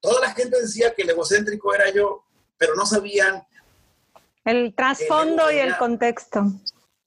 toda 0.00 0.20
la 0.20 0.32
gente 0.32 0.60
decía 0.60 0.94
que 0.94 1.02
el 1.02 1.10
egocéntrico 1.10 1.74
era 1.74 1.90
yo, 1.90 2.24
pero 2.56 2.76
no 2.76 2.86
sabían. 2.86 3.44
El 4.44 4.74
trasfondo 4.74 5.50
y 5.50 5.58
el 5.58 5.76
contexto. 5.76 6.44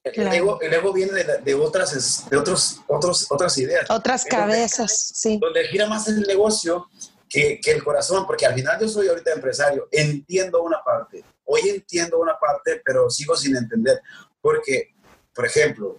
El, 0.04 0.28
ego, 0.28 0.60
el, 0.60 0.72
ego, 0.72 0.92
viene 0.92 1.12
de, 1.12 1.38
de, 1.38 1.54
otras, 1.54 2.30
de 2.30 2.36
otros, 2.36 2.80
otros, 2.86 3.26
otras 3.30 3.58
ideas. 3.58 3.90
Otras 3.90 4.24
cabezas, 4.24 5.12
sí. 5.14 5.38
Donde 5.40 5.66
gira 5.66 5.88
más 5.88 6.06
el 6.06 6.20
negocio 6.20 6.88
que, 7.28 7.58
que, 7.60 7.72
el 7.72 7.82
corazón, 7.82 8.24
porque 8.24 8.46
al 8.46 8.54
final 8.54 8.78
yo 8.80 8.88
soy 8.88 9.08
ahorita 9.08 9.32
empresario, 9.32 9.88
entiendo 9.90 10.62
una 10.62 10.82
parte. 10.84 11.24
Hoy 11.44 11.62
entiendo 11.68 12.20
una 12.20 12.38
parte, 12.38 12.80
pero 12.84 13.10
sigo 13.10 13.36
sin 13.36 13.56
entender. 13.56 14.00
Porque, 14.40 14.94
por 15.34 15.46
ejemplo, 15.46 15.98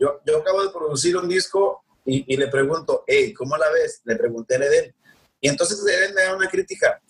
yo, 0.00 0.20
yo 0.24 0.38
acabo 0.38 0.62
de 0.62 0.70
producir 0.70 1.16
un 1.16 1.28
disco 1.28 1.84
y, 2.04 2.34
y, 2.34 2.36
le 2.36 2.48
pregunto, 2.48 3.04
hey, 3.06 3.32
¿cómo 3.32 3.56
la 3.56 3.70
ves? 3.70 4.00
Le 4.04 4.16
pregunté 4.16 4.56
a 4.56 4.58
Eden. 4.58 4.94
Y 5.40 5.48
entonces 5.48 5.84
Eden 5.86 6.14
me 6.14 6.22
da 6.22 6.36
una 6.36 6.48
crítica 6.48 7.00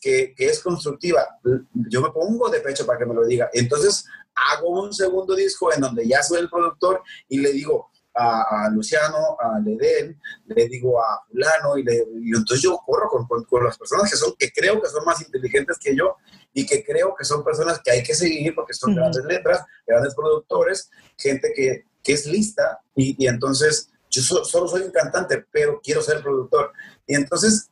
que, 0.00 0.34
que, 0.34 0.46
es 0.46 0.60
constructiva. 0.60 1.38
Yo 1.74 2.02
me 2.02 2.10
pongo 2.10 2.50
de 2.50 2.60
pecho 2.60 2.84
para 2.84 2.98
que 2.98 3.06
me 3.06 3.14
lo 3.14 3.24
diga. 3.24 3.48
Entonces 3.52 4.04
hago 4.34 4.82
un 4.82 4.92
segundo 4.92 5.34
disco 5.34 5.72
en 5.72 5.80
donde 5.80 6.06
ya 6.06 6.22
soy 6.22 6.40
el 6.40 6.50
productor 6.50 7.02
y 7.28 7.38
le 7.38 7.52
digo 7.52 7.90
a, 8.14 8.66
a 8.66 8.70
Luciano, 8.70 9.36
a 9.40 9.58
Eden, 9.64 10.20
le 10.46 10.68
digo 10.68 11.00
a 11.00 11.24
fulano 11.28 11.78
y, 11.78 11.82
le, 11.82 12.04
y 12.20 12.28
entonces 12.28 12.60
yo 12.60 12.78
corro 12.84 13.08
con, 13.08 13.26
con, 13.26 13.44
con, 13.44 13.64
las 13.64 13.78
personas 13.78 14.10
que 14.10 14.16
son, 14.16 14.34
que 14.38 14.50
creo 14.50 14.80
que 14.80 14.88
son 14.88 15.04
más 15.04 15.20
inteligentes 15.22 15.78
que 15.78 15.96
yo 15.96 16.16
y 16.52 16.66
que 16.66 16.84
creo 16.84 17.14
que 17.14 17.24
son 17.24 17.44
personas 17.44 17.80
que 17.82 17.90
hay 17.90 18.02
que 18.02 18.14
seguir 18.14 18.54
porque 18.54 18.74
son 18.74 18.90
uh 18.90 18.94
-huh. 18.94 18.96
grandes 18.96 19.24
letras, 19.24 19.64
grandes 19.86 20.14
productores, 20.14 20.90
gente 21.16 21.52
que, 21.54 21.84
que 22.02 22.12
es 22.12 22.26
lista 22.26 22.80
y, 22.94 23.22
y 23.22 23.28
entonces 23.28 23.91
yo 24.12 24.22
so, 24.22 24.44
solo 24.44 24.68
soy 24.68 24.82
un 24.82 24.90
cantante, 24.90 25.44
pero 25.50 25.80
quiero 25.82 26.02
ser 26.02 26.22
productor. 26.22 26.72
Y 27.06 27.14
entonces 27.14 27.70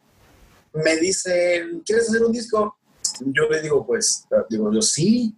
me 0.72 0.96
dice, 0.96 1.68
¿quieres 1.84 2.08
hacer 2.08 2.24
un 2.24 2.32
disco? 2.32 2.76
Yo 3.20 3.48
le 3.48 3.60
digo, 3.60 3.86
pues, 3.86 4.26
digo 4.48 4.72
yo 4.72 4.80
sí, 4.80 5.36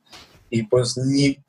y 0.48 0.62
pues 0.62 0.96
ni 0.96 1.42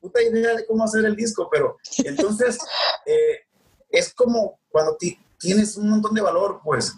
puta 0.00 0.22
idea 0.22 0.54
de 0.54 0.66
cómo 0.66 0.84
hacer 0.84 1.04
el 1.04 1.16
disco, 1.16 1.48
pero 1.50 1.78
entonces 1.98 2.58
eh, 3.06 3.46
es 3.88 4.12
como 4.14 4.60
cuando 4.68 4.96
tienes 5.38 5.76
un 5.76 5.88
montón 5.88 6.14
de 6.14 6.20
valor, 6.20 6.60
pues, 6.62 6.94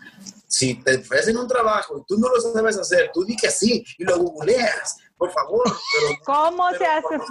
si 0.46 0.74
te 0.74 0.98
ofrecen 0.98 1.36
un 1.38 1.48
trabajo 1.48 1.98
y 1.98 2.04
tú 2.06 2.18
no 2.18 2.28
lo 2.28 2.40
sabes 2.40 2.76
hacer, 2.78 3.10
tú 3.14 3.24
di 3.24 3.36
que 3.36 3.50
sí 3.50 3.84
y 3.96 4.04
lo 4.04 4.18
googleas, 4.18 4.96
por 5.16 5.30
favor. 5.30 5.62
Pero, 5.64 6.18
¿Cómo 6.24 6.66
pero, 6.72 6.78
se 6.78 6.86
hace? 6.86 7.24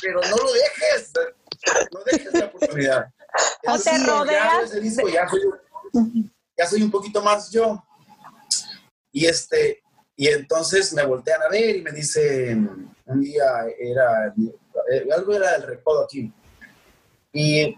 Pero 0.00 0.20
no 0.22 0.36
lo 0.36 0.52
dejes, 0.52 1.12
no 1.92 2.00
dejes 2.04 2.32
la 2.32 2.46
oportunidad. 2.46 3.06
O 3.66 3.78
te 3.78 3.98
rodeas. 3.98 4.72
Ya, 4.72 4.80
disco, 4.80 5.08
ya, 5.08 5.28
soy, 5.28 5.42
ya 6.56 6.66
soy 6.66 6.82
un 6.82 6.90
poquito 6.90 7.22
más 7.22 7.50
yo. 7.50 7.82
Y 9.12 9.26
este, 9.26 9.82
y 10.16 10.28
entonces 10.28 10.92
me 10.92 11.04
voltean 11.04 11.42
a 11.42 11.48
ver 11.48 11.76
y 11.76 11.82
me 11.82 11.90
dicen, 11.90 12.94
un 13.06 13.20
día 13.20 13.44
era, 13.78 14.34
algo 15.14 15.34
era 15.34 15.56
el 15.56 15.62
recodo 15.62 16.04
aquí. 16.04 16.32
Y, 17.32 17.76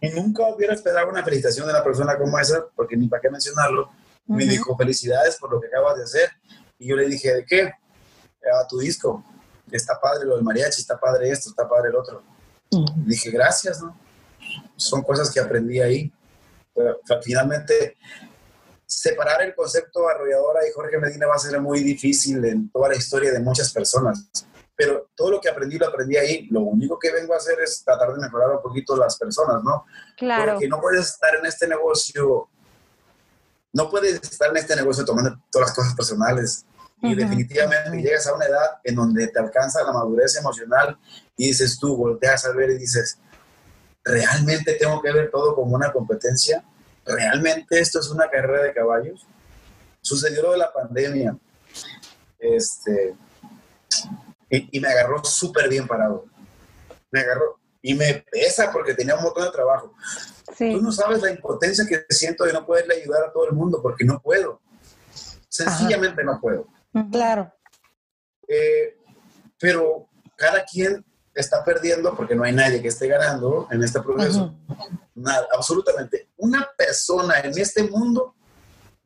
y, 0.00 0.08
nunca 0.14 0.46
hubiera 0.46 0.74
esperado 0.74 1.08
una 1.08 1.24
felicitación 1.24 1.66
de 1.66 1.72
una 1.72 1.82
persona 1.82 2.16
como 2.16 2.38
esa, 2.38 2.64
porque 2.76 2.96
ni 2.96 3.08
para 3.08 3.20
qué 3.20 3.30
mencionarlo. 3.30 3.90
Uh 4.26 4.34
-huh. 4.34 4.36
Me 4.36 4.46
dijo, 4.46 4.76
felicidades 4.76 5.36
por 5.36 5.50
lo 5.50 5.60
que 5.60 5.66
acabas 5.66 5.96
de 5.96 6.04
hacer. 6.04 6.30
Y 6.78 6.88
yo 6.88 6.96
le 6.96 7.08
dije, 7.08 7.34
¿de 7.34 7.44
qué? 7.44 7.62
A 7.62 8.66
tu 8.68 8.78
disco. 8.78 9.24
Está 9.70 10.00
padre 10.00 10.26
lo 10.26 10.36
del 10.36 10.44
mariachi, 10.44 10.80
está 10.80 10.98
padre 10.98 11.30
esto, 11.30 11.50
está 11.50 11.68
padre 11.68 11.88
el 11.88 11.96
otro. 11.96 12.22
Uh 12.70 12.84
-huh. 12.84 13.04
Dije, 13.04 13.30
gracias, 13.30 13.80
¿no? 13.80 13.98
Son 14.76 15.02
cosas 15.02 15.30
que 15.30 15.40
aprendí 15.40 15.80
ahí. 15.80 16.12
Pero, 16.74 16.98
finalmente, 17.22 17.96
separar 18.86 19.42
el 19.42 19.54
concepto 19.54 20.08
arrolladora 20.08 20.66
y 20.66 20.72
Jorge 20.72 20.98
Medina 20.98 21.26
va 21.26 21.34
a 21.34 21.38
ser 21.38 21.60
muy 21.60 21.80
difícil 21.80 22.44
en 22.44 22.70
toda 22.70 22.88
la 22.88 22.96
historia 22.96 23.32
de 23.32 23.40
muchas 23.40 23.72
personas. 23.72 24.26
Pero 24.74 25.10
todo 25.14 25.32
lo 25.32 25.40
que 25.40 25.48
aprendí 25.48 25.78
lo 25.78 25.86
aprendí 25.86 26.16
ahí. 26.16 26.48
Lo 26.50 26.60
único 26.60 26.98
que 26.98 27.12
vengo 27.12 27.34
a 27.34 27.36
hacer 27.36 27.58
es 27.60 27.82
tratar 27.84 28.12
de 28.12 28.20
mejorar 28.20 28.50
un 28.50 28.62
poquito 28.62 28.96
las 28.96 29.16
personas, 29.16 29.62
¿no? 29.62 29.84
Claro. 30.16 30.52
Porque 30.52 30.68
no 30.68 30.80
puedes 30.80 31.06
estar 31.06 31.34
en 31.36 31.46
este 31.46 31.68
negocio, 31.68 32.48
no 33.72 33.90
puedes 33.90 34.22
estar 34.22 34.50
en 34.50 34.56
este 34.56 34.76
negocio 34.76 35.04
tomando 35.04 35.38
todas 35.50 35.68
las 35.68 35.76
cosas 35.76 35.94
personales. 35.94 36.64
Y 37.00 37.08
uh 37.08 37.10
-huh. 37.10 37.16
definitivamente 37.16 37.90
llegas 38.00 38.26
a 38.28 38.34
una 38.34 38.46
edad 38.46 38.78
en 38.84 38.94
donde 38.94 39.26
te 39.28 39.38
alcanza 39.40 39.82
la 39.82 39.92
madurez 39.92 40.36
emocional 40.36 40.96
y 41.36 41.48
dices 41.48 41.78
tú, 41.78 41.96
volteas 41.96 42.44
a 42.44 42.52
ver 42.52 42.70
y 42.70 42.78
dices, 42.78 43.18
¿realmente 44.04 44.74
tengo 44.74 45.00
que 45.00 45.12
ver 45.12 45.30
todo 45.30 45.54
como 45.54 45.74
una 45.74 45.92
competencia? 45.92 46.64
¿realmente 47.04 47.78
esto 47.78 48.00
es 48.00 48.08
una 48.10 48.28
carrera 48.28 48.62
de 48.62 48.72
caballos? 48.72 49.26
Sucedió 50.00 50.42
lo 50.42 50.52
de 50.52 50.58
la 50.58 50.72
pandemia. 50.72 51.36
Este, 52.38 53.14
y, 54.50 54.76
y 54.76 54.80
me 54.80 54.88
agarró 54.88 55.22
súper 55.24 55.68
bien 55.68 55.86
parado. 55.86 56.26
Me 57.10 57.20
agarró. 57.20 57.58
Y 57.80 57.94
me 57.94 58.24
pesa 58.30 58.70
porque 58.72 58.94
tenía 58.94 59.16
un 59.16 59.22
montón 59.22 59.44
de 59.44 59.50
trabajo. 59.50 59.94
Sí. 60.56 60.72
Tú 60.72 60.80
no 60.80 60.92
sabes 60.92 61.20
la 61.22 61.30
impotencia 61.30 61.84
que 61.86 62.04
siento 62.10 62.44
de 62.44 62.52
no 62.52 62.64
poderle 62.64 62.96
ayudar 62.96 63.24
a 63.24 63.32
todo 63.32 63.46
el 63.46 63.52
mundo 63.52 63.80
porque 63.82 64.04
no 64.04 64.20
puedo. 64.20 64.60
Sencillamente 65.48 66.22
Ajá. 66.22 66.32
no 66.32 66.40
puedo. 66.40 66.66
Claro. 67.10 67.52
Eh, 68.46 68.96
pero 69.58 70.08
cada 70.36 70.64
quien 70.64 71.04
está 71.34 71.64
perdiendo 71.64 72.14
porque 72.14 72.34
no 72.34 72.44
hay 72.44 72.52
nadie 72.52 72.82
que 72.82 72.88
esté 72.88 73.08
ganando 73.08 73.68
en 73.70 73.82
este 73.82 74.00
proceso. 74.00 74.54
Uh 74.68 74.74
-huh. 74.74 75.00
Nada, 75.14 75.46
absolutamente. 75.54 76.28
Una 76.36 76.68
persona 76.76 77.40
en 77.40 77.56
este 77.58 77.84
mundo 77.84 78.34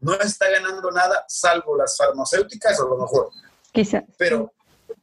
no 0.00 0.14
está 0.14 0.48
ganando 0.50 0.90
nada 0.90 1.24
salvo 1.28 1.76
las 1.76 1.96
farmacéuticas 1.96 2.78
a 2.78 2.84
lo 2.84 2.96
mejor. 2.96 3.30
Quizás. 3.72 4.04
Pero, 4.16 4.52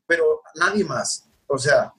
pero 0.05 0.41
nadie 0.55 0.83
más. 0.83 1.25
O 1.47 1.57
sea, 1.57 1.93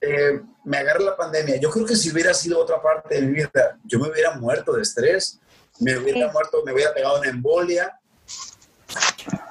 eh, 0.00 0.40
me 0.64 0.78
agarra 0.78 1.00
la 1.00 1.16
pandemia. 1.16 1.56
Yo 1.56 1.70
creo 1.70 1.86
que 1.86 1.96
si 1.96 2.10
hubiera 2.10 2.32
sido 2.34 2.58
otra 2.58 2.80
parte 2.80 3.16
de 3.16 3.22
mi 3.22 3.32
vida, 3.34 3.78
yo 3.84 3.98
me 3.98 4.08
hubiera 4.08 4.36
muerto 4.36 4.72
de 4.72 4.82
estrés, 4.82 5.38
me 5.78 5.96
hubiera 5.98 6.30
muerto, 6.32 6.62
me 6.64 6.72
hubiera 6.72 6.92
pegado 6.92 7.20
una 7.20 7.28
embolia, 7.28 7.98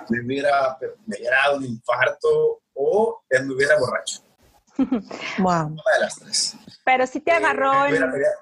me 0.10 0.22
hubiera, 0.26 0.78
me 1.06 1.18
hubiera 1.18 1.38
dado 1.46 1.58
un 1.58 1.66
infarto 1.66 2.62
o 2.74 3.22
me 3.30 3.54
hubiera 3.54 3.78
borracho. 3.78 4.22
Wow. 5.40 5.68
Una 5.68 5.84
de 5.96 6.00
las 6.02 6.16
tres. 6.20 6.56
Pero 6.84 7.06
sí 7.08 7.20
te 7.20 7.32
Eh, 7.32 7.36
agarró 7.36 7.72
me, 7.72 7.90
hubiera 7.90 8.12
peleado, 8.12 8.36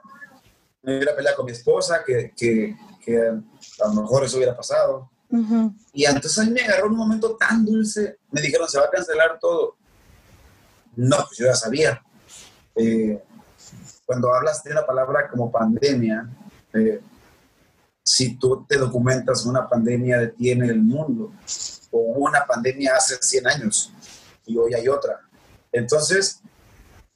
me 0.84 0.96
hubiera 0.96 1.16
peleado 1.16 1.38
con 1.38 1.46
mi 1.46 1.52
esposa, 1.52 2.04
que, 2.06 2.34
que, 2.36 2.76
que 3.04 3.18
a 3.20 3.88
lo 3.88 4.02
mejor 4.02 4.24
eso 4.24 4.38
hubiera 4.38 4.56
pasado. 4.56 5.10
Ujú. 5.30 5.74
Y 5.94 6.06
entonces 6.06 6.38
a 6.40 6.44
mí 6.46 6.52
me 6.52 6.62
agarró 6.62 6.88
un 6.88 6.96
momento 6.96 7.36
tan 7.36 7.66
dulce. 7.66 8.18
Me 8.32 8.42
dijeron, 8.42 8.68
se 8.70 8.80
va 8.80 8.86
a 8.86 8.90
cancelar 8.90 9.40
todo. 9.40 9.76
No, 10.96 11.18
pues 11.28 11.38
yo 11.38 11.46
ya 11.46 11.56
sabía. 11.56 12.02
Eh, 12.76 13.22
cuando 14.06 14.34
hablas 14.34 14.64
de 14.64 14.72
una 14.72 14.86
palabra 14.86 15.28
como 15.30 15.52
pandemia, 15.52 16.30
eh, 16.74 17.02
si 18.02 18.38
tú 18.38 18.66
te 18.68 18.78
documentas, 18.78 19.46
una 19.46 19.68
pandemia 19.68 20.20
detiene 20.20 20.68
el 20.68 20.82
mundo. 20.82 21.34
O 21.92 22.00
una 22.00 22.46
pandemia 22.46 22.96
hace 22.96 23.18
100 23.20 23.48
años 23.48 23.94
y 24.48 24.58
hoy 24.58 24.74
hay 24.74 24.88
otra. 24.88 25.20
Entonces, 25.78 26.42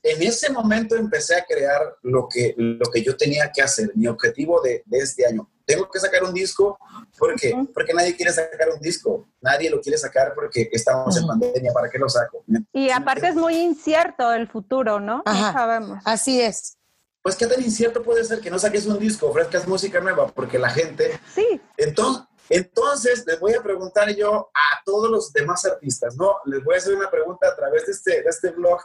en 0.03 0.22
ese 0.24 0.51
momento 0.51 0.95
empecé 0.95 1.36
a 1.36 1.45
crear 1.45 1.95
lo 2.01 2.28
que, 2.28 2.53
lo 2.57 2.89
que 2.89 3.03
yo 3.03 3.16
tenía 3.16 3.51
que 3.51 3.62
hacer, 3.62 3.91
mi 3.95 4.07
objetivo 4.07 4.62
de, 4.62 4.84
de 4.86 4.97
este 4.99 5.26
año. 5.26 5.47
Tengo 5.66 5.89
que 5.89 5.99
sacar 5.99 6.24
un 6.24 6.34
disco 6.34 6.78
porque, 7.18 7.55
porque 7.74 7.93
nadie 7.93 8.16
quiere 8.16 8.34
sacar 8.34 8.70
un 8.74 8.82
disco. 8.82 9.28
Nadie 9.39 9.70
lo 9.70 9.80
quiere 9.80 9.97
sacar 9.97 10.34
porque 10.34 10.70
estamos 10.72 11.16
en 11.18 11.28
pandemia. 11.28 11.72
¿Para 11.72 11.89
qué 11.89 11.97
lo 11.97 12.09
saco? 12.09 12.43
Y 12.74 12.89
aparte 12.89 13.28
es 13.28 13.36
muy 13.36 13.55
incierto 13.55 14.34
el 14.34 14.47
futuro, 14.47 14.99
¿no? 14.99 15.22
Ajá. 15.26 15.47
No 15.47 15.53
sabemos. 15.53 15.99
Así 16.03 16.41
es. 16.41 16.78
Pues 17.22 17.36
qué 17.36 17.45
tan 17.45 17.62
incierto 17.62 18.01
puede 18.01 18.24
ser 18.26 18.41
que 18.41 18.49
no 18.49 18.57
saques 18.57 18.88
un 18.88 18.97
disco, 18.97 19.28
ofrezcas 19.28 19.68
música 19.68 19.99
nueva, 19.99 20.28
porque 20.28 20.57
la 20.57 20.72
gente... 20.72 21.20
Sí, 21.36 21.62
Entonces, 21.78 22.24
entonces 22.52 23.24
les 23.26 23.39
voy 23.39 23.54
a 23.54 23.62
preguntar 23.64 24.10
yo 24.16 24.49
a 24.54 24.84
todos 24.86 25.10
los 25.10 25.32
demás 25.34 25.64
artistas, 25.66 26.16
¿no? 26.16 26.36
Les 26.45 26.64
voy 26.64 26.76
a 26.76 26.78
hacer 26.78 26.93
una 26.93 27.10
pregunta 27.10 27.47
a 27.47 27.56
través 27.56 27.86
de 27.86 27.91
este, 27.93 28.22
de 28.22 28.30
este 28.30 28.52
blog. 28.52 28.80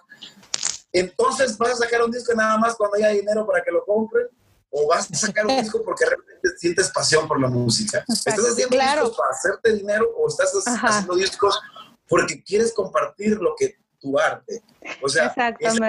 Entonces, 0.93 1.59
¿vas 1.59 1.73
a 1.73 1.77
sacar 1.85 2.03
un 2.03 2.11
disco 2.11 2.33
nada 2.35 2.57
más 2.59 2.75
cuando 2.77 2.97
haya 2.97 3.09
dinero 3.09 3.47
para 3.47 3.62
que 3.62 3.71
lo 3.71 3.85
compren? 3.85 4.27
¿O 4.71 4.89
vas 4.89 5.11
a 5.11 5.14
sacar 5.14 5.47
un 5.47 5.57
disco 5.62 5.83
porque 5.85 6.05
realmente 6.07 6.49
sientes 6.59 6.91
pasión 6.91 7.27
por 7.29 7.41
la 7.41 7.49
música? 7.49 8.05
¿Estás 8.09 8.39
haciendo 8.39 8.77
Claro. 8.77 9.03
discos 9.03 9.17
para 9.19 9.31
hacerte 9.31 9.73
dinero 9.75 10.11
o 10.17 10.29
estás 10.29 10.55
Ajá. 10.67 10.89
haciendo 10.89 11.14
discos 11.17 11.61
porque 12.09 12.43
quieres 12.43 12.73
compartir 12.73 13.37
lo 13.39 13.55
que 13.57 13.77
tu 14.01 14.19
arte? 14.19 14.62
O 15.03 15.09
sea, 15.09 15.27
Exactamente. 15.27 15.67
es 15.67 15.75
el 15.75 15.81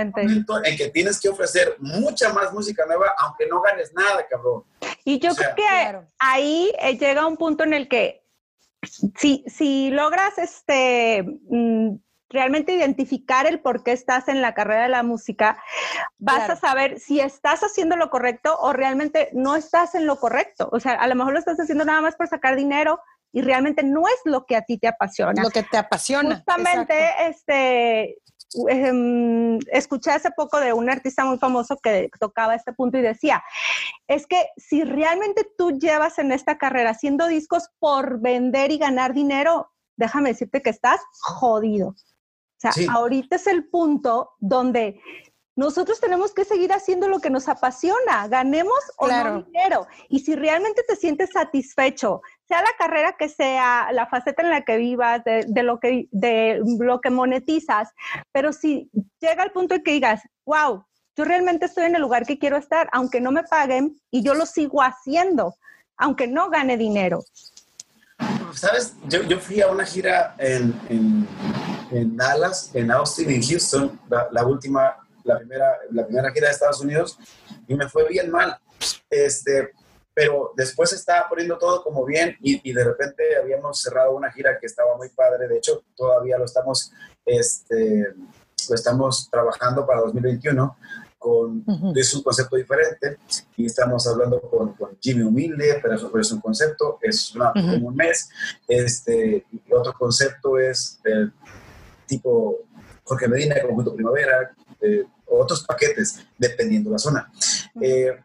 momento 0.46 0.64
en 0.64 0.78
que 0.78 0.90
tienes 0.90 1.20
que 1.20 1.30
ofrecer 1.30 1.76
mucha 1.80 2.34
más 2.34 2.52
música 2.52 2.86
nueva, 2.86 3.14
aunque 3.20 3.46
no 3.48 3.62
ganes 3.62 3.94
nada, 3.94 4.26
cabrón. 4.28 4.64
Y 5.08 5.20
yo 5.20 5.32
O 5.32 5.34
sea, 5.34 5.54
creo 5.54 5.56
que 5.56 5.84
claro. 5.84 6.06
ahí 6.20 6.74
eh, 6.80 6.98
llega 6.98 7.26
un 7.26 7.38
punto 7.38 7.64
en 7.64 7.74
el 7.74 7.88
que 7.88 8.24
si, 9.16 9.46
si 9.48 9.90
logras 9.90 10.38
este 10.38 11.24
mm, 11.50 11.96
realmente 12.30 12.74
identificar 12.74 13.48
el 13.48 13.62
por 13.62 13.84
qué 13.84 13.94
estás 13.94 14.28
en 14.28 14.42
la 14.42 14.54
carrera 14.54 14.84
de 14.84 14.90
la 14.90 15.04
música, 15.04 15.64
vas 16.18 16.40
Claro. 16.40 16.54
a 16.54 16.56
saber 16.58 17.00
si 17.00 17.22
estás 17.22 17.62
haciendo 17.62 17.96
lo 17.96 18.10
correcto 18.10 18.58
o 18.60 18.74
realmente 18.74 19.30
no 19.32 19.56
estás 19.56 19.96
en 19.96 20.06
lo 20.06 20.20
correcto. 20.20 20.68
O 20.74 20.80
sea, 20.82 20.96
a 20.96 21.08
lo 21.08 21.16
mejor 21.16 21.32
lo 21.32 21.40
estás 21.40 21.58
haciendo 21.58 21.86
nada 21.86 22.02
más 22.02 22.18
por 22.18 22.28
sacar 22.28 22.58
dinero 22.58 23.00
y 23.32 23.42
realmente 23.42 23.84
no 23.84 24.10
es 24.10 24.20
lo 24.26 24.46
que 24.46 24.58
a 24.58 24.64
ti 24.64 24.78
te 24.78 24.90
apasiona. 24.90 25.42
Lo 25.42 25.52
que 25.52 25.64
te 25.64 25.78
apasiona. 25.78 26.36
Justamente, 26.36 27.00
Exacto. 27.00 27.30
este, 27.30 28.18
em, 28.70 29.60
escuché 29.72 30.12
hace 30.12 30.32
poco 30.32 30.60
de 30.60 30.74
un 30.74 30.90
artista 30.90 31.26
muy 31.26 31.38
famoso 31.38 31.78
que 31.78 32.10
tocaba 32.20 32.56
este 32.56 32.74
punto 32.74 32.98
y 32.98 33.02
decía, 33.02 33.44
es 34.08 34.26
que 34.28 34.48
si 34.58 34.84
realmente 34.84 35.48
tú 35.58 35.72
llevas 35.78 36.18
en 36.20 36.32
esta 36.32 36.58
carrera 36.58 36.92
haciendo 36.92 37.28
discos 37.28 37.70
por 37.80 38.20
vender 38.20 38.72
y 38.72 38.78
ganar 38.78 39.14
dinero, 39.14 39.72
déjame 39.98 40.30
decirte 40.30 40.62
que 40.62 40.70
estás 40.70 41.02
jodido. 41.22 41.90
O 41.90 42.60
sea, 42.60 42.72
Sí. 42.72 42.88
ahorita 42.90 43.36
es 43.36 43.48
el 43.48 43.68
punto 43.70 44.32
donde 44.40 45.00
nosotros 45.56 46.00
tenemos 46.00 46.34
que 46.34 46.46
seguir 46.46 46.72
haciendo 46.72 47.08
lo 47.08 47.20
que 47.20 47.32
nos 47.32 47.48
apasiona, 47.50 48.28
ganemos 48.28 48.78
o 48.98 49.06
Claro. 49.08 49.34
no 49.34 49.42
dinero. 49.44 49.88
Y 50.08 50.20
si 50.20 50.36
realmente 50.36 50.84
te 50.88 50.96
sientes 50.96 51.32
satisfecho, 51.32 52.22
sea 52.48 52.62
la 52.62 52.72
carrera 52.78 53.16
que 53.18 53.30
sea, 53.30 53.90
la 53.92 54.08
faceta 54.08 54.42
en 54.42 54.50
la 54.50 54.62
que 54.62 54.78
vivas, 54.78 55.24
de, 55.24 55.46
de 55.48 55.64
lo, 55.64 55.80
que, 55.80 56.08
de 56.12 56.62
lo 56.80 57.02
que 57.02 57.10
monetizas, 57.10 57.90
pero 58.32 58.54
si 58.54 58.90
llega 59.20 59.44
el 59.44 59.52
punto 59.52 59.76
en 59.76 59.84
que 59.84 59.92
digas, 59.92 60.22
wow, 60.46 60.86
yo 61.16 61.26
realmente 61.26 61.66
estoy 61.66 61.86
en 61.86 61.96
el 61.96 62.02
lugar 62.02 62.26
que 62.26 62.40
quiero 62.40 62.58
estar, 62.58 62.90
aunque 62.94 63.20
no 63.20 63.32
me 63.32 63.44
paguen, 63.44 64.00
y 64.12 64.24
yo 64.24 64.34
lo 64.34 64.46
sigo 64.46 64.82
haciendo, 64.82 65.56
aunque 65.98 66.28
no 66.28 66.50
gane 66.50 66.78
dinero. 66.78 67.24
¿Sabes? 68.54 68.96
Yo, 69.08 69.24
yo 69.24 69.40
fui 69.40 69.62
a 69.62 69.68
una 69.68 69.86
gira 69.86 70.36
en, 70.38 70.80
en, 70.90 71.28
en 71.92 72.16
Dallas, 72.16 72.72
en 72.74 72.92
Austin, 72.92 73.30
en 73.30 73.42
Houston, 73.42 74.00
la, 74.10 74.28
la 74.32 74.46
última, 74.46 74.96
la 75.24 75.38
primera, 75.38 75.78
la 75.92 76.06
primera 76.06 76.32
gira 76.32 76.48
de 76.48 76.54
Estados 76.54 76.82
Unidos, 76.82 77.20
y 77.68 77.76
me 77.76 77.90
fue 77.90 78.08
bien 78.08 78.32
mal. 78.32 78.58
Este, 79.10 79.72
pero 80.18 80.52
después 80.56 80.92
estaba 80.94 81.30
poniendo 81.30 81.60
todo 81.60 81.84
como 81.84 82.04
bien 82.04 82.36
y, 82.42 82.68
y 82.68 82.74
de 82.74 82.84
repente 82.84 83.24
habíamos 83.40 83.80
cerrado 83.80 84.16
una 84.16 84.32
gira 84.32 84.58
que 84.60 84.66
estaba 84.66 84.98
muy 84.98 85.10
padre. 85.10 85.48
De 85.48 85.58
hecho, 85.58 85.84
todavía 85.96 86.40
lo 86.40 86.46
estamos, 86.46 86.92
este, 87.24 88.16
lo 88.68 88.76
estamos 88.76 89.30
trabajando 89.30 89.86
para 89.86 90.02
2021 90.02 90.76
con 91.20 91.64
Ujú. 91.68 91.94
es 91.96 92.12
un 92.16 92.24
concepto 92.24 92.56
diferente 92.56 93.20
y 93.58 93.68
estamos 93.68 94.08
hablando 94.08 94.42
con, 94.42 94.74
con 94.74 94.98
Jimmy 95.00 95.22
Humilde, 95.22 95.80
pero 95.84 95.94
eso 95.94 96.12
es 96.18 96.32
un 96.32 96.42
concepto, 96.42 96.98
es 97.00 97.36
una, 97.36 97.52
Ujú. 97.52 97.74
como 97.74 97.88
un 97.90 97.96
mes. 97.96 98.28
Este, 98.68 99.46
y 99.52 99.72
otro 99.72 99.94
concepto 99.94 100.58
es 100.58 101.00
eh, 101.06 101.30
tipo 102.08 102.58
Jorge 103.04 103.28
Medina, 103.28 103.62
Conjunto 103.62 103.94
Primavera, 103.94 104.52
eh, 104.82 105.06
otros 105.28 105.64
paquetes, 105.64 106.26
dependiendo 106.40 106.90
la 106.90 106.98
zona. 106.98 107.32
Eh, 107.80 108.18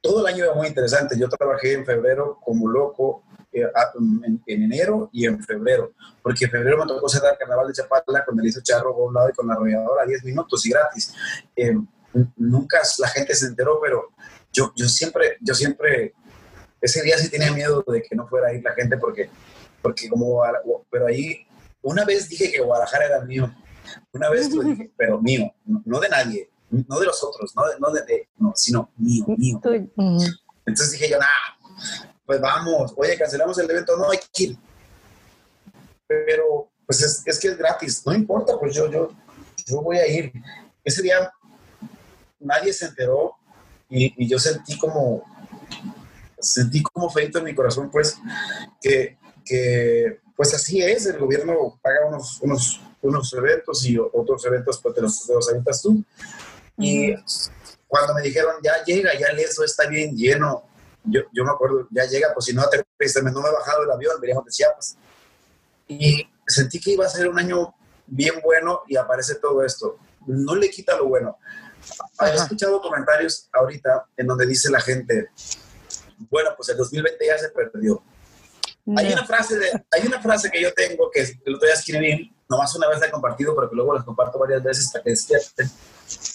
todo 0.00 0.20
el 0.26 0.34
año 0.34 0.44
era 0.44 0.54
muy 0.54 0.66
interesante. 0.66 1.18
Yo 1.18 1.28
trabajé 1.28 1.74
en 1.74 1.84
febrero 1.84 2.38
como 2.44 2.68
loco, 2.68 3.22
eh, 3.52 3.66
en, 4.24 4.42
en 4.46 4.62
enero 4.62 5.10
y 5.12 5.26
en 5.26 5.42
febrero, 5.42 5.92
porque 6.22 6.46
en 6.46 6.50
febrero 6.50 6.78
me 6.78 6.86
tocó 6.86 7.08
cerrar 7.08 7.32
el 7.32 7.38
Carnaval 7.38 7.68
de 7.68 7.74
Chapala 7.74 8.24
con 8.24 8.40
Elisa 8.40 8.62
Charro 8.62 8.96
Poblado 8.96 9.28
y 9.28 9.32
con 9.32 9.46
la 9.46 9.54
arrolladora 9.54 10.06
10 10.06 10.24
minutos 10.24 10.64
y 10.64 10.70
gratis. 10.70 11.14
Eh, 11.54 11.76
nunca 12.36 12.80
la 12.98 13.08
gente 13.08 13.34
se 13.34 13.46
enteró, 13.46 13.78
pero 13.80 14.10
yo, 14.52 14.72
yo 14.76 14.88
siempre, 14.88 15.36
yo 15.40 15.54
siempre, 15.54 16.14
ese 16.80 17.02
día 17.02 17.18
sí 17.18 17.30
tenía 17.30 17.52
miedo 17.52 17.84
de 17.86 18.02
que 18.02 18.16
no 18.16 18.26
fuera 18.26 18.48
a 18.48 18.52
ir 18.54 18.62
la 18.62 18.72
gente 18.72 18.96
porque, 18.96 19.30
porque 19.80 20.08
como, 20.08 20.42
pero 20.90 21.06
ahí, 21.06 21.46
una 21.82 22.04
vez 22.04 22.28
dije 22.28 22.52
que 22.52 22.60
Guadalajara 22.60 23.06
era 23.06 23.20
mío, 23.20 23.54
una 24.12 24.30
vez 24.30 24.52
lo 24.52 24.62
dije, 24.62 24.90
pero 24.96 25.20
mío, 25.20 25.52
no 25.64 26.00
de 26.00 26.08
nadie, 26.08 26.50
no 26.88 26.98
de 27.00 27.06
los 27.06 27.22
otros, 27.22 27.54
no, 27.54 27.66
de, 27.68 27.78
no, 27.78 27.90
de, 27.90 28.02
de- 28.02 28.28
no 28.38 28.52
sino 28.56 28.90
mío, 28.96 29.24
mío. 29.36 29.60
Entonces 30.66 30.92
dije 30.92 31.10
yo, 31.10 31.18
nah, 31.18 31.26
pues 32.24 32.40
vamos, 32.40 32.92
oye, 32.96 33.16
cancelamos 33.18 33.58
el 33.58 33.70
evento, 33.70 33.96
no 33.96 34.10
hay 34.10 34.18
que 34.32 34.42
ir. 34.44 34.58
Pero, 36.06 36.70
pues 36.86 37.02
es, 37.02 37.22
es 37.26 37.38
que 37.38 37.48
es 37.48 37.56
gratis, 37.58 38.02
no 38.06 38.12
importa, 38.14 38.58
pues 38.58 38.74
yo, 38.74 38.90
yo, 38.90 39.10
yo 39.66 39.82
voy 39.82 39.98
a 39.98 40.06
ir. 40.06 40.32
Ese 40.84 41.02
día 41.02 41.32
nadie 42.38 42.72
se 42.72 42.86
enteró 42.86 43.34
y, 43.88 44.12
y 44.24 44.28
yo 44.28 44.38
sentí 44.38 44.78
como, 44.78 45.22
sentí 46.38 46.82
como 46.82 47.08
feito 47.10 47.38
en 47.38 47.44
mi 47.44 47.54
corazón, 47.54 47.90
pues, 47.90 48.18
que, 48.80 49.16
que, 49.44 50.20
pues 50.36 50.54
así 50.54 50.80
es, 50.82 51.06
el 51.06 51.18
gobierno 51.18 51.78
paga 51.82 52.06
unos, 52.08 52.40
unos, 52.40 52.80
unos 53.00 53.32
eventos 53.34 53.84
y 53.86 53.98
otros 53.98 54.44
eventos, 54.44 54.80
pues 54.80 54.94
te 54.94 55.00
los, 55.00 55.26
te 55.26 55.32
los 55.34 55.82
tú. 55.82 56.04
Y 56.78 57.14
cuando 57.86 58.14
me 58.14 58.22
dijeron, 58.22 58.56
ya 58.62 58.82
llega, 58.84 59.12
ya 59.18 59.28
eso 59.28 59.64
está 59.64 59.86
bien 59.86 60.16
lleno, 60.16 60.64
yo, 61.04 61.22
yo 61.32 61.44
me 61.44 61.50
acuerdo, 61.50 61.86
ya 61.90 62.04
llega, 62.06 62.32
pues 62.32 62.46
si 62.46 62.54
no, 62.54 62.64
te, 62.68 62.78
no 62.78 63.40
me 63.40 63.48
he 63.48 63.52
bajado 63.52 63.82
del 63.82 63.90
avión, 63.90 64.20
veníamos 64.20 64.44
de 64.46 64.50
Chiapas. 64.50 64.96
Y 65.88 66.28
sentí 66.46 66.80
que 66.80 66.92
iba 66.92 67.04
a 67.04 67.08
ser 67.08 67.28
un 67.28 67.38
año 67.38 67.74
bien 68.06 68.40
bueno 68.42 68.82
y 68.86 68.96
aparece 68.96 69.36
todo 69.36 69.64
esto. 69.64 69.98
No 70.26 70.54
le 70.54 70.70
quita 70.70 70.96
lo 70.96 71.08
bueno. 71.08 71.38
He 72.20 72.34
escuchado 72.34 72.80
comentarios 72.80 73.48
ahorita 73.52 74.06
en 74.16 74.26
donde 74.26 74.46
dice 74.46 74.70
la 74.70 74.80
gente, 74.80 75.30
bueno, 76.30 76.50
pues 76.56 76.68
el 76.68 76.76
2020 76.76 77.26
ya 77.26 77.38
se 77.38 77.48
perdió. 77.50 78.02
Hay 78.96 79.12
una 79.12 79.24
frase 79.24 79.58
de, 79.58 79.84
hay 79.90 80.06
una 80.06 80.20
frase 80.20 80.50
que 80.50 80.60
yo 80.60 80.72
tengo 80.74 81.08
que 81.10 81.20
el 81.20 81.54
otro 81.54 81.66
día 81.66 81.74
escribí, 81.74 82.34
nomás 82.48 82.74
una 82.74 82.88
vez 82.88 82.98
la 82.98 83.06
he 83.06 83.10
compartido, 83.10 83.54
pero 83.54 83.70
que 83.70 83.76
luego 83.76 83.94
la 83.94 84.04
comparto 84.04 84.38
varias 84.38 84.62
veces 84.62 84.86
hasta 84.86 85.02
que 85.02 85.10
despierte, 85.10 85.68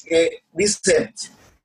que 0.05 0.43
dice, 0.53 1.13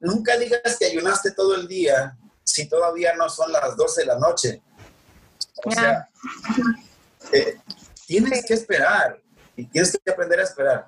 nunca 0.00 0.36
digas 0.36 0.76
que 0.78 0.86
ayunaste 0.86 1.30
todo 1.32 1.54
el 1.54 1.68
día 1.68 2.16
si 2.42 2.68
todavía 2.68 3.14
no 3.14 3.28
son 3.28 3.52
las 3.52 3.76
12 3.76 4.00
de 4.00 4.06
la 4.06 4.18
noche. 4.18 4.60
O 5.64 5.70
sea, 5.70 6.08
eh, 7.32 7.58
tienes 8.06 8.44
que 8.44 8.54
esperar 8.54 9.20
y 9.56 9.66
tienes 9.66 9.98
que 10.04 10.10
aprender 10.10 10.40
a 10.40 10.44
esperar. 10.44 10.86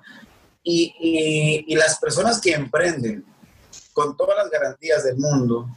Y, 0.61 1.63
y, 1.67 1.75
las 1.75 1.99
personas 1.99 2.41
que 2.41 2.51
emprenden 2.51 3.23
con 3.93 4.17
todas 4.17 4.35
las 4.35 4.49
garantías 4.49 5.03
del 5.03 5.15
mundo 5.15 5.69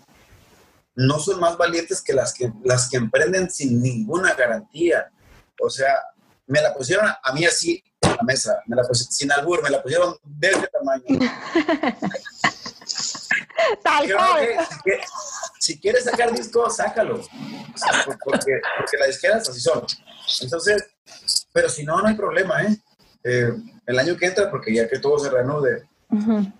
no 0.98 1.18
son 1.20 1.38
más 1.38 1.56
valientes 1.56 2.02
que 2.02 2.12
las 2.12 2.34
que, 2.34 2.52
las 2.64 2.90
que 2.90 2.96
emprenden 2.96 3.48
sin 3.48 3.80
ninguna 3.80 4.34
garantía. 4.34 5.08
O 5.60 5.70
sea, 5.70 5.94
me 6.46 6.60
la 6.60 6.74
pusieron 6.74 7.06
a, 7.06 7.32
mí 7.32 7.44
así 7.44 7.82
en 8.00 8.16
la 8.16 8.22
mesa, 8.24 8.60
me 8.66 8.74
la 8.74 8.82
pusieron, 8.82 9.12
sin 9.12 9.30
albur, 9.30 9.62
me 9.62 9.70
la 9.70 9.80
pusieron 9.80 10.16
de 10.24 10.48
este 10.48 10.66
tamaño. 10.66 11.04
Tal 13.84 14.12
cual. 14.12 14.48
si, 15.60 15.78
quieres 15.78 16.02
sacar 16.02 16.32
disco, 16.32 16.68
sácalo. 16.68 17.22
Porque, 18.24 18.60
porque 18.78 18.96
las 18.98 19.08
disqueras 19.08 19.48
así 19.48 19.60
son. 19.60 19.84
Entonces, 20.40 20.84
pero 21.52 21.68
si 21.68 21.84
no, 21.84 22.02
no 22.02 22.08
hay 22.08 22.14
problema, 22.14 22.64
¿eh? 22.64 22.76
¿eh? 23.22 23.52
el 23.86 23.98
año 24.00 24.16
que 24.16 24.26
entra, 24.26 24.50
porque 24.50 24.74
ya 24.74 24.88
que 24.88 24.98
todo 24.98 25.16
se 25.20 25.30
reanude. 25.30 25.88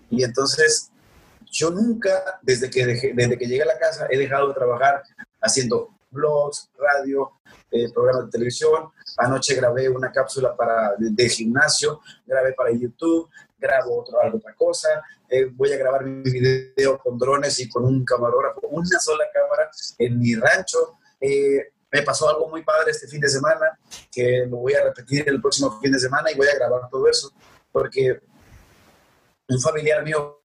Y 0.09 0.23
entonces, 0.23 0.91
yo 1.51 1.71
nunca, 1.71 2.39
desde 2.41 2.69
que, 2.69 2.85
desde 2.85 3.37
que 3.37 3.45
llegué 3.45 3.63
a 3.63 3.67
la 3.67 3.77
casa, 3.77 4.07
he 4.09 4.17
dejado 4.17 4.49
de 4.49 4.53
trabajar 4.53 5.03
haciendo 5.41 5.89
blogs, 6.11 6.69
radio, 6.77 7.31
eh, 7.71 7.91
programas 7.93 8.25
de 8.25 8.31
televisión. 8.31 8.89
Anoche 9.17 9.55
grabé 9.55 9.89
una 9.89 10.11
cápsula 10.11 10.55
para, 10.55 10.95
de, 10.97 11.29
gimnasio, 11.29 12.01
grabé 12.25 12.53
para 12.53 12.71
YouTube, 12.71 13.29
grabo 13.57 14.01
otro, 14.01 14.17
otra 14.33 14.53
cosa. 14.55 14.89
Eh, 15.29 15.45
voy 15.45 15.71
a 15.71 15.77
grabar 15.77 16.05
mi 16.05 16.29
video 16.29 16.97
con 16.99 17.17
drones 17.17 17.59
y 17.59 17.69
con 17.69 17.85
un 17.85 18.03
camarógrafo, 18.03 18.61
una 18.69 18.99
sola 18.99 19.25
cámara 19.33 19.69
en 19.97 20.19
mi 20.19 20.35
rancho. 20.35 20.97
Eh, 21.19 21.71
me 21.91 22.01
pasó 22.03 22.29
algo 22.29 22.47
muy 22.49 22.63
padre 22.63 22.91
este 22.91 23.07
fin 23.07 23.19
de 23.19 23.29
semana, 23.29 23.77
que 24.11 24.45
lo 24.47 24.57
voy 24.57 24.73
a 24.73 24.83
repetir 24.83 25.27
el 25.27 25.41
próximo 25.41 25.79
fin 25.79 25.91
de 25.91 25.99
semana 25.99 26.31
y 26.31 26.35
voy 26.35 26.47
a 26.47 26.55
grabar 26.55 26.87
todo 26.89 27.07
eso, 27.07 27.31
porque 27.71 28.19
un 29.47 29.59
familiar 29.59 30.03
mío 30.03 30.38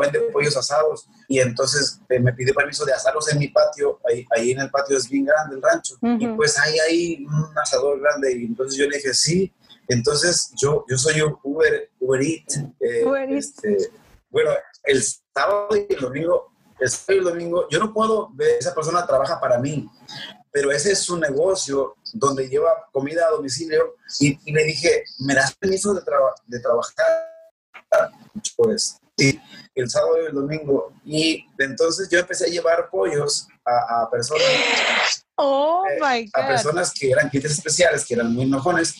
vende 0.00 0.20
pollos 0.32 0.56
asados. 0.56 1.08
Y 1.28 1.38
entonces 1.40 2.00
eh, 2.08 2.18
me 2.18 2.32
pidió 2.32 2.54
permiso 2.54 2.84
de 2.84 2.92
asarlos 2.92 3.30
en 3.32 3.38
mi 3.38 3.48
patio, 3.48 4.00
ahí, 4.08 4.26
ahí, 4.36 4.50
en 4.52 4.60
el 4.60 4.70
patio 4.70 4.96
es 4.96 5.08
bien 5.08 5.26
grande 5.26 5.56
el 5.56 5.62
rancho, 5.62 5.96
y 6.02 6.26
pues 6.28 6.58
ahí 6.58 6.78
hay 6.78 7.24
un 7.24 7.58
asador 7.58 8.00
grande. 8.00 8.32
Y 8.32 8.44
entonces 8.46 8.78
yo 8.78 8.88
le 8.88 8.96
dije 8.96 9.14
sí, 9.14 9.52
entonces 9.88 10.52
yo, 10.56 10.84
yo 10.88 10.96
soy 10.96 11.20
Uber, 11.42 11.90
Uber 12.00 12.22
Eat, 12.22 12.64
eh, 12.80 13.04
este, 13.30 13.90
bueno, 14.30 14.50
el 14.84 15.02
sábado 15.02 15.68
y 15.76 15.92
el 15.92 16.00
domingo, 16.00 16.52
el 16.78 16.88
sábado 16.88 17.14
y 17.14 17.18
el 17.18 17.24
domingo, 17.24 17.68
yo 17.68 17.78
no 17.78 17.92
puedo 17.92 18.30
ver, 18.34 18.56
esa 18.58 18.74
persona 18.74 19.06
trabaja 19.06 19.40
para 19.40 19.58
mí, 19.58 19.88
pero 20.52 20.70
ese 20.70 20.92
es 20.92 21.00
su 21.00 21.18
negocio 21.18 21.96
donde 22.12 22.48
lleva 22.48 22.88
comida 22.92 23.26
a 23.26 23.30
domicilio. 23.30 23.96
Y, 24.18 24.52
le 24.52 24.64
dije, 24.64 25.04
¿me 25.20 25.34
das 25.34 25.54
permiso 25.54 25.94
de, 25.94 26.02
de 26.46 26.60
trabajar? 26.60 27.06
Pues 28.56 28.99
sí, 29.20 29.40
el 29.74 29.90
sábado 29.90 30.22
y 30.22 30.26
el 30.26 30.34
domingo. 30.34 30.92
Y 31.04 31.46
entonces 31.58 32.08
yo 32.08 32.18
empecé 32.18 32.46
a 32.46 32.48
llevar 32.48 32.88
pollos 32.90 33.46
a, 33.64 34.08
personas. 34.10 35.24
Oh 35.36 35.84
eh, 35.86 36.28
a 36.34 36.46
personas 36.46 36.92
que 36.92 37.10
eran 37.10 37.28
clientes 37.28 37.52
especiales, 37.52 38.04
que 38.04 38.14
eran 38.14 38.32
muy 38.32 38.44
enojones. 38.44 38.94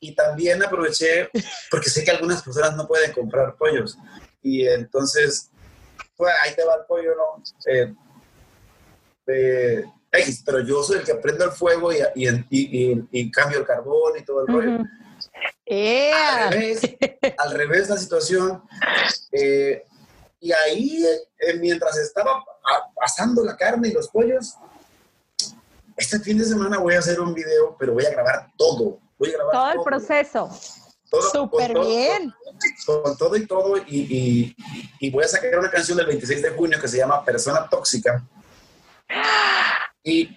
Y 0.00 0.14
también 0.14 0.62
aproveché, 0.62 1.28
porque 1.70 1.90
sé 1.90 2.04
que 2.04 2.10
algunas 2.10 2.42
personas 2.42 2.76
no 2.76 2.86
pueden 2.86 3.12
comprar 3.12 3.56
pollos. 3.56 3.96
Y 4.42 4.66
entonces, 4.66 5.50
pues 6.16 6.32
ahí 6.44 6.54
te 6.54 6.64
va 6.64 6.74
el 6.74 6.86
pollo, 6.86 7.14
¿no? 7.16 7.42
Eh, 7.66 7.94
eh, 9.26 9.84
pero 10.44 10.60
yo 10.60 10.82
soy 10.82 10.98
el 10.98 11.04
que 11.04 11.14
prendo 11.16 11.44
el 11.44 11.50
fuego 11.50 11.92
y, 11.92 11.98
y, 12.50 13.30
cambio 13.30 13.58
el 13.58 13.66
carbón 13.66 14.14
y 14.18 14.24
todo 14.24 14.42
el 14.42 14.46
rollo. 14.46 14.78
Al, 15.70 16.50
revés, 16.50 16.80
al 17.36 17.50
revés 17.52 17.88
la 17.90 17.96
situación. 17.96 18.62
Eh, 19.32 19.84
y 20.40 20.52
ahí, 20.52 21.04
eh, 21.04 21.54
mientras 21.58 21.98
estaba 21.98 22.44
pasando 22.94 23.44
la 23.44 23.56
carne 23.56 23.88
y 23.88 23.92
los 23.92 24.08
pollos, 24.08 24.54
este 25.96 26.20
fin 26.20 26.38
de 26.38 26.44
semana 26.44 26.78
voy 26.78 26.94
a 26.94 27.00
hacer 27.00 27.20
un 27.20 27.34
video, 27.34 27.76
pero 27.78 27.92
voy 27.92 28.06
a 28.06 28.10
grabar 28.10 28.52
todo. 28.56 28.98
Voy 29.18 29.30
a 29.30 29.32
grabar 29.32 29.52
todo, 29.52 29.72
el 29.72 29.80
proceso. 29.82 30.48
Súper 31.32 31.74
bien. 31.74 32.32
Con, 32.86 33.16
todo 33.16 33.36
y 33.36 33.46
todo. 33.46 33.76
Y, 33.78 34.54
y, 35.00 35.10
voy 35.10 35.24
a 35.24 35.28
sacar 35.28 35.58
una 35.58 35.70
canción 35.70 35.98
del 35.98 36.06
26 36.06 36.42
de 36.42 36.50
junio 36.50 36.80
que 36.80 36.88
se 36.88 36.98
llama 36.98 37.24
Persona 37.24 37.68
Tóxica. 37.68 38.24
Y 40.04 40.36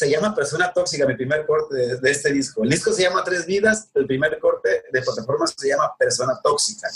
se 0.00 0.08
llama 0.08 0.34
Persona 0.34 0.72
Tóxica, 0.72 1.06
mi 1.06 1.14
primer 1.14 1.44
corte 1.44 1.76
de, 1.76 2.10
este 2.10 2.32
disco. 2.32 2.64
El 2.64 2.70
disco 2.70 2.90
se 2.90 3.02
llama 3.02 3.22
Tres 3.22 3.44
Vidas, 3.44 3.90
el 3.92 4.06
primer 4.06 4.38
corte 4.38 4.82
de 4.90 5.02
plataforma 5.02 5.46
se 5.46 5.68
llama 5.68 5.94
Persona 5.98 6.40
Tóxica. 6.42 6.88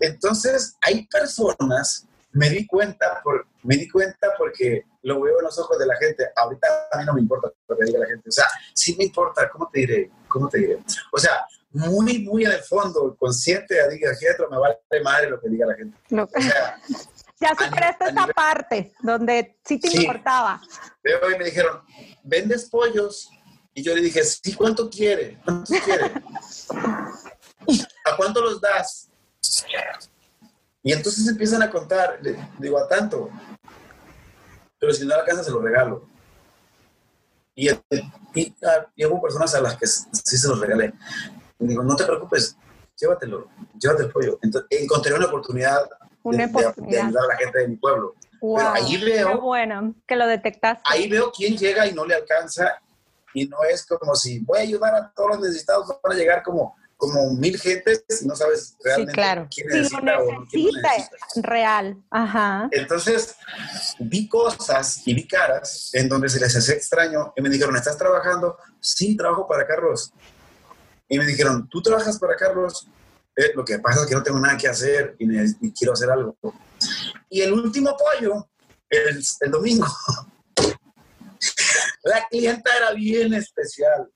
Entonces, 0.00 0.74
hay 0.80 1.06
personas, 1.06 2.08
me 2.32 2.50
di 2.50 2.66
cuenta, 2.66 3.20
por, 3.22 3.46
me 3.62 3.76
di 3.76 3.88
cuenta 3.88 4.34
porque 4.36 4.84
lo 5.02 5.20
veo 5.20 5.38
en 5.38 5.44
los 5.44 5.56
ojos 5.60 5.78
de 5.78 5.86
la 5.86 5.96
gente. 5.96 6.24
Ahorita 6.34 6.66
a 6.90 6.98
mí 6.98 7.04
no 7.04 7.14
me 7.14 7.20
importa 7.20 7.52
lo 7.68 7.76
que 7.76 7.84
diga 7.84 8.00
la 8.00 8.06
gente. 8.06 8.28
O 8.28 8.32
sea, 8.32 8.46
sí 8.72 8.96
me 8.98 9.04
importa, 9.04 9.48
¿cómo 9.48 9.70
te 9.72 9.78
diré? 9.78 10.10
¿Cómo 10.26 10.48
te 10.48 10.58
diré? 10.58 10.82
O 11.12 11.18
sea, 11.20 11.46
muy, 11.70 12.18
muy 12.18 12.46
en 12.46 12.50
el 12.50 12.62
fondo, 12.64 13.14
consciente, 13.16 13.76
diga, 13.90 14.10
me 14.50 14.58
vale 14.58 14.76
madre 15.04 15.30
lo 15.30 15.40
que 15.40 15.48
diga 15.50 15.66
la 15.66 15.76
gente. 15.76 15.96
O 16.10 16.40
sea, 16.40 16.80
ya 17.40 17.50
superaste 17.50 18.04
esa 18.06 18.26
parte 18.28 18.92
donde 19.00 19.58
sí 19.64 19.78
te 19.78 19.88
importaba. 20.00 20.60
Veo 21.02 21.30
y 21.30 21.38
me 21.38 21.44
dijeron, 21.44 21.82
¿vendes 22.22 22.68
pollos? 22.68 23.30
Y 23.74 23.82
yo 23.82 23.94
le 23.94 24.00
dije, 24.00 24.22
sí, 24.24 24.54
¿cuánto 24.54 24.88
quiere? 24.88 25.40
¿Cuánto 25.44 25.72
quiere? 25.84 26.04
¿A 28.04 28.16
cuánto 28.16 28.40
los 28.40 28.60
das? 28.60 29.10
Y 30.82 30.92
entonces 30.92 31.26
empiezan 31.26 31.62
a 31.62 31.70
contar, 31.70 32.20
digo, 32.58 32.78
a 32.78 32.86
tanto. 32.86 33.30
Pero 34.78 34.92
si 34.92 35.06
no 35.06 35.14
alcanza, 35.14 35.42
se 35.42 35.50
lo 35.50 35.60
regalo. 35.60 36.06
Y, 37.54 37.70
y, 37.70 38.54
ah, 38.64 38.86
y, 38.94 39.04
hubo 39.06 39.22
personas 39.22 39.54
a 39.54 39.60
las 39.60 39.76
que 39.76 39.86
sí 39.86 40.36
se 40.36 40.48
los 40.48 40.60
regalé. 40.60 40.92
Y 41.58 41.68
digo, 41.68 41.82
no 41.82 41.96
te 41.96 42.04
preocupes, 42.04 42.56
llévatelo, 42.96 43.48
llévate 43.78 44.02
el 44.04 44.10
pollo. 44.10 44.38
Entonces, 44.42 44.68
encontré 44.70 45.14
una 45.14 45.26
oportunidad 45.26 45.88
una 46.24 46.46
de, 46.46 47.00
ayudar 47.00 47.24
a 47.24 47.26
la 47.26 47.36
gente 47.36 47.58
de 47.60 47.68
mi 47.68 47.76
pueblo. 47.76 48.14
Pero 48.40 48.72
ahí 48.72 48.96
veo. 48.96 49.40
bueno, 49.40 49.94
que 50.06 50.16
lo 50.16 50.26
detectaste. 50.26 50.82
Ahí 50.84 51.08
veo 51.08 51.30
quién 51.30 51.56
llega 51.56 51.86
y 51.86 51.92
no 51.92 52.04
le 52.04 52.14
alcanza. 52.14 52.80
Y 53.32 53.46
no 53.46 53.58
es 53.70 53.86
como 53.86 54.14
si 54.14 54.40
voy 54.40 54.58
a 54.58 54.62
ayudar 54.62 54.94
a 54.94 55.12
todos 55.12 55.30
los 55.30 55.40
necesitados, 55.40 55.88
van 55.88 56.12
a 56.12 56.14
llegar 56.14 56.42
como, 56.42 56.76
como 56.96 57.32
mil 57.32 57.58
gentes 57.58 58.04
y 58.22 58.26
no 58.26 58.36
sabes 58.36 58.76
realmente 58.82 59.10
sí, 59.10 59.14
claro. 59.14 59.48
quién 59.52 59.66
necesita, 59.66 60.20
o 60.20 60.46
quién 60.48 60.66
necesita. 60.66 61.16
Real. 61.42 61.96
Ajá. 62.10 62.68
Entonces, 62.70 63.34
vi 63.98 64.28
cosas 64.28 65.02
y 65.06 65.14
vi 65.14 65.26
caras 65.26 65.90
en 65.94 66.08
donde 66.08 66.28
se 66.28 66.38
les 66.38 66.54
hace 66.54 66.74
extraño 66.74 67.32
y 67.36 67.42
me 67.42 67.50
dijeron, 67.50 67.76
¿estás 67.76 67.98
trabajando? 67.98 68.56
Sí, 68.80 69.16
trabajo 69.16 69.48
para 69.48 69.66
Carlos. 69.66 70.12
Y 71.08 71.18
me 71.18 71.26
dijeron, 71.26 71.68
¿tú 71.68 71.82
trabajas 71.82 72.18
para 72.18 72.36
Carlos? 72.36 72.88
Eh, 73.36 73.52
lo 73.54 73.64
que 73.64 73.78
pasa 73.78 74.02
es 74.02 74.06
que 74.06 74.14
no 74.14 74.22
tengo 74.22 74.38
nada 74.38 74.56
que 74.56 74.68
hacer 74.68 75.16
y, 75.18 75.72
quiero 75.72 75.92
hacer 75.92 76.10
algo. 76.10 76.36
Y 77.28 77.40
el 77.40 77.52
último 77.52 77.96
pollo, 77.96 78.48
el, 78.88 79.22
el 79.40 79.50
domingo, 79.50 79.86
la 82.04 82.26
clienta 82.28 82.76
era 82.76 82.92
bien 82.92 83.34
especial. 83.34 84.08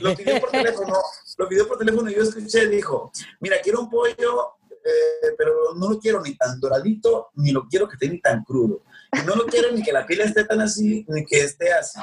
Lo 0.00 0.14
pidió 0.16 0.40
por 0.40 0.50
teléfono, 0.50 0.94
lo 1.36 1.48
pidió 1.48 1.68
por 1.68 1.78
teléfono 1.78 2.10
y 2.10 2.14
yo 2.14 2.22
escuché, 2.22 2.68
dijo, 2.68 3.12
mira, 3.40 3.58
quiero 3.62 3.80
un 3.80 3.90
pollo, 3.90 4.54
eh, 4.84 5.34
pero 5.36 5.74
no 5.76 5.90
lo 5.90 5.98
quiero 5.98 6.22
ni 6.22 6.36
tan 6.36 6.58
doradito, 6.58 7.28
ni 7.34 7.52
lo 7.52 7.66
quiero 7.68 7.86
que 7.88 7.94
esté 7.94 8.08
ni 8.08 8.20
tan 8.20 8.44
crudo. 8.44 8.82
Y 9.12 9.26
no 9.26 9.34
lo 9.34 9.46
quiero 9.46 9.72
ni 9.72 9.82
que 9.82 9.92
la 9.92 10.06
piel 10.06 10.22
esté 10.22 10.44
tan 10.44 10.60
así, 10.60 11.04
ni 11.08 11.24
que 11.24 11.42
esté 11.44 11.72
así. 11.72 11.98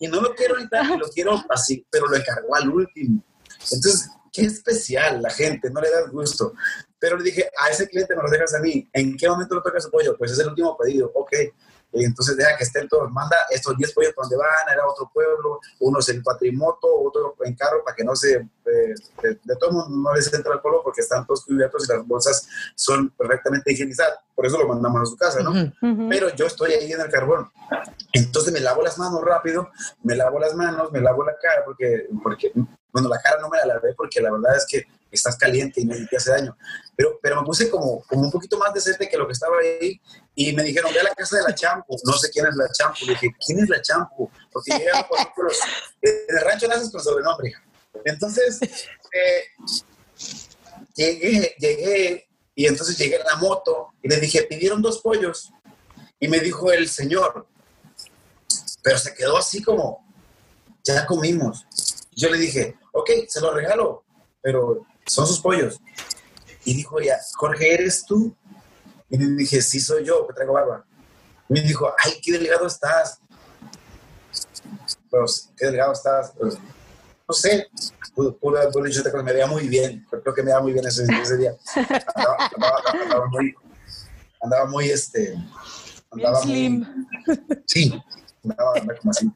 Y 0.00 0.08
no 0.08 0.20
lo 0.20 0.34
quiero 0.34 0.58
ni 0.58 0.68
tan, 0.68 0.90
ni 0.90 0.98
lo 0.98 1.08
quiero 1.08 1.42
así, 1.48 1.86
pero 1.90 2.06
lo 2.06 2.16
encargó 2.16 2.54
al 2.54 2.68
último. 2.68 3.22
Entonces, 3.72 4.10
qué 4.34 4.42
especial 4.42 5.22
la 5.22 5.30
gente, 5.30 5.70
no 5.70 5.80
le 5.80 5.90
da 5.90 6.02
gusto. 6.10 6.54
Pero 6.98 7.16
le 7.16 7.24
dije, 7.24 7.48
a 7.56 7.70
ese 7.70 7.88
cliente 7.88 8.16
me 8.16 8.22
lo 8.22 8.28
dejas 8.28 8.52
a 8.54 8.58
mí. 8.58 8.86
¿En 8.92 9.16
qué 9.16 9.28
momento 9.28 9.54
lo 9.54 9.62
tocas 9.62 9.84
su 9.84 9.90
pollo? 9.90 10.16
Pues 10.18 10.32
es 10.32 10.38
el 10.40 10.48
último 10.48 10.76
pedido. 10.76 11.10
Ok. 11.14 11.32
Y 11.92 12.04
entonces 12.04 12.36
deja 12.36 12.56
que 12.56 12.64
estén 12.64 12.88
todos. 12.88 13.08
Manda 13.12 13.36
estos 13.50 13.76
10 13.76 13.92
pollos 13.92 14.12
donde 14.16 14.36
van, 14.36 14.48
era 14.72 14.84
otro 14.88 15.08
pueblo, 15.14 15.60
unos 15.78 16.08
en 16.08 16.20
cuatrimoto, 16.22 16.88
otro 16.88 17.36
en 17.44 17.54
carro, 17.54 17.84
para 17.84 17.94
que 17.94 18.02
no 18.02 18.16
se. 18.16 18.34
Eh, 18.34 18.94
de, 19.22 19.38
de, 19.44 19.56
todo 19.56 19.70
mundo 19.70 20.10
no 20.10 20.14
les 20.16 20.32
entra 20.34 20.54
el 20.54 20.60
polvo 20.60 20.82
porque 20.82 21.02
están 21.02 21.24
todos 21.24 21.44
cubiertos 21.44 21.88
y 21.88 21.92
las 21.92 22.04
bolsas 22.04 22.48
son 22.74 23.10
perfectamente 23.10 23.72
higienizadas. 23.72 24.18
Por 24.34 24.46
eso 24.46 24.58
lo 24.58 24.66
mandamos 24.66 25.02
a 25.02 25.06
su 25.06 25.16
casa, 25.16 25.40
¿no? 25.42 25.52
Pero 26.08 26.34
yo 26.34 26.46
estoy 26.46 26.72
ahí 26.72 26.90
en 26.90 27.00
el 27.00 27.10
carbón. 27.10 27.48
Entonces 28.12 28.52
me 28.52 28.58
lavo 28.58 28.82
las 28.82 28.98
manos 28.98 29.22
rápido, 29.22 29.70
me 30.02 30.16
lavo 30.16 30.40
las 30.40 30.54
manos, 30.56 30.90
me 30.90 31.00
lavo 31.00 31.24
la 31.24 31.36
cara, 31.40 31.62
porque, 31.64 32.08
porque 32.22 32.52
bueno, 32.94 33.08
la 33.08 33.20
cara 33.20 33.40
no 33.40 33.48
me 33.48 33.58
la 33.58 33.66
lavé 33.66 33.92
porque 33.94 34.20
la 34.20 34.30
verdad 34.30 34.56
es 34.56 34.64
que 34.66 34.86
estás 35.10 35.36
caliente 35.36 35.80
y 35.80 35.84
me 35.84 35.96
te 36.06 36.16
hace 36.16 36.30
daño. 36.30 36.56
Pero, 36.96 37.18
pero 37.20 37.40
me 37.40 37.44
puse 37.44 37.68
como, 37.68 38.02
como 38.04 38.22
un 38.22 38.30
poquito 38.30 38.56
más 38.56 38.72
decente 38.72 39.08
que 39.08 39.16
lo 39.16 39.26
que 39.26 39.32
estaba 39.32 39.56
ahí 39.58 40.00
y 40.36 40.52
me 40.52 40.62
dijeron, 40.62 40.92
ve 40.94 41.00
a 41.00 41.04
la 41.04 41.14
casa 41.14 41.38
de 41.38 41.42
la 41.42 41.54
champu. 41.54 41.96
No 42.04 42.12
sé 42.12 42.30
quién 42.30 42.46
es 42.46 42.54
la 42.54 42.68
champu. 42.70 43.04
Le 43.04 43.14
dije, 43.14 43.34
¿quién 43.44 43.58
es 43.58 43.68
la 43.68 43.82
champu? 43.82 44.30
Porque 44.52 44.78
llegan 44.78 45.04
por, 45.08 45.44
los, 45.44 45.58
en 46.02 46.36
el 46.36 46.40
rancho 46.44 46.68
naces 46.68 46.90
con 46.92 47.02
sobrenombre. 47.02 47.52
Entonces, 48.04 48.60
eh, 48.62 49.44
llegué, 50.94 51.56
llegué, 51.58 52.28
y 52.54 52.66
entonces 52.66 52.96
llegué 52.96 53.16
en 53.16 53.24
la 53.24 53.36
moto 53.36 53.88
y 54.02 54.08
le 54.08 54.18
dije, 54.18 54.44
pidieron 54.44 54.80
dos 54.80 55.00
pollos. 55.00 55.52
Y 56.20 56.28
me 56.28 56.38
dijo 56.38 56.70
el 56.70 56.88
señor, 56.88 57.48
pero 58.82 58.98
se 58.98 59.12
quedó 59.14 59.36
así 59.36 59.60
como, 59.60 60.06
ya 60.84 61.06
comimos. 61.06 61.66
Yo 62.12 62.30
le 62.30 62.38
dije, 62.38 62.76
ok, 62.94 63.10
se 63.28 63.40
lo 63.40 63.52
regalo, 63.52 64.04
pero 64.40 64.86
son 65.04 65.26
sus 65.26 65.40
pollos. 65.40 65.80
Y 66.64 66.74
dijo 66.74 67.00
ya, 67.00 67.18
Jorge, 67.34 67.74
¿eres 67.74 68.06
tú? 68.06 68.34
Y 69.10 69.18
le 69.18 69.26
dije, 69.36 69.60
sí, 69.60 69.80
soy 69.80 70.04
yo, 70.04 70.26
que 70.26 70.32
traigo 70.32 70.54
barba. 70.54 70.84
Y 71.48 71.54
me 71.54 71.60
dijo, 71.60 71.92
ay, 72.02 72.12
qué 72.22 72.32
delgado 72.32 72.66
estás. 72.66 73.18
Pues, 75.10 75.50
qué 75.56 75.66
delgado 75.66 75.92
estás. 75.92 76.32
Pues, 76.38 76.56
no 77.28 77.34
sé, 77.34 77.68
pude 78.14 78.60
haber 78.60 78.84
dicho 78.84 79.02
que 79.02 79.22
me 79.22 79.32
veía 79.32 79.46
muy 79.46 79.68
bien. 79.68 80.06
Creo 80.08 80.34
que 80.34 80.42
me 80.42 80.50
veía 80.50 80.60
muy 80.60 80.72
bien 80.72 80.86
ese, 80.86 81.04
ese 81.20 81.36
día. 81.36 81.54
Andaba, 82.14 82.50
andaba, 82.54 82.82
andaba, 83.02 83.26
muy, 83.26 83.54
andaba 84.40 84.66
muy, 84.66 84.88
este, 84.88 85.34
andaba. 86.10 86.42
Muy, 86.44 86.86
sí, 87.66 87.92
como 89.00 89.10
así 89.10 89.30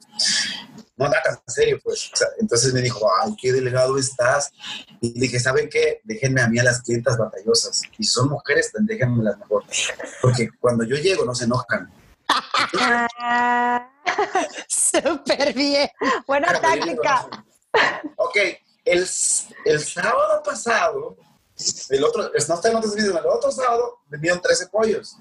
no 0.99 1.07
anda 1.07 1.23
tan 1.23 1.39
serio, 1.47 1.81
pues. 1.83 2.11
O 2.13 2.17
sea, 2.17 2.27
entonces 2.41 2.75
me 2.75 2.83
dijo, 2.83 3.09
ay, 3.23 3.35
qué 3.41 3.53
delegado 3.53 3.97
estás. 3.99 4.51
Y 5.01 5.19
dije, 5.19 5.39
¿saben 5.39 5.71
qué? 5.71 6.01
Déjenme 6.05 6.43
a 6.43 6.49
mí 6.49 6.59
a 6.59 6.65
las 6.65 6.83
clientas 6.83 7.17
batallosas. 7.17 7.83
Y 7.97 8.05
si 8.05 8.11
son 8.11 8.29
mujeres, 8.29 8.73
déjenme 8.81 9.23
las 9.23 9.39
mejor. 9.39 9.65
Porque 10.21 10.51
cuando 10.61 10.85
yo 10.85 10.97
llego 10.97 11.25
no 11.25 11.35
se 11.35 11.45
enojan. 11.45 11.91
Súper 14.69 15.55
bien. 15.55 15.89
Buena 16.27 16.61
táctica. 16.61 17.29
ok, 18.17 18.37
el, 18.85 19.07
el 19.65 19.81
sábado 19.81 20.43
pasado, 20.45 21.17
el 21.91 22.05
otro, 22.05 22.25
no 22.25 22.55
está 22.55 22.71
en 22.71 22.77
otros 22.77 22.95
videos, 22.95 23.21
el 23.21 23.27
otro 23.27 23.53
sábado 23.53 24.01
vendieron 24.09 24.41
13 24.41 24.67
pollos. 24.67 25.17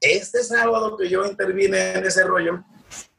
Este 0.00 0.42
sábado 0.44 0.96
que 0.96 1.08
yo 1.08 1.24
intervine 1.24 1.94
en 1.94 2.06
ese 2.06 2.22
rollo, 2.24 2.64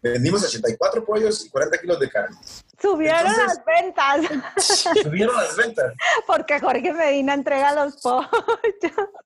vendimos 0.02 0.44
84 0.44 1.04
pollos 1.06 1.46
y 1.46 1.50
40 1.50 1.78
kilos 1.78 2.00
de 2.00 2.10
carne. 2.10 2.38
Subieron 2.82 3.20
Entonces, 3.20 3.46
las 3.46 3.66
ventas. 3.66 5.04
Subieron 5.04 5.36
las 5.36 5.56
ventas. 5.58 5.94
Porque 6.26 6.60
Jorge 6.62 6.94
Medina 6.94 7.34
entrega 7.34 7.74
los 7.74 7.98
pollos. 8.02 8.30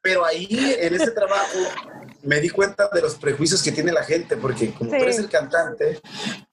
Pero 0.01 0.25
ahí, 0.25 0.75
en 0.79 0.95
ese 0.95 1.11
trabajo, 1.11 1.59
me 2.23 2.39
di 2.39 2.49
cuenta 2.49 2.89
de 2.91 3.01
los 3.01 3.13
prejuicios 3.15 3.61
que 3.61 3.71
tiene 3.71 3.91
la 3.91 4.03
gente, 4.03 4.35
porque 4.37 4.73
como 4.73 4.89
sí. 4.89 4.97
tú 4.97 5.03
eres 5.03 5.19
el 5.19 5.29
cantante, 5.29 6.01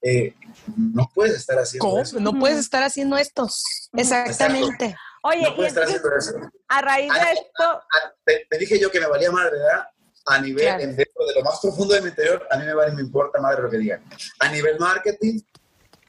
eh, 0.03 0.35
no 0.77 1.09
puedes 1.13 1.33
estar 1.35 1.57
haciendo 1.57 1.87
¿Cómo? 1.89 2.01
eso. 2.03 2.19
No 2.19 2.37
puedes 2.37 2.59
estar 2.59 2.83
haciendo 2.83 3.17
esto. 3.17 3.47
Exactamente. 3.93 4.85
Exacto. 4.85 5.01
Oye, 5.23 5.41
no 5.43 5.55
puedes 5.55 5.71
estar 5.71 5.83
haciendo 5.85 6.15
eso. 6.15 6.33
a 6.67 6.81
raíz 6.81 7.11
de 7.13 7.19
A- 7.19 7.31
esto, 7.31 7.63
a- 7.63 7.73
a- 7.73 8.13
te, 8.23 8.45
te 8.49 8.57
dije 8.57 8.79
yo 8.79 8.89
que 8.91 8.99
me 8.99 9.07
valía 9.07 9.31
madre, 9.31 9.57
¿verdad? 9.57 9.87
A 10.25 10.39
nivel, 10.39 10.63
Claro. 10.65 10.83
en- 10.83 10.95
dentro 10.95 11.25
de 11.25 11.33
lo 11.35 11.41
más 11.43 11.59
profundo 11.59 11.93
de 11.95 12.01
mi 12.01 12.09
interior, 12.09 12.47
a 12.51 12.57
mí 12.57 12.65
me 12.65 12.73
vale, 12.73 12.91
me 12.93 13.01
importa 13.01 13.39
madre 13.41 13.63
lo 13.63 13.69
que 13.69 13.77
digan. 13.77 14.03
A 14.39 14.49
nivel 14.49 14.77
marketing, 14.79 15.39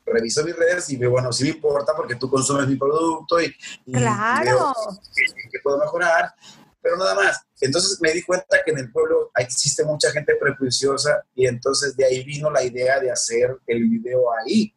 reviso 0.04 0.44
mis 0.44 0.54
redes 0.56 0.90
y 0.90 0.96
veo, 0.96 1.10
bueno, 1.12 1.32
sí 1.32 1.44
me 1.44 1.50
importa 1.50 1.92
porque 1.96 2.16
tú 2.16 2.28
consumes 2.28 2.66
mi 2.66 2.76
producto 2.76 3.40
y, 3.40 3.54
y 3.86 3.92
Claro. 3.92 4.44
veo 4.44 4.72
que, 5.14 5.48
que 5.50 5.58
puedo 5.62 5.78
mejorar, 5.78 6.34
pero 6.82 6.96
nada 6.96 7.14
más. 7.14 7.40
Entonces 7.60 7.98
me 8.02 8.12
di 8.12 8.22
cuenta 8.22 8.58
que 8.64 8.72
en 8.72 8.78
el 8.78 8.90
pueblo 8.92 9.30
existe 9.36 9.84
mucha 9.84 10.10
gente 10.10 10.34
prejuiciosa 10.36 11.24
y 11.34 11.46
entonces 11.46 11.96
de 11.96 12.04
ahí 12.04 12.22
vino 12.24 12.50
la 12.50 12.62
idea 12.62 12.98
de 13.00 13.10
hacer 13.10 13.56
el 13.66 13.88
video 13.88 14.24
ahí. 14.34 14.74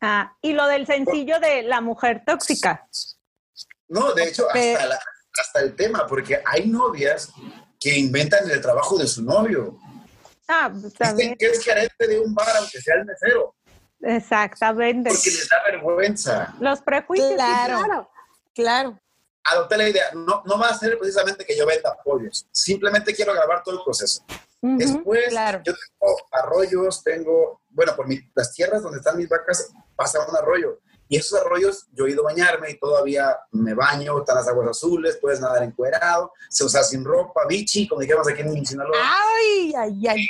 ah, 0.00 0.34
y 0.42 0.52
lo 0.54 0.66
del 0.66 0.86
sencillo 0.86 1.38
de 1.38 1.62
la 1.62 1.80
mujer 1.80 2.22
tóxica. 2.26 2.88
No, 3.88 4.12
de 4.14 4.24
hecho, 4.24 4.46
hasta, 4.48 4.86
la- 4.86 4.98
hasta 5.40 5.60
el 5.60 5.76
tema, 5.76 6.06
porque 6.08 6.40
hay 6.44 6.66
novias 6.66 7.30
que 7.82 7.98
inventan 7.98 8.48
el 8.50 8.60
trabajo 8.60 8.96
de 8.98 9.06
su 9.06 9.22
novio. 9.22 9.76
Ah, 10.48 10.68
pues, 10.70 10.82
Dicen 10.84 10.98
también. 10.98 11.36
que 11.36 11.46
es 11.46 11.64
gerente 11.64 12.06
de 12.06 12.20
un 12.20 12.34
bar, 12.34 12.56
aunque 12.58 12.80
sea 12.80 12.94
el 12.96 13.04
mesero, 13.06 13.54
Exactamente. 14.00 15.10
porque 15.10 15.30
les 15.30 15.48
da 15.48 15.62
vergüenza. 15.64 16.54
Los 16.60 16.80
prejuicios. 16.82 17.32
Claro. 17.34 17.78
claro. 17.84 18.10
Claro. 18.54 18.98
Adopté 19.44 19.76
la 19.76 19.88
idea, 19.88 20.04
no, 20.14 20.42
no 20.44 20.58
va 20.58 20.68
a 20.68 20.78
ser 20.78 20.96
precisamente 20.98 21.44
que 21.44 21.56
yo 21.56 21.66
venda 21.66 21.96
pollos, 22.04 22.46
simplemente 22.52 23.12
quiero 23.14 23.32
grabar 23.32 23.62
todo 23.64 23.76
el 23.78 23.84
proceso. 23.84 24.22
Ujú. 24.60 24.78
Después, 24.78 25.28
claro. 25.30 25.60
yo 25.64 25.72
tengo 25.74 26.16
arroyos, 26.30 27.02
tengo, 27.02 27.60
bueno, 27.70 27.96
por 27.96 28.06
mi- 28.06 28.20
las 28.36 28.52
tierras 28.52 28.82
donde 28.82 28.98
están 28.98 29.16
mis 29.16 29.28
vacas 29.28 29.70
pasa 29.96 30.20
un 30.28 30.36
arroyo. 30.36 30.78
Y 31.12 31.16
esos 31.18 31.38
arroyos, 31.38 31.88
yo 31.92 32.06
he 32.06 32.12
ido 32.12 32.22
a 32.22 32.32
bañarme 32.32 32.70
y 32.70 32.78
todavía 32.78 33.36
me 33.50 33.74
baño, 33.74 34.18
están 34.20 34.36
las 34.36 34.48
aguas 34.48 34.68
azules, 34.70 35.18
puedes 35.20 35.40
nadar 35.40 35.62
encuerado, 35.62 36.32
se 36.48 36.64
usa 36.64 36.82
sin 36.82 37.04
ropa, 37.04 37.42
bichi, 37.46 37.86
como 37.86 38.00
dijimos 38.00 38.26
aquí 38.28 38.40
en 38.40 38.64
Sinaloa. 38.64 38.96
Ay, 38.98 39.74
ay, 39.76 40.08
ay. 40.08 40.28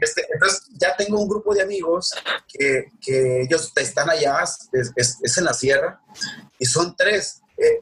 Este, 0.00 0.26
entonces, 0.32 0.62
ya 0.72 0.96
tengo 0.96 1.20
un 1.20 1.28
grupo 1.28 1.54
de 1.54 1.62
amigos 1.62 2.12
que, 2.52 2.86
que 3.00 3.42
ellos 3.42 3.72
están 3.76 4.10
allá, 4.10 4.40
es, 4.42 4.68
es- 4.96 5.18
es 5.22 5.38
en 5.38 5.44
la 5.44 5.54
sierra, 5.54 6.00
y 6.58 6.66
son 6.66 6.96
tres. 6.96 7.40
Eh, 7.56 7.78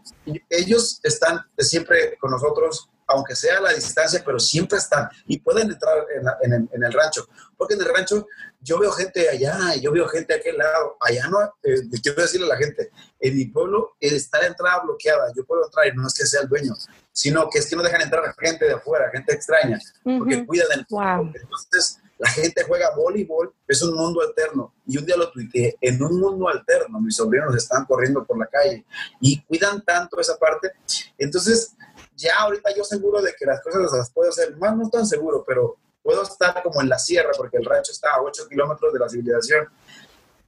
ellos 0.50 1.00
están 1.02 1.40
siempre 1.56 2.18
con 2.18 2.32
nosotros, 2.32 2.90
aunque 3.11 3.34
sea 3.36 3.58
a 3.58 3.61
la 3.61 3.72
distancia, 3.72 4.22
pero 4.24 4.38
siempre 4.38 4.78
están 4.78 5.08
y 5.26 5.38
pueden 5.40 5.70
entrar 5.70 5.98
en, 6.16 6.24
la- 6.24 6.38
en 6.42 6.52
el, 6.52 6.68
en 6.72 6.84
el 6.84 6.92
rancho. 6.92 7.26
Porque 7.56 7.74
en 7.74 7.80
el 7.82 7.88
rancho 7.94 8.26
yo 8.61 8.78
veo 8.78 8.90
gente 8.92 9.28
allá 9.28 9.74
yo 9.76 9.92
veo 9.92 10.06
gente 10.08 10.32
a 10.32 10.36
aquel 10.36 10.56
lado. 10.58 10.96
Allá 11.00 11.26
no, 11.28 11.40
eh, 11.62 11.74
quiero 12.02 12.22
decirle 12.22 12.46
a 12.46 12.50
la 12.50 12.56
gente, 12.56 12.90
en 13.18 13.36
mi 13.36 13.46
pueblo 13.46 13.96
está 14.00 14.40
la 14.40 14.46
entrada 14.46 14.80
bloqueada. 14.80 15.32
Yo 15.36 15.44
puedo 15.44 15.64
entrar 15.66 15.86
y 15.88 15.92
no 15.96 16.06
es 16.06 16.14
que 16.14 16.24
sea 16.26 16.40
el 16.42 16.48
dueño, 16.48 16.74
sino 17.12 17.48
que 17.50 17.58
es 17.58 17.66
que 17.68 17.76
no 17.76 17.82
dejan 17.82 18.00
entrar 18.02 18.24
a 18.24 18.34
gente 18.38 18.64
de 18.64 18.72
afuera, 18.74 19.11
gente 19.12 19.32
extraña 19.34 19.78
porque 20.18 20.46
cuidan 20.46 20.86
Wow. 20.88 21.32
Entonces, 21.34 21.98
la 22.18 22.28
gente 22.30 22.62
juega 22.64 22.94
voleibol, 22.94 23.52
es 23.66 23.80
un 23.82 23.94
mundo 23.94 24.20
alterno. 24.20 24.74
Y 24.86 24.98
un 24.98 25.06
día 25.06 25.16
lo 25.16 25.30
tuiteé, 25.32 25.76
en 25.80 26.02
un 26.02 26.20
mundo 26.20 26.48
alterno, 26.48 27.00
mis 27.00 27.16
sobrinos 27.16 27.56
están 27.56 27.86
corriendo 27.86 28.24
por 28.26 28.38
la 28.38 28.46
calle 28.46 28.84
y 29.20 29.40
cuidan 29.44 29.82
tanto 29.82 30.20
esa 30.20 30.36
parte. 30.36 30.70
Entonces, 31.16 31.74
ya 32.20 32.36
ahorita 32.40 32.74
yo 32.76 32.84
seguro 32.84 33.22
de 33.22 33.34
que 33.38 33.46
las 33.46 33.60
cosas 33.62 33.90
las 33.92 34.10
puedo 34.12 34.30
hacer, 34.30 34.56
más 34.56 34.76
no 34.76 34.88
tan 34.90 35.06
seguro, 35.06 35.44
pero 35.46 35.76
puedo 36.02 36.22
estar 36.22 36.62
como 36.62 36.80
en 36.80 36.88
la 36.88 36.98
sierra, 36.98 37.30
porque 37.36 37.56
el 37.56 37.64
rancho 37.64 37.92
está 37.92 38.14
a 38.14 38.22
8 38.22 38.48
kilómetros 38.48 38.92
de 38.92 38.98
la 38.98 39.08
civilización. 39.08 39.68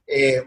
Eh, 0.07 0.45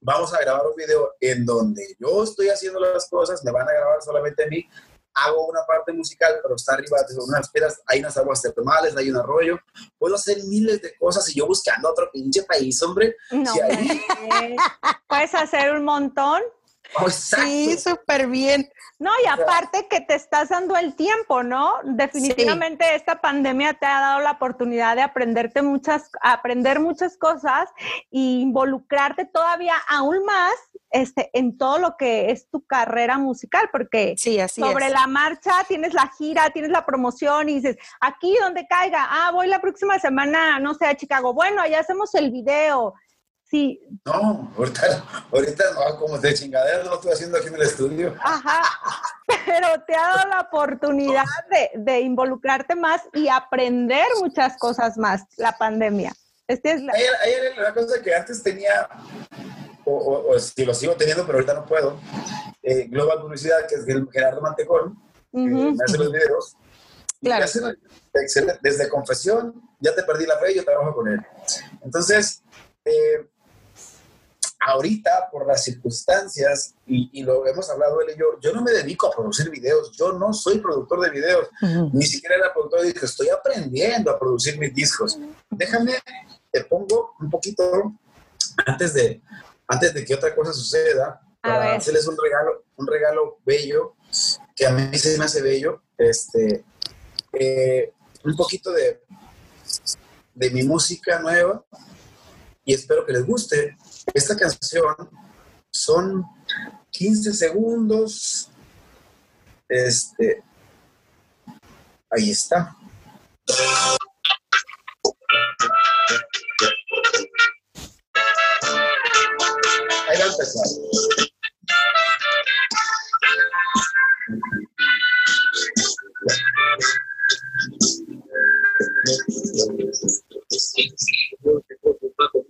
vamos 0.00 0.32
a 0.34 0.40
grabar 0.40 0.66
un 0.66 0.76
video 0.76 1.14
en 1.20 1.44
donde 1.44 1.96
yo 1.98 2.22
estoy 2.22 2.48
haciendo 2.48 2.78
las 2.80 3.08
cosas, 3.08 3.42
me 3.44 3.52
van 3.52 3.68
a 3.68 3.72
grabar 3.72 4.02
solamente 4.02 4.44
a 4.44 4.46
mí, 4.46 4.68
hago 5.14 5.46
una 5.46 5.64
parte 5.66 5.92
musical, 5.92 6.38
pero 6.42 6.56
está 6.56 6.74
arriba 6.74 6.98
de 7.08 7.16
unas 7.18 7.48
piedras, 7.50 7.80
hay 7.86 8.00
unas 8.00 8.16
aguas 8.16 8.42
termales, 8.42 8.96
hay 8.96 9.10
un 9.10 9.16
arroyo, 9.16 9.58
puedo 9.96 10.16
hacer 10.16 10.42
miles 10.44 10.82
de 10.82 10.94
cosas 10.96 11.28
y 11.30 11.38
yo 11.38 11.46
buscando 11.46 11.90
otro 11.90 12.10
pinche 12.12 12.42
país, 12.42 12.82
hombre. 12.82 13.16
No, 13.30 13.52
Sí, 13.52 13.60
ahí-. 13.60 14.56
Puedes 15.08 15.34
hacer 15.34 15.72
un 15.72 15.84
montón. 15.84 16.42
Oh. 16.96 17.10
Sí, 17.10 17.76
súper 17.78 18.26
bien. 18.28 18.70
No, 18.98 19.10
y 19.24 19.26
aparte 19.26 19.88
que 19.88 20.00
te 20.00 20.14
estás 20.14 20.50
dando 20.50 20.76
el 20.76 20.94
tiempo, 20.94 21.42
¿no? 21.42 21.74
Definitivamente 21.82 22.94
esta 22.94 23.20
pandemia 23.20 23.74
te 23.74 23.86
ha 23.86 24.00
dado 24.00 24.20
la 24.20 24.32
oportunidad 24.32 24.94
de 24.94 25.02
aprenderte 25.02 25.62
muchas, 25.62 26.10
aprender 26.20 26.78
muchas 26.78 27.16
cosas 27.16 27.68
e 28.12 28.18
involucrarte 28.18 29.24
todavía 29.24 29.74
aún 29.88 30.24
más 30.24 30.54
este, 30.90 31.28
en 31.32 31.58
todo 31.58 31.78
lo 31.78 31.96
que 31.96 32.30
es 32.30 32.48
tu 32.50 32.64
carrera 32.64 33.18
musical, 33.18 33.68
porque 33.72 34.14
Sí, 34.16 34.38
así 34.38 34.60
sobre 34.60 34.86
es. 34.86 34.92
la 34.92 35.08
marcha 35.08 35.52
tienes 35.66 35.92
la 35.92 36.08
gira, 36.16 36.50
tienes 36.50 36.70
la 36.70 36.86
promoción 36.86 37.48
y 37.48 37.56
dices, 37.56 37.76
aquí 38.00 38.36
donde 38.40 38.64
caiga, 38.68 39.08
ah, 39.10 39.32
voy 39.32 39.48
la 39.48 39.60
próxima 39.60 39.98
semana, 39.98 40.60
no 40.60 40.72
sé, 40.74 40.86
a 40.86 40.96
Chicago, 40.96 41.34
bueno, 41.34 41.60
allá 41.60 41.80
hacemos 41.80 42.14
el 42.14 42.30
video. 42.30 42.94
Sí, 43.54 43.80
No, 44.04 44.52
ahorita, 44.58 45.04
ahorita 45.30 45.64
no, 45.74 45.96
como 46.00 46.18
de 46.18 46.34
chingadera 46.34 46.82
no 46.82 46.90
lo 46.90 46.94
estoy 46.96 47.12
haciendo 47.12 47.38
aquí 47.38 47.46
en 47.46 47.54
el 47.54 47.62
estudio. 47.62 48.12
Ajá, 48.20 48.62
pero 49.46 49.68
te 49.86 49.94
ha 49.94 50.08
dado 50.08 50.28
la 50.28 50.40
oportunidad 50.40 51.22
de, 51.48 51.70
de 51.80 52.00
involucrarte 52.00 52.74
más 52.74 53.02
y 53.12 53.28
aprender 53.28 54.04
muchas 54.20 54.56
cosas 54.58 54.98
más, 54.98 55.22
la 55.36 55.52
pandemia. 55.56 56.12
Este 56.48 56.72
es 56.72 56.82
la- 56.82 56.94
Ayer, 56.94 57.10
ayer 57.22 57.44
era 57.52 57.60
una 57.66 57.74
cosa 57.74 58.02
que 58.02 58.12
antes 58.12 58.42
tenía, 58.42 58.88
o, 59.84 59.92
o, 59.98 60.34
o 60.34 60.38
si 60.40 60.64
lo 60.64 60.74
sigo 60.74 60.94
teniendo, 60.96 61.24
pero 61.24 61.38
ahorita 61.38 61.54
no 61.54 61.64
puedo, 61.64 62.00
eh, 62.60 62.88
Global 62.88 63.20
Publicidad, 63.20 63.68
que 63.68 63.76
es 63.76 63.86
el 63.86 64.08
Gerardo 64.10 64.40
Mantecón, 64.40 65.00
que 65.30 65.38
Ujú. 65.38 65.70
me 65.76 65.84
hace 65.84 65.96
los 65.96 66.10
videos. 66.10 66.56
Claro. 67.22 67.44
hace. 67.44 67.60
Desde 68.62 68.88
Confesión, 68.88 69.62
ya 69.78 69.94
te 69.94 70.02
perdí 70.02 70.26
la 70.26 70.38
fe 70.38 70.50
y 70.50 70.56
yo 70.56 70.64
trabajo 70.64 70.92
con 70.92 71.06
él. 71.06 71.20
Entonces, 71.82 72.42
eh, 72.84 73.28
ahorita, 74.66 75.28
por 75.30 75.46
las 75.46 75.62
circunstancias, 75.62 76.74
y, 76.86 77.10
y 77.12 77.22
lo 77.22 77.46
hemos 77.46 77.68
hablado 77.68 78.00
él 78.00 78.12
y 78.14 78.18
yo, 78.18 78.40
yo 78.40 78.52
no 78.52 78.62
me 78.62 78.72
dedico 78.72 79.06
a 79.08 79.10
producir 79.10 79.50
videos, 79.50 79.92
yo 79.92 80.12
no 80.12 80.32
soy 80.32 80.58
productor 80.58 81.00
de 81.00 81.10
videos, 81.10 81.48
ni 81.92 82.06
siquiera 82.06 82.36
era 82.36 82.52
productor 82.52 82.80
de 82.80 82.86
discos, 82.86 83.10
estoy 83.10 83.28
aprendiendo 83.28 84.10
a 84.10 84.18
producir 84.18 84.58
mis 84.58 84.74
discos. 84.74 85.18
Déjame, 85.50 85.92
te 86.50 86.64
pongo 86.64 87.14
un 87.20 87.30
poquito 87.30 87.92
antes 88.64 88.94
de, 88.94 89.20
antes 89.68 89.92
de 89.92 90.04
que 90.04 90.14
otra 90.14 90.34
cosa 90.34 90.52
suceda, 90.52 91.20
para 91.42 91.74
hacerles 91.74 92.06
un 92.06 92.16
regalo, 92.16 92.64
un 92.76 92.86
regalo 92.86 93.38
bello. 93.44 93.94
que 94.56 94.66
a 94.66 94.70
mí 94.70 94.96
se 94.98 95.18
me 95.18 95.24
hace 95.24 95.42
bello. 95.42 95.82
Este, 95.98 96.64
eh, 97.32 97.92
un 98.24 98.34
poquito 98.34 98.72
de, 98.72 99.02
de 100.34 100.50
mi 100.50 100.62
música 100.62 101.18
nueva 101.18 101.62
y 102.64 102.72
espero 102.72 103.04
que 103.04 103.12
les 103.12 103.26
guste. 103.26 103.76
Esta 104.12 104.36
canción 104.36 105.10
son 105.70 106.24
15 106.90 107.32
segundos. 107.32 108.48
Este, 109.68 110.42
ahí 112.10 112.30
está. 112.30 112.76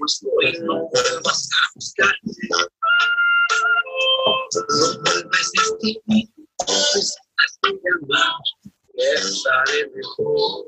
Como 0.05 0.07
estoy, 0.07 0.61
no 0.65 0.89
vuelvas 0.89 1.49
a 1.53 1.71
buscar. 1.75 2.15
No 2.25 2.59
vuelves 5.03 5.53
a 5.59 5.79
ti, 5.79 5.93
estaré 8.97 9.91
mejor. 9.95 10.67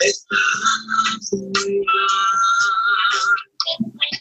Estás 0.00 0.38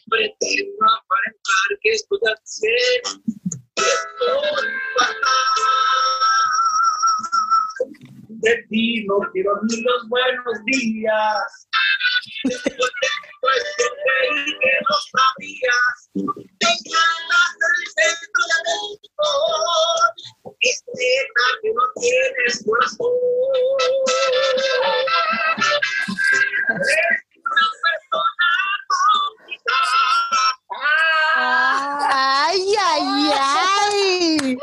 Pretendo 0.09 0.85
aparentar 0.85 1.69
que 1.81 1.89
estoy 1.91 2.19
al 2.27 2.39
cien, 2.43 3.01
que 3.75 3.83
estoy 3.83 4.69
fatal. 4.97 6.36
De 8.39 8.53
ti 8.69 9.05
no 9.07 9.19
quiero 9.33 9.51
ni 9.63 9.81
los 9.81 10.09
buenos 10.09 10.63
días. 10.65 11.67
Después 12.43 12.73
de 12.75 13.85
que 14.59 14.73
no 14.87 14.95
sabías. 15.11 15.95
Te 16.59 16.71
llamas 16.85 17.51
del 17.61 17.81
centro 17.95 18.43
de 18.51 18.57
México. 18.67 19.27
Es 20.61 20.77
pena 20.85 21.45
que 21.61 21.69
no 21.73 21.83
tienes 21.99 22.63
corazón. 22.63 23.13
Eres 26.69 27.21
una 27.37 27.67
persona 27.81 28.47
Ay, 31.39 32.75
ay, 32.79 33.31
ay. 33.35 34.57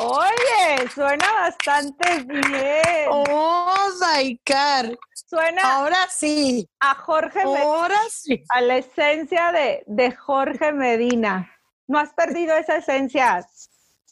Oye, 0.00 0.88
suena 1.08 1.32
bastante 1.40 2.22
bien. 2.24 3.08
Oh, 3.10 3.74
Daikar. 4.00 4.98
Suena 5.14 5.76
Ahora 5.76 6.06
sí. 6.10 6.68
a 6.80 6.94
Jorge 6.94 7.44
Medina, 7.44 7.60
Ahora 7.62 7.98
sí. 8.10 8.42
a 8.50 8.60
la 8.60 8.76
esencia 8.78 9.52
de, 9.52 9.84
de 9.86 10.12
Jorge 10.12 10.72
Medina. 10.72 11.50
No 11.86 11.98
has 11.98 12.12
perdido 12.12 12.56
esa 12.56 12.76
esencia. 12.76 13.46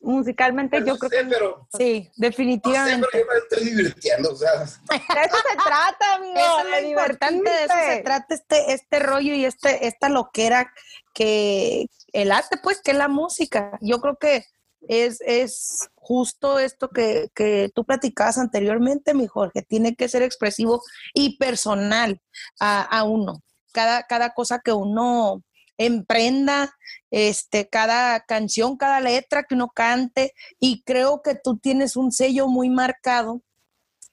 Musicalmente 0.02 0.78
yo 0.86 0.98
creo 0.98 1.10
sé, 1.10 1.16
que 1.18 1.24
pero, 1.24 1.66
Sí, 1.76 2.04
no 2.04 2.12
sé, 2.12 2.12
definitivamente. 2.16 3.06
pero 3.10 3.24
yo 3.24 3.32
me 3.32 3.38
estoy 3.38 3.64
divirtiendo, 3.70 4.30
o 4.30 4.36
sea, 4.36 4.52
de 4.60 4.66
eso 4.66 5.36
se 5.50 5.56
trata, 5.56 6.14
amigo. 6.16 6.36
Eso 6.36 6.58
es 6.60 6.82
lo 6.82 6.88
importante, 6.88 7.50
de 7.50 7.64
eso 7.64 7.74
se 7.88 8.02
trata 8.02 8.34
este, 8.34 8.72
este 8.74 8.98
rollo 8.98 9.34
y 9.34 9.44
este, 9.46 9.86
esta 9.86 10.08
loquera 10.10 10.72
que 11.14 11.86
el 12.12 12.30
arte, 12.30 12.58
pues, 12.62 12.80
que 12.82 12.90
es 12.92 12.96
la 12.96 13.08
música. 13.08 13.78
Yo 13.80 14.00
creo 14.00 14.16
que 14.16 14.44
es, 14.88 15.20
es 15.26 15.88
justo 15.94 16.58
esto 16.58 16.88
que, 16.90 17.28
que 17.34 17.70
tú 17.74 17.84
platicabas 17.84 18.38
anteriormente, 18.38 19.14
mi 19.14 19.26
Jorge, 19.26 19.62
tiene 19.62 19.94
que 19.94 20.08
ser 20.08 20.22
expresivo 20.22 20.82
y 21.14 21.36
personal 21.38 22.20
a, 22.60 22.82
a 22.82 23.04
uno. 23.04 23.42
Cada, 23.72 24.04
cada 24.04 24.30
cosa 24.34 24.60
que 24.64 24.72
uno 24.72 25.42
emprenda, 25.78 26.74
este, 27.10 27.68
cada 27.68 28.20
canción, 28.20 28.76
cada 28.76 29.00
letra 29.00 29.44
que 29.44 29.54
uno 29.54 29.68
cante, 29.74 30.32
y 30.58 30.82
creo 30.82 31.20
que 31.22 31.34
tú 31.34 31.58
tienes 31.58 31.96
un 31.96 32.12
sello 32.12 32.48
muy 32.48 32.70
marcado 32.70 33.42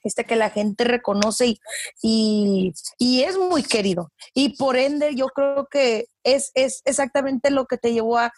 este 0.04 0.26
que 0.26 0.36
la 0.36 0.50
gente 0.50 0.84
reconoce 0.84 1.48
y, 1.48 1.60
y, 2.02 2.74
y 2.98 3.24
es 3.24 3.38
muy 3.38 3.64
querido. 3.64 4.12
Y 4.34 4.58
por 4.58 4.76
ende 4.76 5.16
yo 5.16 5.28
creo 5.28 5.68
que 5.72 6.08
es, 6.24 6.52
es 6.56 6.82
exactamente 6.86 7.52
lo 7.52 7.66
que 7.66 7.78
te 7.78 7.94
llevó 7.94 8.18
a 8.18 8.34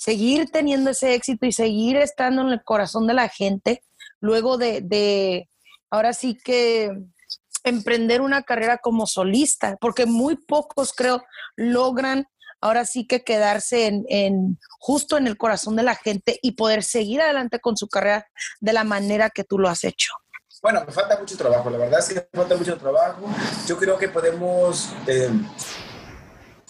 seguir 0.00 0.50
teniendo 0.50 0.90
ese 0.90 1.12
éxito 1.12 1.44
y 1.44 1.52
seguir 1.52 1.98
estando 1.98 2.40
en 2.40 2.48
el 2.48 2.64
corazón 2.64 3.06
de 3.06 3.12
la 3.12 3.28
gente, 3.28 3.82
luego 4.18 4.56
de, 4.56 4.80
de 4.80 5.50
ahora 5.90 6.14
sí 6.14 6.38
que 6.42 6.90
emprender 7.64 8.22
una 8.22 8.42
carrera 8.42 8.78
como 8.78 9.06
solista, 9.06 9.76
porque 9.78 10.06
muy 10.06 10.36
pocos 10.36 10.94
creo 10.94 11.22
logran 11.54 12.26
ahora 12.62 12.86
sí 12.86 13.06
que 13.06 13.24
quedarse 13.24 13.88
en, 13.88 14.06
en 14.08 14.58
justo 14.78 15.18
en 15.18 15.26
el 15.26 15.36
corazón 15.36 15.76
de 15.76 15.82
la 15.82 15.94
gente 15.94 16.38
y 16.40 16.52
poder 16.52 16.82
seguir 16.82 17.20
adelante 17.20 17.60
con 17.60 17.76
su 17.76 17.86
carrera 17.86 18.26
de 18.60 18.72
la 18.72 18.84
manera 18.84 19.28
que 19.28 19.44
tú 19.44 19.58
lo 19.58 19.68
has 19.68 19.84
hecho. 19.84 20.14
Bueno, 20.62 20.82
me 20.86 20.92
falta 20.92 21.18
mucho 21.18 21.36
trabajo, 21.36 21.68
la 21.68 21.76
verdad 21.76 22.06
que 22.08 22.14
me 22.14 22.40
falta 22.40 22.56
mucho 22.56 22.78
trabajo. 22.78 23.26
Yo 23.66 23.76
creo 23.76 23.98
que 23.98 24.08
podemos, 24.08 24.94
eh, 25.06 25.30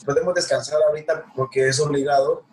podemos 0.04 0.34
descansar 0.34 0.80
ahorita 0.88 1.26
porque 1.36 1.68
es 1.68 1.78
obligado. 1.78 2.49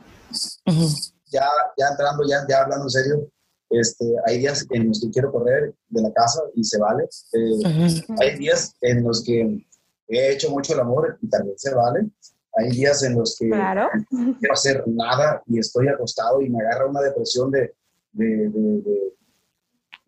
Ujú. 0.65 0.87
Ya, 1.31 1.45
ya 1.77 1.87
entrando, 1.89 2.23
ya, 2.27 2.45
ya 2.47 2.61
hablando 2.63 2.85
en 2.85 2.89
serio, 2.89 3.29
este, 3.69 4.05
hay 4.25 4.39
días 4.39 4.65
en 4.69 4.87
los 4.87 5.01
que 5.01 5.09
quiero 5.11 5.31
correr 5.31 5.75
de 5.89 6.01
la 6.01 6.11
casa 6.13 6.41
y 6.55 6.63
se 6.63 6.77
vale. 6.79 7.03
Eh, 7.33 7.53
Ujú. 7.59 8.15
hay 8.21 8.37
días 8.37 8.73
en 8.81 9.03
los 9.03 9.23
que 9.23 9.65
he 10.07 10.31
hecho 10.31 10.49
mucho 10.49 10.73
el 10.73 10.79
amor 10.79 11.17
y 11.21 11.29
también 11.29 11.57
se 11.57 11.73
vale. 11.73 12.07
Hay 12.55 12.69
días 12.71 13.03
en 13.03 13.15
los 13.15 13.35
que 13.37 13.49
Claro. 13.49 13.89
no 14.11 14.37
quiero 14.39 14.53
hacer 14.53 14.83
nada 14.87 15.43
y 15.47 15.59
estoy 15.59 15.87
acostado 15.89 16.41
y 16.41 16.49
me 16.49 16.61
agarra 16.63 16.87
una 16.87 17.01
depresión 17.01 17.51
de, 17.51 17.75
de, 18.13 18.25
de, 18.25 18.81
de- 18.81 19.13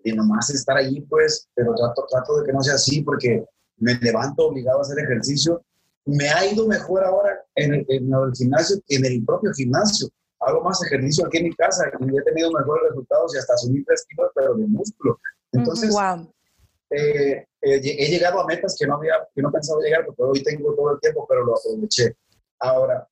de 0.01 0.13
nomás 0.13 0.49
estar 0.49 0.77
allí, 0.77 1.01
pues, 1.01 1.49
pero 1.53 1.75
trato, 1.75 2.05
trato 2.09 2.37
de 2.39 2.45
que 2.45 2.53
no 2.53 2.63
sea 2.63 2.75
así 2.75 3.01
porque 3.01 3.43
me 3.77 3.95
levanto 3.95 4.47
obligado 4.47 4.79
a 4.79 4.81
hacer 4.83 4.97
ejercicio. 4.99 5.61
Me 6.05 6.29
ha 6.29 6.45
ido 6.45 6.67
mejor 6.67 7.03
ahora 7.03 7.43
en 7.55 7.73
el, 7.73 7.85
en 7.89 8.13
el 8.13 8.31
gimnasio 8.33 8.77
que 8.87 8.95
en 8.95 9.05
el 9.05 9.25
propio 9.25 9.51
gimnasio. 9.53 10.07
Hago 10.39 10.61
más 10.61 10.81
ejercicio 10.83 11.25
aquí 11.25 11.37
en 11.39 11.43
mi 11.45 11.55
casa 11.55 11.85
y 11.99 12.17
he 12.17 12.21
tenido 12.23 12.51
mejores 12.51 12.89
resultados 12.89 13.35
y 13.35 13.37
hasta 13.39 13.57
subí 13.57 13.83
tres 13.83 14.05
kilos, 14.07 14.31
pero 14.33 14.55
de 14.55 14.67
músculo. 14.67 15.19
Entonces, 15.51 15.91
Wow. 15.91 16.31
eh, 16.91 17.45
eh, 17.61 17.81
he 17.83 18.09
llegado 18.09 18.39
a 18.39 18.45
metas 18.47 18.75
que 18.79 18.87
no 18.87 18.95
había, 18.95 19.15
que 19.35 19.41
no 19.41 19.51
pensaba 19.51 19.81
llegar, 19.81 20.05
porque 20.05 20.23
hoy 20.23 20.43
tengo 20.43 20.73
todo 20.75 20.93
el 20.93 20.99
tiempo, 21.01 21.25
pero 21.27 21.43
lo 21.43 21.57
aproveché. 21.57 22.15
Ahora, 22.59 23.07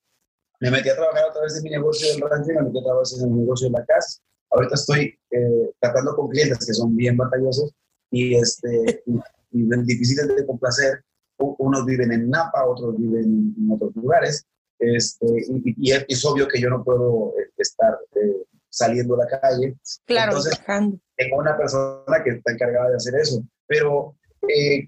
me 0.59 0.71
metí 0.71 0.89
a 0.89 0.95
trabajar 0.95 1.25
a 1.29 1.33
través 1.33 1.55
de 1.55 1.61
mi 1.61 1.69
negocio 1.69 2.07
del 2.11 2.21
rancho 2.21 2.47
me 2.53 2.61
metí 2.63 2.79
a 2.79 2.83
trabajar 2.83 3.19
en 3.19 3.29
el 3.29 3.37
negocio 3.37 3.67
de 3.67 3.73
la 3.79 3.85
casa. 3.85 4.19
Ahorita 4.49 4.75
estoy 4.75 5.19
eh, 5.31 5.71
tratando 5.79 6.15
con 6.15 6.29
clientes 6.29 6.65
que 6.65 6.73
son 6.73 6.95
bien 6.95 7.17
batallosos 7.17 7.73
y, 8.09 8.35
este, 8.35 9.03
y, 9.05 9.19
y 9.51 9.83
difíciles 9.83 10.27
de 10.35 10.45
complacer. 10.45 11.03
Unos 11.39 11.85
viven 11.85 12.11
en 12.11 12.29
Napa, 12.29 12.65
otros 12.65 12.97
viven 12.97 13.53
en 13.57 13.71
otros 13.71 13.95
lugares. 13.95 14.45
Este, 14.79 15.25
y, 15.49 15.75
y 15.89 15.91
es, 15.91 16.25
obvio 16.25 16.47
que 16.47 16.59
yo 16.61 16.69
no 16.69 16.83
puedo 16.83 17.33
eh, 17.39 17.49
estar 17.57 17.97
eh, 18.15 18.43
saliendo 18.69 19.15
a 19.15 19.25
la 19.25 19.39
calle. 19.39 19.75
Claro, 20.05 20.31
Entonces, 20.33 20.59
tengo 21.15 21.37
una 21.37 21.57
persona 21.57 22.23
que 22.23 22.31
está 22.31 22.51
encargada 22.51 22.89
de 22.89 22.95
hacer 22.95 23.15
eso. 23.15 23.41
Pero 23.67 24.15
eh, 24.47 24.87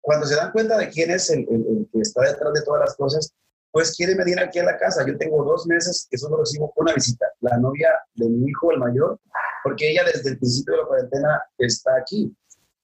cuando 0.00 0.26
se 0.26 0.36
dan 0.36 0.52
cuenta 0.52 0.78
de 0.78 0.88
quién 0.88 1.10
es 1.10 1.30
el, 1.30 1.40
el- 1.50 1.66
el 1.66 1.88
que 1.92 2.00
está 2.00 2.22
detrás 2.22 2.52
de 2.52 2.62
todas 2.62 2.80
las 2.80 2.96
cosas, 2.96 3.32
pues 3.72 3.96
quiere 3.96 4.14
venir 4.14 4.38
aquí 4.38 4.60
a 4.60 4.64
la 4.64 4.78
casa. 4.78 5.04
Yo 5.06 5.16
tengo 5.18 5.42
dos 5.44 5.66
meses 5.66 6.06
que 6.08 6.16
solo 6.16 6.36
recibo 6.38 6.72
una 6.76 6.94
visita, 6.94 7.26
la 7.40 7.56
novia 7.58 7.88
de 8.14 8.28
mi 8.28 8.48
hijo, 8.48 8.70
el 8.70 8.78
mayor, 8.78 9.18
porque 9.64 9.90
ella 9.90 10.04
desde 10.04 10.30
el 10.30 10.38
principio 10.38 10.74
de 10.74 10.80
la 10.82 10.86
cuarentena 10.86 11.42
está 11.58 11.96
aquí. 11.96 12.32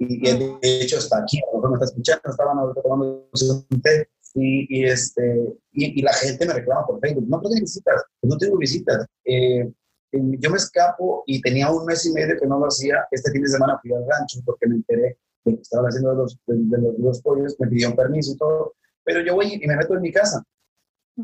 Y, 0.01 0.29
y 0.29 0.39
de 0.39 0.59
hecho 0.83 0.99
está 0.99 1.19
aquí, 1.19 1.39
a 1.39 1.47
lo 1.53 1.59
mejor 1.59 1.71
me 1.71 1.75
está 1.77 1.85
escuchando, 1.87 2.23
estaban 2.31 2.57
tomando 2.83 3.29
un 3.71 3.83
té. 3.83 4.09
Y, 4.35 4.79
y, 4.81 4.85
este, 4.87 5.23
y, 5.73 5.99
y 5.99 6.03
la 6.03 6.13
gente 6.13 6.47
me 6.47 6.55
reclama 6.55 6.87
por 6.87 7.01
Facebook, 7.01 7.27
no 7.29 7.41
tengo 7.41 7.55
visitas, 7.61 8.03
no 8.23 8.37
tengo 8.39 8.57
visitas. 8.59 9.05
Eh, 9.25 9.69
yo 10.13 10.51
me 10.51 10.57
escapo 10.57 11.25
y 11.27 11.41
tenía 11.41 11.69
un 11.71 11.85
mes 11.85 12.07
y 12.07 12.13
medio 12.13 12.39
que 12.41 12.47
no 12.47 12.59
lo 12.61 12.67
hacía. 12.67 13.07
Este 13.11 13.31
fin 13.33 13.43
de 13.43 13.49
semana 13.49 13.79
fui 13.83 13.93
al 13.93 14.05
rancho 14.09 14.39
porque 14.45 14.67
me 14.69 14.77
enteré 14.77 15.19
de 15.45 15.55
que 15.57 15.61
estaban 15.61 15.87
haciendo 15.87 16.15
los, 16.15 16.39
de, 16.47 16.55
de 16.57 16.79
los, 16.79 16.97
de 16.97 17.03
los 17.03 17.21
pollos, 17.23 17.57
me 17.59 17.67
pidieron 17.69 17.97
permiso 17.97 18.33
y 18.33 18.37
todo. 18.37 18.75
Pero 19.05 19.21
yo 19.23 19.35
voy 19.35 19.55
y 19.61 19.67
me 19.67 19.77
meto 19.77 19.95
en 19.95 20.01
mi 20.03 20.13
casa. 20.13 20.43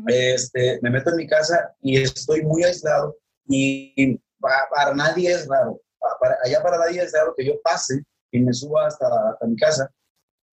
Este, 0.07 0.79
me 0.81 0.89
meto 0.91 1.09
en 1.09 1.15
mi 1.15 1.27
casa 1.27 1.73
y 1.81 2.01
estoy 2.01 2.43
muy 2.43 2.63
aislado 2.63 3.17
y 3.47 4.15
para, 4.39 4.67
para 4.69 4.93
nadie 4.93 5.31
es 5.31 5.47
raro. 5.47 5.81
Pa- 5.99 6.17
Para, 6.19 6.37
allá 6.43 6.61
para 6.61 6.77
nadie 6.77 7.01
es 7.01 7.11
raro 7.13 7.33
que 7.35 7.45
yo 7.45 7.53
pase 7.63 8.03
y 8.31 8.39
me 8.39 8.53
suba 8.53 8.87
hasta, 8.87 9.07
hasta 9.31 9.47
mi 9.47 9.55
casa, 9.55 9.91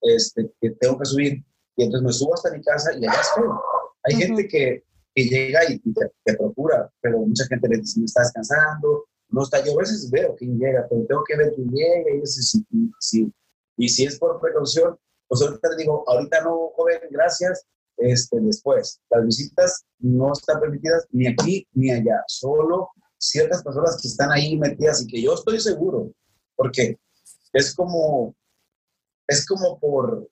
este, 0.01 0.51
que 0.61 0.71
tengo 0.73 0.99
que 0.99 1.05
subir. 1.07 1.45
Y 1.77 1.85
entonces 1.85 2.07
me 2.07 2.13
subo 2.13 2.35
hasta 2.35 2.53
mi 2.53 2.63
casa 2.63 2.93
y 2.95 3.07
allá 3.07 3.21
estoy. 3.21 3.49
Hay 4.05 4.15
gente 4.17 4.47
que, 4.47 4.85
que, 5.15 5.25
llega 5.25 5.61
y, 5.69 5.79
te, 6.25 6.35
procura, 6.37 6.91
pero 7.01 7.19
mucha 7.19 7.47
gente 7.47 7.69
le 7.69 7.79
dice, 7.79 7.99
no 7.99 8.07
está 8.07 8.23
descansando, 8.23 9.07
no 9.29 9.43
está. 9.43 9.65
Yo 9.65 9.73
a 9.73 9.79
veces 9.79 10.11
veo 10.11 10.35
quién 10.37 10.59
llega, 10.59 10.87
pero 10.89 11.05
tengo 11.07 11.25
que 11.25 11.37
ver 11.37 11.53
quién 11.55 11.69
llega 11.71 12.15
y, 12.15 12.27
si, 12.27 12.65
si, 13.01 13.33
y 13.77 13.89
si 13.89 14.05
es 14.05 14.19
por 14.19 14.41
precaución, 14.41 14.97
pues 15.27 15.43
ahorita 15.43 15.71
te 15.71 15.77
digo, 15.77 16.05
ahorita 16.07 16.43
no, 16.43 16.71
joven, 16.77 17.01
gracias, 17.11 17.67
este, 17.97 18.41
después. 18.41 19.01
Las 19.11 19.25
visitas 19.25 19.85
no 19.99 20.33
están 20.33 20.61
permitidas 20.61 21.07
ni 21.11 21.27
aquí 21.27 21.67
ni 21.73 21.91
allá, 21.91 22.23
solo 22.27 22.91
ciertas 23.19 23.63
personas 23.63 23.99
que 24.01 24.09
están 24.09 24.31
ahí 24.31 24.57
metidas 24.59 25.03
y 25.03 25.07
que 25.07 25.23
yo 25.23 25.35
estoy 25.35 25.59
seguro, 25.61 26.13
porque 26.57 26.99
es 27.55 27.75
como, 27.75 28.35
es 29.27 29.47
como 29.47 29.79
por 29.79 30.29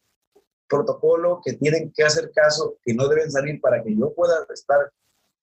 protocolo 0.68 1.40
que 1.42 1.54
tienen 1.54 1.90
que 1.94 2.02
hacer 2.02 2.30
caso, 2.34 2.76
que 2.84 2.92
no 2.92 3.08
deben 3.08 3.30
salir 3.30 3.60
para 3.60 3.82
que 3.82 3.96
yo 3.96 4.12
pueda 4.12 4.46
estar 4.52 4.90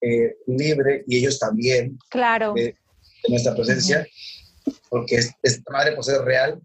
eh, 0.01 0.37
libre 0.45 1.03
y 1.07 1.17
ellos 1.17 1.39
también. 1.39 1.97
Claro. 2.09 2.53
de 2.53 2.75
nuestra 3.27 3.55
presencia, 3.55 4.07
porque 4.89 5.19
esta 5.41 5.71
madre 5.71 5.95
pues 5.95 6.07
es 6.07 6.21
real 6.21 6.61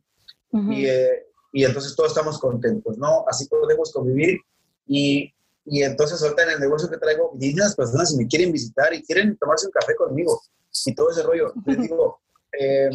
y, 0.53 0.87
eh, 0.87 1.27
y 1.53 1.65
entonces 1.65 1.97
todos 1.97 2.11
estamos 2.11 2.39
contentos, 2.39 2.97
¿no? 2.99 3.25
Así 3.27 3.47
podemos 3.49 3.93
convivir 3.93 4.39
y 4.87 5.35
y 5.67 5.83
entonces 5.83 6.23
ahorita 6.23 6.43
en 6.43 6.51
el 6.51 6.61
negocio 6.61 6.91
que 6.91 6.99
traigo, 6.99 7.33
vienen 7.35 7.61
las 7.61 7.75
personas 7.75 8.13
y 8.13 8.19
me 8.19 8.27
quieren 8.27 8.53
visitar 8.53 8.93
y 8.93 9.03
quieren 9.03 9.37
tomarse 9.39 9.67
un 9.67 9.73
café 9.73 9.95
conmigo 9.97 10.43
y 10.85 10.95
todo 10.95 11.11
ese 11.11 11.23
rollo. 11.23 11.55
Les 11.65 11.81
digo, 11.81 12.21
eh, 12.59 12.91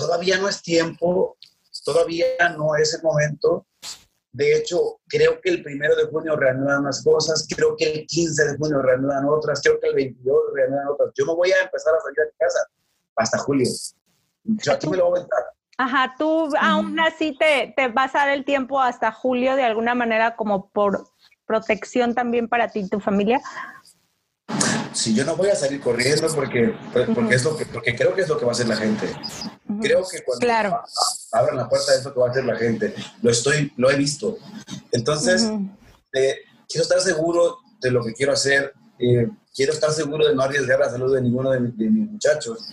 todavía 0.00 0.38
no 0.38 0.48
es 0.48 0.62
tiempo, 0.62 1.36
todavía 1.84 2.26
no 2.56 2.74
es 2.76 2.94
el 2.94 3.02
momento. 3.02 3.66
De 4.32 4.56
hecho, 4.56 5.00
creo 5.08 5.40
que 5.40 5.50
el 5.50 5.62
primero 5.62 5.94
de 5.96 6.06
junio 6.06 6.36
reanudan 6.36 6.80
unas 6.80 7.02
cosas, 7.02 7.46
creo 7.54 7.76
que 7.76 7.92
el 7.92 8.06
15 8.06 8.44
de 8.44 8.56
junio 8.56 8.80
reanudan 8.80 9.26
otras, 9.28 9.60
creo 9.60 9.78
que 9.80 9.88
el 9.88 9.94
22 9.94 10.36
reanudan 10.54 10.88
otras. 10.88 11.10
Yo 11.14 11.26
me 11.26 11.34
voy 11.34 11.50
a 11.50 11.62
empezar 11.62 11.94
a 11.94 12.00
salir 12.00 12.16
de 12.16 12.32
casa 12.38 12.58
hasta 13.16 13.38
julio. 13.38 13.68
Yo 14.44 14.72
aquí 14.72 14.88
me 14.88 14.96
lo 14.96 15.10
voy 15.10 15.18
a 15.18 15.20
aventar. 15.20 15.44
Ajá, 15.78 16.14
tú 16.18 16.48
aún 16.60 17.00
así 17.00 17.36
te, 17.38 17.72
te 17.76 17.88
vas 17.88 18.14
a 18.14 18.18
dar 18.18 18.30
el 18.30 18.44
tiempo 18.44 18.80
hasta 18.80 19.10
julio 19.12 19.56
de 19.56 19.64
alguna 19.64 19.94
manera 19.94 20.36
como 20.36 20.70
por 20.70 21.06
protección 21.50 22.14
también 22.14 22.48
para 22.48 22.68
ti 22.68 22.78
y 22.78 22.88
tu 22.88 23.00
familia? 23.00 23.40
Sí, 24.92 25.14
yo 25.14 25.24
no 25.24 25.36
voy 25.36 25.48
a 25.48 25.54
salir 25.54 25.80
corriendo 25.80 26.26
porque, 26.34 26.74
pues, 26.92 27.08
porque, 27.14 27.34
es 27.34 27.44
lo 27.44 27.56
que, 27.56 27.66
porque 27.66 27.94
creo 27.94 28.14
que 28.14 28.22
es 28.22 28.28
lo 28.28 28.38
que 28.38 28.44
va 28.44 28.50
a 28.50 28.54
hacer 28.54 28.68
la 28.68 28.76
gente. 28.76 29.06
Creo 29.80 30.06
que 30.08 30.22
cuando 30.24 30.40
claro. 30.40 30.82
abran 31.32 31.56
la 31.56 31.68
puerta 31.68 31.94
es 31.94 32.04
lo 32.04 32.12
que 32.12 32.20
va 32.20 32.26
a 32.28 32.30
hacer 32.30 32.44
la 32.44 32.56
gente. 32.56 32.94
Lo 33.22 33.30
estoy, 33.30 33.72
lo 33.76 33.90
he 33.90 33.96
visto. 33.96 34.38
Entonces, 34.92 35.48
eh, 36.12 36.40
quiero 36.68 36.82
estar 36.82 37.00
seguro 37.00 37.58
de 37.80 37.90
lo 37.90 38.04
que 38.04 38.12
quiero 38.12 38.32
hacer. 38.32 38.72
Eh, 38.98 39.28
quiero 39.54 39.72
estar 39.72 39.92
seguro 39.92 40.26
de 40.26 40.34
no 40.34 40.42
arriesgar 40.42 40.80
la 40.80 40.90
salud 40.90 41.14
de 41.14 41.22
ninguno 41.22 41.50
de, 41.50 41.60
mis 41.60 42.10
muchachos. 42.10 42.68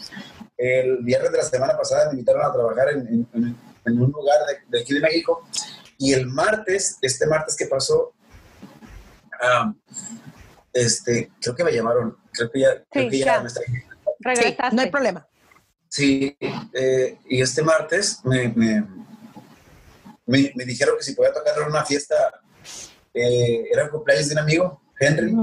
El 0.58 0.98
viernes 1.04 1.32
de 1.32 1.38
la 1.38 1.44
semana 1.44 1.78
pasada 1.78 2.06
me 2.08 2.14
invitaron 2.14 2.44
a 2.44 2.52
trabajar 2.52 2.90
en, 2.90 3.28
en, 3.34 4.02
un 4.02 4.12
lugar 4.12 4.40
de, 4.48 4.78
de, 4.78 4.84
aquí 4.84 4.94
de 4.94 5.00
México 5.00 5.48
y 5.98 6.14
el 6.14 6.28
martes, 6.28 6.98
este 7.02 7.26
martes 7.28 7.56
que 7.56 7.68
pasó, 7.68 8.14
este, 10.78 11.32
creo 11.42 11.56
que 11.56 11.64
me 11.64 11.72
llamaron, 11.72 12.18
creo 12.32 12.52
que 12.52 12.60
ya, 12.60 12.84
creo 12.90 13.10
que 13.10 13.20
ya, 13.20 13.44
Regresaste. 14.20 14.76
no 14.76 14.82
hay 14.82 14.92
problema. 14.92 15.28
Sí, 15.90 16.38
eh, 16.74 17.18
y 17.30 17.42
este 17.42 17.64
martes 17.64 18.20
me, 18.24 18.50
me, 18.50 18.86
me, 20.26 20.66
dijeron 20.66 20.96
que 20.98 21.04
si 21.04 21.14
podía 21.14 21.34
tocar 21.34 21.56
en 21.58 21.70
una 21.70 21.86
fiesta, 21.86 22.16
eh, 23.14 23.66
era 23.72 23.84
el 23.84 23.90
cumpleaños 23.90 24.28
de 24.28 24.34
un 24.34 24.40
amigo, 24.40 24.82
Henry. 25.00 25.36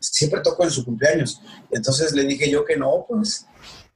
Siempre 0.00 0.40
toco 0.40 0.64
en 0.64 0.70
su 0.70 0.84
cumpleaños. 0.84 1.40
Entonces 1.70 2.12
le 2.12 2.24
dije 2.24 2.50
yo 2.50 2.64
que 2.64 2.76
no, 2.76 3.04
pues. 3.08 3.46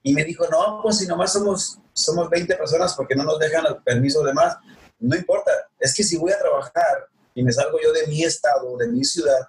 Y 0.03 0.14
me 0.14 0.25
dijo, 0.25 0.47
no, 0.51 0.81
pues 0.83 0.99
si 0.99 1.07
nomás 1.07 1.33
somos, 1.33 1.79
somos 1.93 2.29
20 2.29 2.57
personas 2.57 2.95
porque 2.95 3.14
no 3.14 3.25
nos 3.25 3.39
dejan 3.39 3.66
el 3.66 3.77
permiso 3.83 4.23
de 4.25 4.33
más. 4.33 4.57
No 4.99 5.16
importa, 5.16 5.53
es 5.79 5.95
que 5.95 6.03
si 6.03 6.16
voy 6.16 6.33
a 6.33 6.39
trabajar 6.39 7.09
y 7.35 7.43
me 7.43 7.53
salgo 7.53 7.78
yo 7.83 7.93
de 7.93 8.07
mi 8.07 8.22
estado, 8.24 8.76
de 8.76 8.89
mi 8.89 9.05
ciudad, 9.05 9.41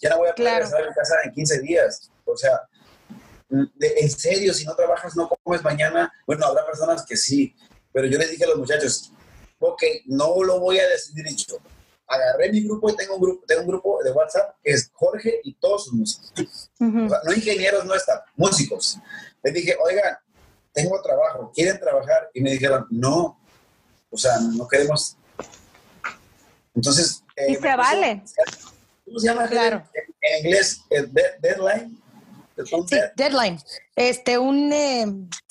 ya 0.00 0.10
no 0.10 0.18
voy 0.18 0.28
a 0.28 0.34
poder 0.34 0.34
claro. 0.34 0.64
regresar 0.64 0.82
a 0.82 0.88
mi 0.88 0.94
casa 0.94 1.14
en 1.24 1.32
15 1.32 1.60
días. 1.60 2.10
O 2.24 2.36
sea, 2.36 2.60
en 3.50 4.10
serio, 4.10 4.54
si 4.54 4.64
no 4.64 4.74
trabajas, 4.74 5.16
no 5.16 5.28
comes 5.28 5.62
mañana. 5.62 6.12
Bueno, 6.26 6.46
habrá 6.46 6.64
personas 6.66 7.04
que 7.04 7.16
sí, 7.16 7.54
pero 7.92 8.06
yo 8.06 8.18
les 8.18 8.30
dije 8.30 8.44
a 8.44 8.48
los 8.48 8.58
muchachos, 8.58 9.12
ok, 9.58 9.82
no 10.06 10.42
lo 10.42 10.60
voy 10.60 10.78
a 10.78 10.88
decidir 10.88 11.26
yo. 11.36 11.58
Agarré 12.06 12.50
mi 12.50 12.62
grupo 12.62 12.90
y 12.90 12.96
tengo 12.96 13.14
un 13.14 13.20
grupo, 13.20 13.44
tengo 13.46 13.62
un 13.62 13.68
grupo 13.68 14.02
de 14.02 14.10
WhatsApp 14.10 14.56
que 14.62 14.72
es 14.72 14.90
Jorge 14.92 15.40
y 15.44 15.54
todos 15.54 15.84
sus 15.84 15.92
músicos. 15.94 16.70
no 16.78 17.32
ingenieros, 17.34 17.84
no 17.84 17.94
están, 17.94 18.20
músicos. 18.36 18.98
Les 19.42 19.54
dije, 19.54 19.76
oigan, 19.82 20.16
tengo 20.72 21.00
trabajo, 21.02 21.52
¿quieren 21.54 21.78
trabajar? 21.78 22.30
Y 22.34 22.40
me 22.40 22.50
dijeron, 22.50 22.86
no, 22.90 23.38
o 24.10 24.16
sea, 24.16 24.38
no 24.40 24.66
queremos. 24.66 25.16
Entonces, 26.74 27.19
y 27.48 27.54
se 27.54 27.76
vale. 27.76 28.22
¿Cómo 29.04 29.18
se 29.18 29.26
llama? 29.26 29.48
Claro. 29.48 29.82
En, 30.20 30.46
inglés, 30.46 30.82
deadline. 31.40 32.00
Sí, 32.64 32.96
deadline. 33.16 33.58
Este, 33.96 34.38
un. 34.38 34.72
Eh, 34.72 35.06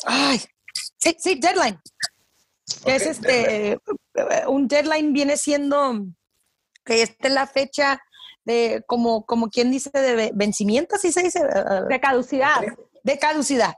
ay, 0.05 0.41
sí, 0.97 1.15
sí, 1.19 1.39
deadline. 1.39 1.79
es 2.85 3.05
este. 3.05 3.77
Un 4.47 4.67
deadline 4.67 5.13
viene 5.13 5.37
siendo 5.37 6.05
que 6.85 7.01
esta 7.01 7.27
es 7.27 7.33
la 7.33 7.47
fecha 7.47 8.01
de, 8.45 8.83
como, 8.87 9.25
como 9.25 9.49
quien 9.49 9.71
dice, 9.71 9.89
de 9.91 10.31
vencimiento, 10.33 10.95
así 10.95 11.11
se 11.11 11.23
dice. 11.23 11.41
De 11.89 11.99
caducidad. 11.99 12.61
De 13.03 13.17
caducidad. 13.17 13.73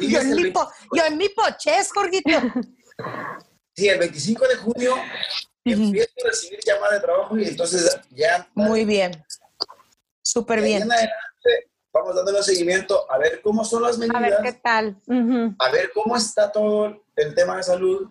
yo, 0.00 0.20
en 0.20 0.34
mi 0.34 0.50
po, 0.50 0.68
yo 0.92 1.04
en 1.04 1.16
mi 1.16 1.28
poches, 1.28 1.90
Jorgito. 1.92 2.38
Sí, 3.74 3.88
el 3.88 3.98
25 3.98 4.48
de 4.48 4.56
junio 4.56 4.94
empiezo 5.72 6.12
a 6.24 6.28
recibir 6.28 6.60
llamadas 6.64 6.94
de 6.94 7.00
trabajo 7.00 7.38
y 7.38 7.48
entonces 7.48 8.00
ya... 8.10 8.48
Muy 8.54 8.84
bien. 8.84 9.24
Súper 10.22 10.60
bien. 10.60 10.82
Adelante, 10.82 11.70
vamos 11.92 12.16
dándole 12.16 12.42
seguimiento 12.42 13.10
a 13.10 13.18
ver 13.18 13.40
cómo 13.42 13.64
son 13.64 13.82
las 13.82 13.98
medidas. 13.98 14.16
A 14.16 14.20
ver 14.20 14.38
qué 14.42 14.52
tal. 14.52 14.96
A 15.58 15.70
ver 15.70 15.90
cómo 15.94 16.16
está 16.16 16.50
todo 16.50 17.02
el 17.14 17.34
tema 17.34 17.56
de 17.56 17.62
salud, 17.62 18.08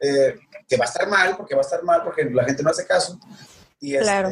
eh, 0.00 0.38
que 0.68 0.76
va 0.76 0.84
a 0.84 0.88
estar 0.88 1.08
mal, 1.08 1.36
porque 1.36 1.54
va 1.54 1.60
a 1.60 1.64
estar 1.64 1.82
mal, 1.82 2.02
porque 2.02 2.24
la 2.24 2.44
gente 2.44 2.62
no 2.62 2.70
hace 2.70 2.86
caso. 2.86 3.18
Y 3.80 3.94
este, 3.94 4.04
claro. 4.04 4.30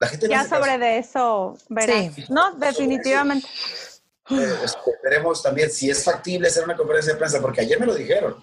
la 0.00 0.08
gente 0.08 0.28
ya 0.28 0.44
sobre 0.44 0.78
de 0.78 0.98
eso 0.98 1.56
verás. 1.68 2.14
Sí. 2.14 2.24
No, 2.28 2.54
definitivamente. 2.56 3.46
Eh, 4.30 4.58
este, 4.64 4.90
veremos 5.02 5.42
también 5.42 5.70
si 5.70 5.90
es 5.90 6.02
factible 6.02 6.48
hacer 6.48 6.64
una 6.64 6.76
conferencia 6.76 7.12
de 7.12 7.18
prensa, 7.18 7.40
porque 7.40 7.60
ayer 7.60 7.78
me 7.78 7.86
lo 7.86 7.94
dijeron. 7.94 8.36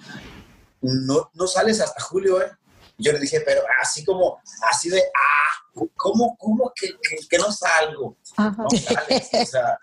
No, 0.82 1.30
no 1.34 1.48
sales 1.48 1.80
hasta 1.80 2.02
julio, 2.02 2.42
¿eh? 2.42 2.52
Yo 3.02 3.12
le 3.12 3.20
dije, 3.20 3.42
pero 3.42 3.62
así 3.82 4.04
como, 4.04 4.40
así 4.70 4.90
de, 4.90 5.00
ah, 5.02 5.86
¿cómo, 5.96 6.36
cómo 6.38 6.72
que, 6.76 6.90
que, 7.30 7.38
no 7.38 7.52
salgo? 7.52 8.18
No 8.38 8.70
sales, 8.70 9.30
o 9.34 9.46
sea, 9.46 9.80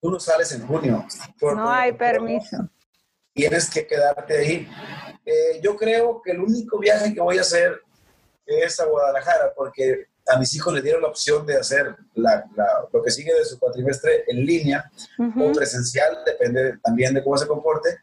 tú 0.00 0.10
no 0.10 0.20
sales 0.20 0.52
en 0.52 0.66
junio. 0.66 1.06
no 1.40 1.70
hay 1.70 1.92
permiso. 1.92 2.68
Tienes 3.32 3.70
que 3.70 3.86
quedarte 3.86 4.36
ahí. 4.36 4.68
Eh, 5.24 5.60
yo 5.62 5.76
creo 5.76 6.20
que 6.22 6.32
el 6.32 6.40
único 6.40 6.78
viaje 6.78 7.14
que 7.14 7.20
voy 7.20 7.38
a 7.38 7.42
hacer 7.42 7.80
es 8.44 8.80
a 8.80 8.86
Guadalajara, 8.86 9.52
porque 9.54 10.08
a 10.26 10.38
mis 10.38 10.54
hijos 10.54 10.72
les 10.74 10.82
dieron 10.82 11.02
la 11.02 11.08
opción 11.08 11.46
de 11.46 11.56
hacer 11.56 11.96
la, 12.14 12.44
lo 12.92 13.02
que 13.02 13.10
sigue 13.10 13.34
de 13.34 13.44
su 13.44 13.58
cuatrimestre 13.58 14.24
en 14.26 14.44
línea 14.44 14.90
o 15.18 15.52
presencial, 15.52 16.18
depende 16.24 16.78
también 16.82 17.14
de 17.14 17.22
cómo 17.22 17.36
se 17.36 17.46
comporte 17.46 17.98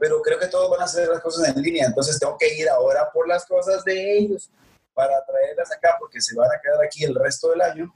pero 0.00 0.22
creo 0.22 0.38
que 0.38 0.46
todos 0.46 0.70
van 0.70 0.80
a 0.80 0.84
hacer 0.84 1.06
las 1.08 1.20
cosas 1.20 1.48
en 1.48 1.62
línea, 1.62 1.86
entonces 1.86 2.18
tengo 2.18 2.36
que 2.38 2.54
ir 2.56 2.68
ahora 2.70 3.10
por 3.12 3.28
las 3.28 3.44
cosas 3.44 3.84
de 3.84 4.18
ellos 4.18 4.50
para 4.94 5.22
traerlas 5.24 5.70
acá 5.70 5.96
porque 6.00 6.20
se 6.20 6.34
van 6.34 6.48
a 6.50 6.60
quedar 6.60 6.82
aquí 6.82 7.04
el 7.04 7.14
resto 7.14 7.50
del 7.50 7.60
año. 7.60 7.94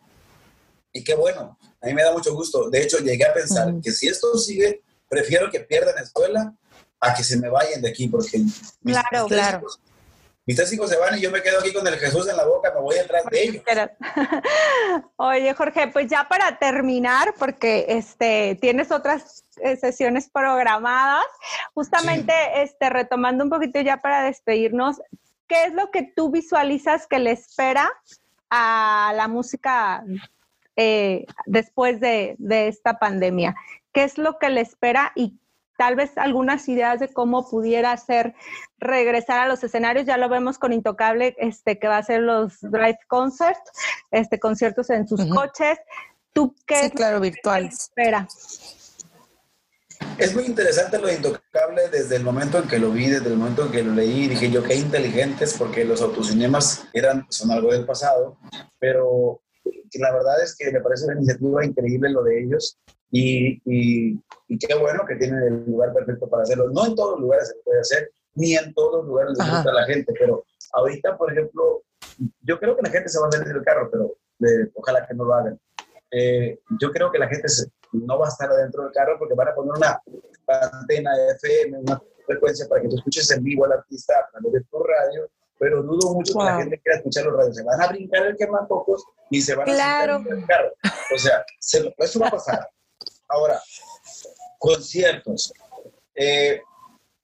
Y 0.92 1.02
qué 1.02 1.14
bueno, 1.14 1.58
a 1.80 1.86
mí 1.86 1.94
me 1.94 2.04
da 2.04 2.12
mucho 2.12 2.34
gusto. 2.34 2.68
De 2.70 2.82
hecho, 2.82 2.98
llegué 2.98 3.24
a 3.24 3.32
pensar 3.32 3.74
que 3.82 3.90
si 3.90 4.06
esto 4.06 4.36
sigue, 4.38 4.82
prefiero 5.08 5.50
que 5.50 5.60
pierdan 5.60 5.98
escuela 5.98 6.54
a 7.00 7.14
que 7.14 7.24
se 7.24 7.38
me 7.38 7.48
vayan 7.48 7.80
de 7.80 7.88
aquí 7.88 8.06
porque 8.06 8.42
claro, 8.84 9.26
claro 9.26 9.66
mis 10.46 10.56
tres 10.56 10.72
hijos 10.72 10.90
se 10.90 10.98
van 10.98 11.16
y 11.16 11.22
yo 11.22 11.30
me 11.30 11.42
quedo 11.42 11.60
aquí 11.60 11.72
con 11.72 11.86
el 11.86 11.94
Jesús 11.94 12.28
en 12.28 12.36
la 12.36 12.44
boca, 12.44 12.70
me 12.74 12.80
voy 12.80 12.96
detrás 12.96 13.24
de 13.30 13.42
ellos. 13.42 13.64
Oye, 15.16 15.54
Jorge, 15.54 15.88
pues 15.88 16.06
ya 16.08 16.28
para 16.28 16.58
terminar, 16.58 17.34
porque 17.38 17.86
este, 17.88 18.58
tienes 18.60 18.90
otras 18.90 19.44
eh, 19.56 19.76
sesiones 19.76 20.28
programadas, 20.28 21.24
justamente 21.72 22.34
este, 22.56 22.90
retomando 22.90 23.44
un 23.44 23.50
poquito 23.50 23.80
ya 23.80 23.98
para 23.98 24.24
despedirnos, 24.24 25.00
¿qué 25.48 25.64
es 25.64 25.72
lo 25.72 25.90
que 25.90 26.02
tú 26.14 26.30
visualizas 26.30 27.06
que 27.06 27.18
le 27.18 27.30
espera 27.30 27.90
a 28.50 29.12
la 29.16 29.28
música 29.28 30.04
eh, 30.76 31.24
después 31.46 32.00
de, 32.00 32.34
de 32.38 32.68
esta 32.68 32.98
pandemia? 32.98 33.54
¿Qué 33.94 34.04
es 34.04 34.18
lo 34.18 34.38
que 34.38 34.50
le 34.50 34.60
espera 34.60 35.12
y 35.14 35.38
tal 35.76 35.96
vez 35.96 36.16
algunas 36.16 36.68
ideas 36.68 37.00
de 37.00 37.12
cómo 37.12 37.48
pudiera 37.48 37.96
ser 37.96 38.34
regresar 38.78 39.40
a 39.40 39.48
los 39.48 39.62
escenarios. 39.64 40.06
Ya 40.06 40.16
lo 40.16 40.28
vemos 40.28 40.58
con 40.58 40.72
Intocable, 40.72 41.34
este, 41.38 41.78
que 41.78 41.88
va 41.88 41.98
a 41.98 42.02
ser 42.02 42.20
los 42.20 42.60
Drive 42.60 42.98
Concert, 43.08 43.60
este, 44.10 44.38
conciertos 44.38 44.90
en 44.90 45.08
sus 45.08 45.24
coches. 45.26 45.78
¿Tú 46.32 46.54
qué? 46.66 46.84
Sí, 46.84 46.90
claro, 46.90 47.20
virtuales. 47.20 47.74
Espera. 47.74 48.26
Es 50.18 50.34
muy 50.34 50.44
interesante 50.44 50.98
lo 50.98 51.06
de 51.06 51.14
Intocable 51.14 51.88
desde 51.90 52.16
el 52.16 52.24
momento 52.24 52.58
en 52.58 52.68
que 52.68 52.78
lo 52.78 52.90
vi, 52.90 53.08
desde 53.08 53.28
el 53.28 53.36
momento 53.36 53.66
en 53.66 53.72
que 53.72 53.82
lo 53.82 53.92
leí, 53.92 54.28
dije 54.28 54.50
yo 54.50 54.62
qué 54.62 54.74
inteligentes 54.74 55.54
porque 55.58 55.84
los 55.84 56.02
autocinemas 56.02 56.86
eran, 56.92 57.26
son 57.30 57.50
algo 57.50 57.72
del 57.72 57.84
pasado, 57.84 58.36
pero 58.78 59.40
la 59.94 60.12
verdad 60.12 60.42
es 60.42 60.54
que 60.56 60.70
me 60.70 60.80
parece 60.80 61.06
una 61.06 61.16
iniciativa 61.16 61.64
increíble 61.64 62.10
lo 62.10 62.22
de 62.22 62.42
ellos 62.42 62.78
y, 63.16 63.62
y, 63.64 64.58
qué 64.58 64.74
bueno 64.74 65.04
que 65.06 65.14
tienen 65.14 65.40
el 65.42 65.64
lugar 65.66 65.92
perfecto 65.92 66.28
para 66.28 66.42
hacerlo. 66.42 66.68
No 66.70 66.86
en 66.86 66.96
todos 66.96 67.12
los 67.12 67.20
lugares 67.20 67.48
se 67.48 67.54
puede 67.64 67.80
hacer, 67.80 68.10
ni 68.34 68.56
en 68.56 68.74
todos 68.74 68.96
los 68.96 69.06
lugares 69.06 69.38
les 69.38 69.48
gusta 69.48 69.70
a 69.70 69.74
la 69.74 69.84
gente, 69.84 70.12
pero 70.18 70.44
ahorita, 70.72 71.16
por 71.16 71.32
ejemplo, 71.32 71.84
yo 72.42 72.58
creo 72.58 72.74
que 72.76 72.82
la 72.82 72.90
gente 72.90 73.08
se 73.08 73.20
va 73.20 73.28
a 73.28 73.30
salir 73.30 73.52
del 73.52 73.62
carro, 73.62 73.88
pero 73.88 74.16
eh, 74.40 74.68
ojalá 74.74 75.06
que 75.06 75.14
no 75.14 75.26
lo 75.26 75.34
hagan. 75.34 75.60
Eh, 76.10 76.58
yo 76.80 76.90
creo 76.90 77.12
que 77.12 77.18
la 77.18 77.28
gente 77.28 77.46
no 77.92 78.18
va 78.18 78.26
a 78.26 78.30
estar 78.30 78.50
adentro 78.50 78.82
del 78.82 78.92
carro 78.92 79.16
porque 79.16 79.34
van 79.34 79.48
a 79.48 79.54
poner 79.54 79.72
una 79.76 80.02
antena 80.72 81.16
de 81.16 81.32
FM, 81.34 81.78
una 81.78 82.02
frecuencia 82.26 82.66
para 82.68 82.82
que 82.82 82.88
tú 82.88 82.96
escuches 82.96 83.30
en 83.30 83.44
vivo 83.44 83.64
al 83.64 83.72
artista 83.72 84.14
a 84.18 84.30
través 84.32 84.52
de 84.54 84.60
tu 84.62 84.82
radio, 84.82 85.30
pero 85.56 85.84
dudo 85.84 86.14
mucho 86.14 86.32
que 86.36 86.44
la 86.44 86.58
gente 86.58 86.80
quiera 86.80 86.98
escuchar 86.98 87.26
los 87.26 87.36
radios. 87.36 87.56
Se 87.56 87.62
van 87.62 87.80
a 87.80 87.86
brincar 87.86 88.26
el 88.26 88.36
pocos 88.68 89.04
y 89.30 89.40
se 89.40 89.54
van 89.54 89.68
a 89.68 89.72
claro. 89.72 90.16
en 90.16 90.38
el 90.38 90.46
carro. 90.46 90.72
O 91.14 91.18
sea, 91.18 91.44
eso 91.60 92.18
va 92.18 92.26
a 92.26 92.30
pasar. 92.32 92.68
Ahora, 93.28 93.60
conciertos. 94.58 95.52
Eh, 96.14 96.60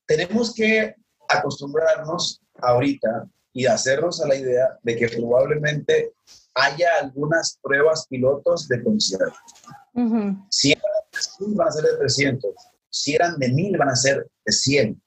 tenemos 0.06 0.54
que 0.54 0.94
acostumbrarnos 1.28 2.40
ahorita 2.60 3.28
y 3.52 3.66
hacernos 3.66 4.20
a 4.20 4.28
la 4.28 4.34
idea 4.34 4.78
de 4.82 4.96
que 4.96 5.08
probablemente 5.08 6.12
haya 6.54 6.88
algunas 7.00 7.58
pruebas 7.62 8.06
pilotos 8.08 8.68
de 8.68 8.82
conciertos. 8.82 9.38
Si 10.50 10.72
eran 10.72 10.82
de 11.12 11.56
van 11.56 11.68
a 11.68 11.72
ser 11.72 11.84
de 11.84 11.96
300. 11.98 12.54
Si 12.88 13.14
eran 13.14 13.38
de 13.38 13.48
1000, 13.48 13.76
van 13.78 13.88
a 13.88 13.96
ser 13.96 14.26
de 14.44 14.52
100. 14.52 15.02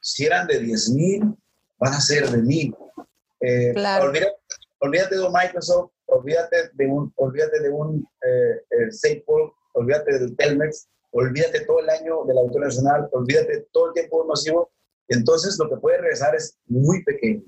Si 0.00 0.24
eran 0.24 0.46
de 0.46 0.62
10.000, 0.62 1.36
van 1.78 1.92
a 1.92 2.00
ser 2.00 2.30
de 2.30 2.38
1000. 2.38 2.74
Eh, 3.40 3.74
olvídate, 4.80 5.16
de 5.16 5.28
Microsoft, 5.28 5.90
olvídate 6.06 6.70
de 6.72 6.86
un, 6.86 7.12
olvídate 7.16 7.60
de 7.60 7.70
un 7.70 8.08
eh, 8.22 8.62
eh 8.70 8.92
olvídate 9.76 10.18
del 10.18 10.36
Telmex, 10.36 10.88
olvídate 11.12 11.64
todo 11.66 11.80
el 11.80 11.90
año 11.90 12.24
del 12.24 12.38
Auditorio 12.38 12.68
Nacional, 12.68 13.08
olvídate 13.12 13.66
todo 13.72 13.88
el 13.88 13.92
tiempo 13.94 14.24
masivo. 14.24 14.70
Entonces, 15.08 15.58
lo 15.58 15.68
que 15.68 15.76
puede 15.76 15.98
regresar 15.98 16.34
es 16.34 16.58
muy 16.66 17.04
pequeño. 17.04 17.42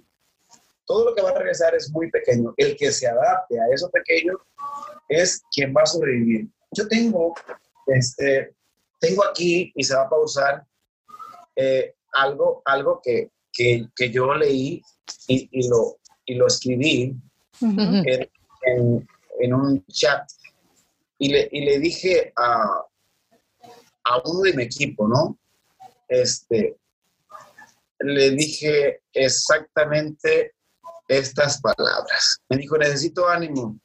Todo 0.87 1.07
lo 1.07 1.15
que 1.15 1.23
va 1.23 1.31
a 1.31 1.39
regresar 1.39 1.75
es 1.75 1.91
muy 1.91 2.11
pequeño. 2.11 2.55
El 2.57 2.77
que 2.77 2.93
se 2.93 3.07
adapte 3.07 3.61
a 3.61 3.67
eso 3.73 3.91
pequeño 3.91 4.39
es 5.09 5.43
quien 5.55 5.75
va 5.77 5.83
a 5.83 5.87
sobrevivir. 5.87 6.49
Yo 6.73 6.87
tengo, 6.87 7.35
este, 7.87 8.55
tengo 9.01 9.25
aquí 9.25 9.73
y 9.75 9.85
se 9.85 9.95
va 9.95 10.03
a 10.03 10.09
pausar 10.09 10.65
eh, 11.57 11.95
algo, 12.13 12.63
algo 12.65 13.01
que, 13.03 13.31
que, 13.53 13.87
que, 13.97 14.11
yo 14.11 14.33
leí 14.35 14.83
y, 15.27 15.49
y, 15.51 15.69
lo, 15.69 15.99
y 16.25 16.35
lo 16.35 16.47
escribí 16.47 17.15
en, 17.61 18.31
en, 18.65 19.09
en, 19.41 19.55
un 19.55 19.85
chat 19.87 20.23
y 21.19 21.29
le, 21.29 21.49
y 21.51 21.65
le 21.65 21.79
dije 21.79 22.33
a, 22.37 22.85
a 24.05 24.23
uno 24.25 24.41
de 24.41 24.55
mi 24.55 24.63
equipo, 24.65 25.09
¿no? 25.09 25.39
Este, 26.09 26.77
le 28.01 28.31
dije 28.31 29.03
exactamente 29.13 30.55
estas 31.09 31.61
palabras. 31.61 32.41
Me 32.49 32.59
dijo, 32.59 32.77
necesito 32.79 33.29
ánimo. 33.29 33.79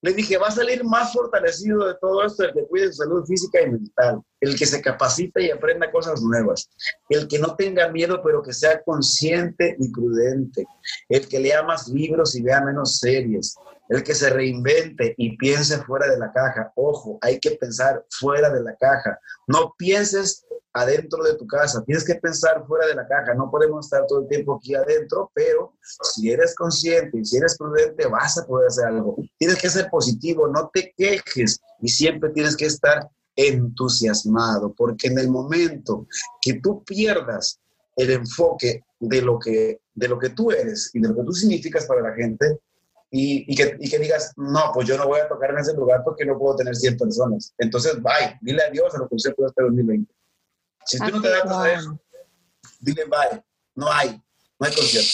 Le 0.00 0.12
dije, 0.14 0.36
va 0.36 0.48
a 0.48 0.52
salir 0.52 0.82
más 0.82 1.12
fortalecido 1.12 1.86
de 1.86 1.94
todo 2.00 2.24
esto 2.24 2.42
el 2.44 2.52
que 2.52 2.66
cuide 2.66 2.88
su 2.88 3.04
salud 3.04 3.24
física 3.24 3.62
y 3.62 3.70
mental, 3.70 4.20
el 4.40 4.58
que 4.58 4.66
se 4.66 4.82
capacita 4.82 5.40
y 5.40 5.50
aprenda 5.50 5.92
cosas 5.92 6.20
nuevas, 6.20 6.68
el 7.08 7.28
que 7.28 7.38
no 7.38 7.54
tenga 7.54 7.88
miedo 7.88 8.20
pero 8.24 8.42
que 8.42 8.52
sea 8.52 8.82
consciente 8.82 9.76
y 9.78 9.92
prudente, 9.92 10.66
el 11.08 11.28
que 11.28 11.38
lea 11.38 11.62
más 11.62 11.86
libros 11.86 12.34
y 12.34 12.42
vea 12.42 12.60
menos 12.62 12.98
series, 12.98 13.54
el 13.92 14.02
que 14.02 14.14
se 14.14 14.30
reinvente 14.30 15.14
y 15.18 15.36
piense 15.36 15.76
fuera 15.82 16.08
de 16.08 16.18
la 16.18 16.32
caja. 16.32 16.72
Ojo, 16.76 17.18
hay 17.20 17.38
que 17.38 17.52
pensar 17.52 18.04
fuera 18.10 18.48
de 18.48 18.62
la 18.62 18.74
caja. 18.76 19.18
No 19.46 19.74
pienses 19.76 20.46
adentro 20.72 21.22
de 21.22 21.34
tu 21.34 21.46
casa. 21.46 21.84
Tienes 21.84 22.02
que 22.04 22.14
pensar 22.14 22.64
fuera 22.66 22.86
de 22.86 22.94
la 22.94 23.06
caja. 23.06 23.34
No 23.34 23.50
podemos 23.50 23.84
estar 23.84 24.06
todo 24.06 24.22
el 24.22 24.28
tiempo 24.28 24.56
aquí 24.56 24.74
adentro, 24.74 25.30
pero 25.34 25.74
si 26.14 26.30
eres 26.30 26.54
consciente 26.54 27.18
y 27.18 27.24
si 27.24 27.36
eres 27.36 27.58
prudente, 27.58 28.06
vas 28.06 28.38
a 28.38 28.46
poder 28.46 28.68
hacer 28.68 28.86
algo. 28.86 29.16
Tienes 29.36 29.60
que 29.60 29.68
ser 29.68 29.90
positivo, 29.90 30.48
no 30.48 30.70
te 30.72 30.94
quejes 30.96 31.60
y 31.82 31.88
siempre 31.88 32.30
tienes 32.30 32.56
que 32.56 32.66
estar 32.66 33.10
entusiasmado, 33.36 34.72
porque 34.74 35.08
en 35.08 35.18
el 35.18 35.28
momento 35.28 36.06
que 36.40 36.54
tú 36.60 36.82
pierdas 36.84 37.60
el 37.96 38.10
enfoque 38.10 38.84
de 39.00 39.20
lo 39.20 39.38
que, 39.38 39.80
de 39.94 40.08
lo 40.08 40.18
que 40.18 40.30
tú 40.30 40.50
eres 40.50 40.90
y 40.94 41.00
de 41.00 41.08
lo 41.08 41.16
que 41.16 41.24
tú 41.24 41.32
significas 41.32 41.84
para 41.84 42.00
la 42.00 42.14
gente, 42.14 42.58
y, 43.14 43.54
que, 43.54 43.76
y, 43.78 43.90
que, 43.90 43.98
digas, 43.98 44.32
no, 44.36 44.70
pues 44.72 44.88
yo 44.88 44.96
no 44.96 45.06
voy 45.06 45.20
a 45.20 45.28
tocar 45.28 45.50
en 45.50 45.58
ese 45.58 45.74
lugar 45.74 46.00
porque 46.02 46.24
no 46.24 46.38
puedo 46.38 46.56
tener 46.56 46.74
100 46.74 46.96
personas. 46.96 47.52
Entonces, 47.58 48.00
bye, 48.00 48.38
dile 48.40 48.62
adiós 48.62 48.94
a 48.94 48.98
lo 49.00 49.08
que 49.08 49.16
usted 49.16 49.34
puede 49.34 49.50
este 49.50 49.62
2020. 49.62 50.10
Si 50.86 50.98
tú 50.98 51.10
no 51.10 51.20
te 51.20 51.28
das 51.28 51.42
cuenta 51.42 51.62
de 51.62 51.74
eso, 51.74 52.00
dile 52.80 53.04
bye. 53.04 53.44
No 53.74 53.92
hay, 53.92 54.18
no 54.58 54.66
hay 54.66 54.74
concierto. 54.74 55.10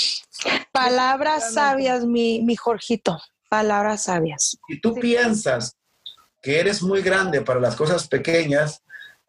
Palabras 0.70 1.52
sabias, 1.52 2.04
mi, 2.04 2.40
mi 2.42 2.54
Jorgito. 2.54 3.18
Palabras 3.50 4.04
sabias. 4.04 4.56
Si 4.68 4.80
tú 4.80 4.94
piensas 4.94 5.76
que 6.40 6.60
eres 6.60 6.80
muy 6.82 7.02
grande 7.02 7.42
para 7.42 7.58
las 7.58 7.74
cosas 7.74 8.06
pequeñas, 8.06 8.80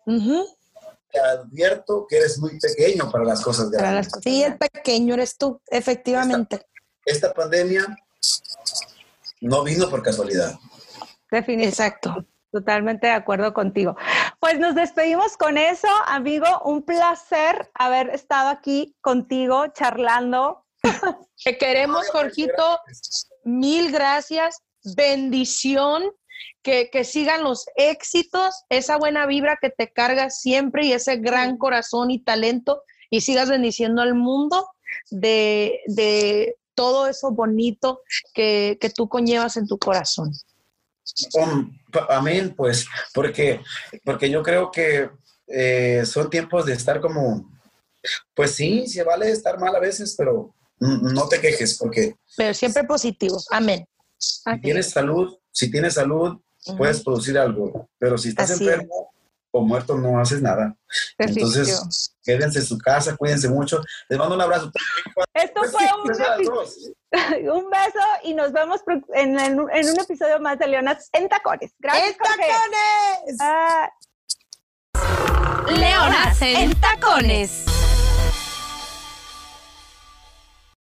te 0.05 1.19
advierto 1.19 2.05
que 2.07 2.17
eres 2.17 2.37
muy 2.37 2.59
pequeño 2.59 3.09
para 3.09 3.25
las 3.25 3.41
cosas 3.41 3.71
grandes. 3.71 4.11
sí, 4.21 4.43
el 4.43 4.59
pequeño 4.59 5.15
eres 5.15 5.37
tú, 5.37 5.59
efectivamente. 5.71 6.67
Esta, 7.03 7.33
pandemia 7.33 7.87
no 9.41 9.63
vino 9.63 9.89
por 9.89 10.03
casualidad. 10.03 10.59
Definitivamente. 11.31 11.67
Exacto. 11.67 12.25
Totalmente 12.51 13.05
de 13.05 13.13
acuerdo 13.13 13.53
contigo. 13.53 13.95
Pues 14.39 14.57
nos 14.59 14.73
despedimos 14.73 15.37
con 15.37 15.57
eso, 15.57 15.87
amigo. 16.07 16.47
Un 16.65 16.81
placer 16.81 17.69
haber 17.75 18.09
estado 18.09 18.49
aquí 18.49 18.95
contigo 19.01 19.67
charlando. 19.67 20.65
Te 21.43 21.57
queremos, 21.57 22.09
Jorgito. 22.09 22.79
Mil 23.43 23.91
gracias. 23.91 24.63
Bendición. 24.95 26.03
Que, 26.63 26.89
que, 26.89 27.03
sigan 27.03 27.43
los 27.43 27.65
éxitos, 27.75 28.63
esa 28.69 28.97
buena 28.97 29.25
vibra 29.25 29.57
que 29.61 29.69
te 29.69 29.91
cargas 29.91 30.39
siempre 30.41 30.85
y 30.85 30.93
ese 30.93 31.17
gran 31.17 31.57
corazón 31.57 32.11
y 32.11 32.21
talento 32.21 32.83
y 33.09 33.21
sigas 33.21 33.49
bendiciendo 33.49 34.01
al 34.01 34.13
mundo 34.13 34.69
de, 35.09 35.79
de 35.87 36.55
todo 36.79 37.07
eso 37.07 37.31
bonito 37.31 38.01
que, 38.33 38.77
que 38.79 38.89
tú 38.89 39.09
conllevas 39.09 39.57
en 39.57 39.67
tu 39.67 39.77
corazón 39.77 40.31
amén, 42.09 42.53
pues, 42.55 42.87
porque, 43.13 43.61
porque 44.03 44.29
yo 44.29 44.43
creo 44.43 44.71
que 44.71 45.09
eh, 45.47 46.03
son 46.05 46.29
tiempos 46.29 46.65
de 46.65 46.73
estar 46.73 47.01
como, 47.01 47.49
pues 48.33 48.51
sí, 48.51 48.87
se 48.87 49.03
vale 49.03 49.31
estar 49.31 49.59
mal 49.59 49.75
a 49.75 49.79
veces, 49.79 50.15
pero 50.17 50.53
no 50.79 51.27
te 51.27 51.41
quejes, 51.41 51.77
porque... 51.77 52.15
Pero 52.37 52.53
siempre 52.53 52.83
positivo, 52.83 53.41
amén. 53.51 53.85
Si 54.17 54.61
tienes 54.61 54.91
salud, 54.91 55.37
si 55.51 55.69
tienes 55.71 55.95
salud, 55.95 56.39
puedes 56.77 57.03
producir 57.03 57.37
algo, 57.37 57.89
pero 57.97 58.17
si 58.17 58.29
estás 58.29 58.51
enfermo, 58.51 59.11
o 59.51 59.61
muerto 59.61 59.97
no 59.97 60.19
haces 60.19 60.41
nada. 60.41 60.77
Entonces, 61.17 62.15
quédense 62.29 62.59
en 62.59 62.65
su 62.65 62.77
casa, 62.77 63.17
cuídense 63.17 63.49
mucho. 63.49 63.81
Les 64.07 64.19
mando 64.19 64.35
un 64.35 64.41
abrazo. 64.41 64.71
Esto 65.33 65.61
fue 65.63 65.81
un, 66.03 66.09
beso 67.71 67.99
y 68.23 68.33
nos 68.35 68.51
vemos 68.51 68.81
en, 69.13 69.59
un 69.59 69.69
episodio 69.71 70.39
más 70.39 70.59
de 70.59 70.67
Leonas 70.67 71.09
en 71.13 71.27
Tacones. 71.27 71.71
Gracias. 71.79 72.11
¡En 72.11 72.17
Tacones! 72.17 73.39
Leonas 75.79 76.41
en 76.41 76.79
Tacones. 76.79 77.78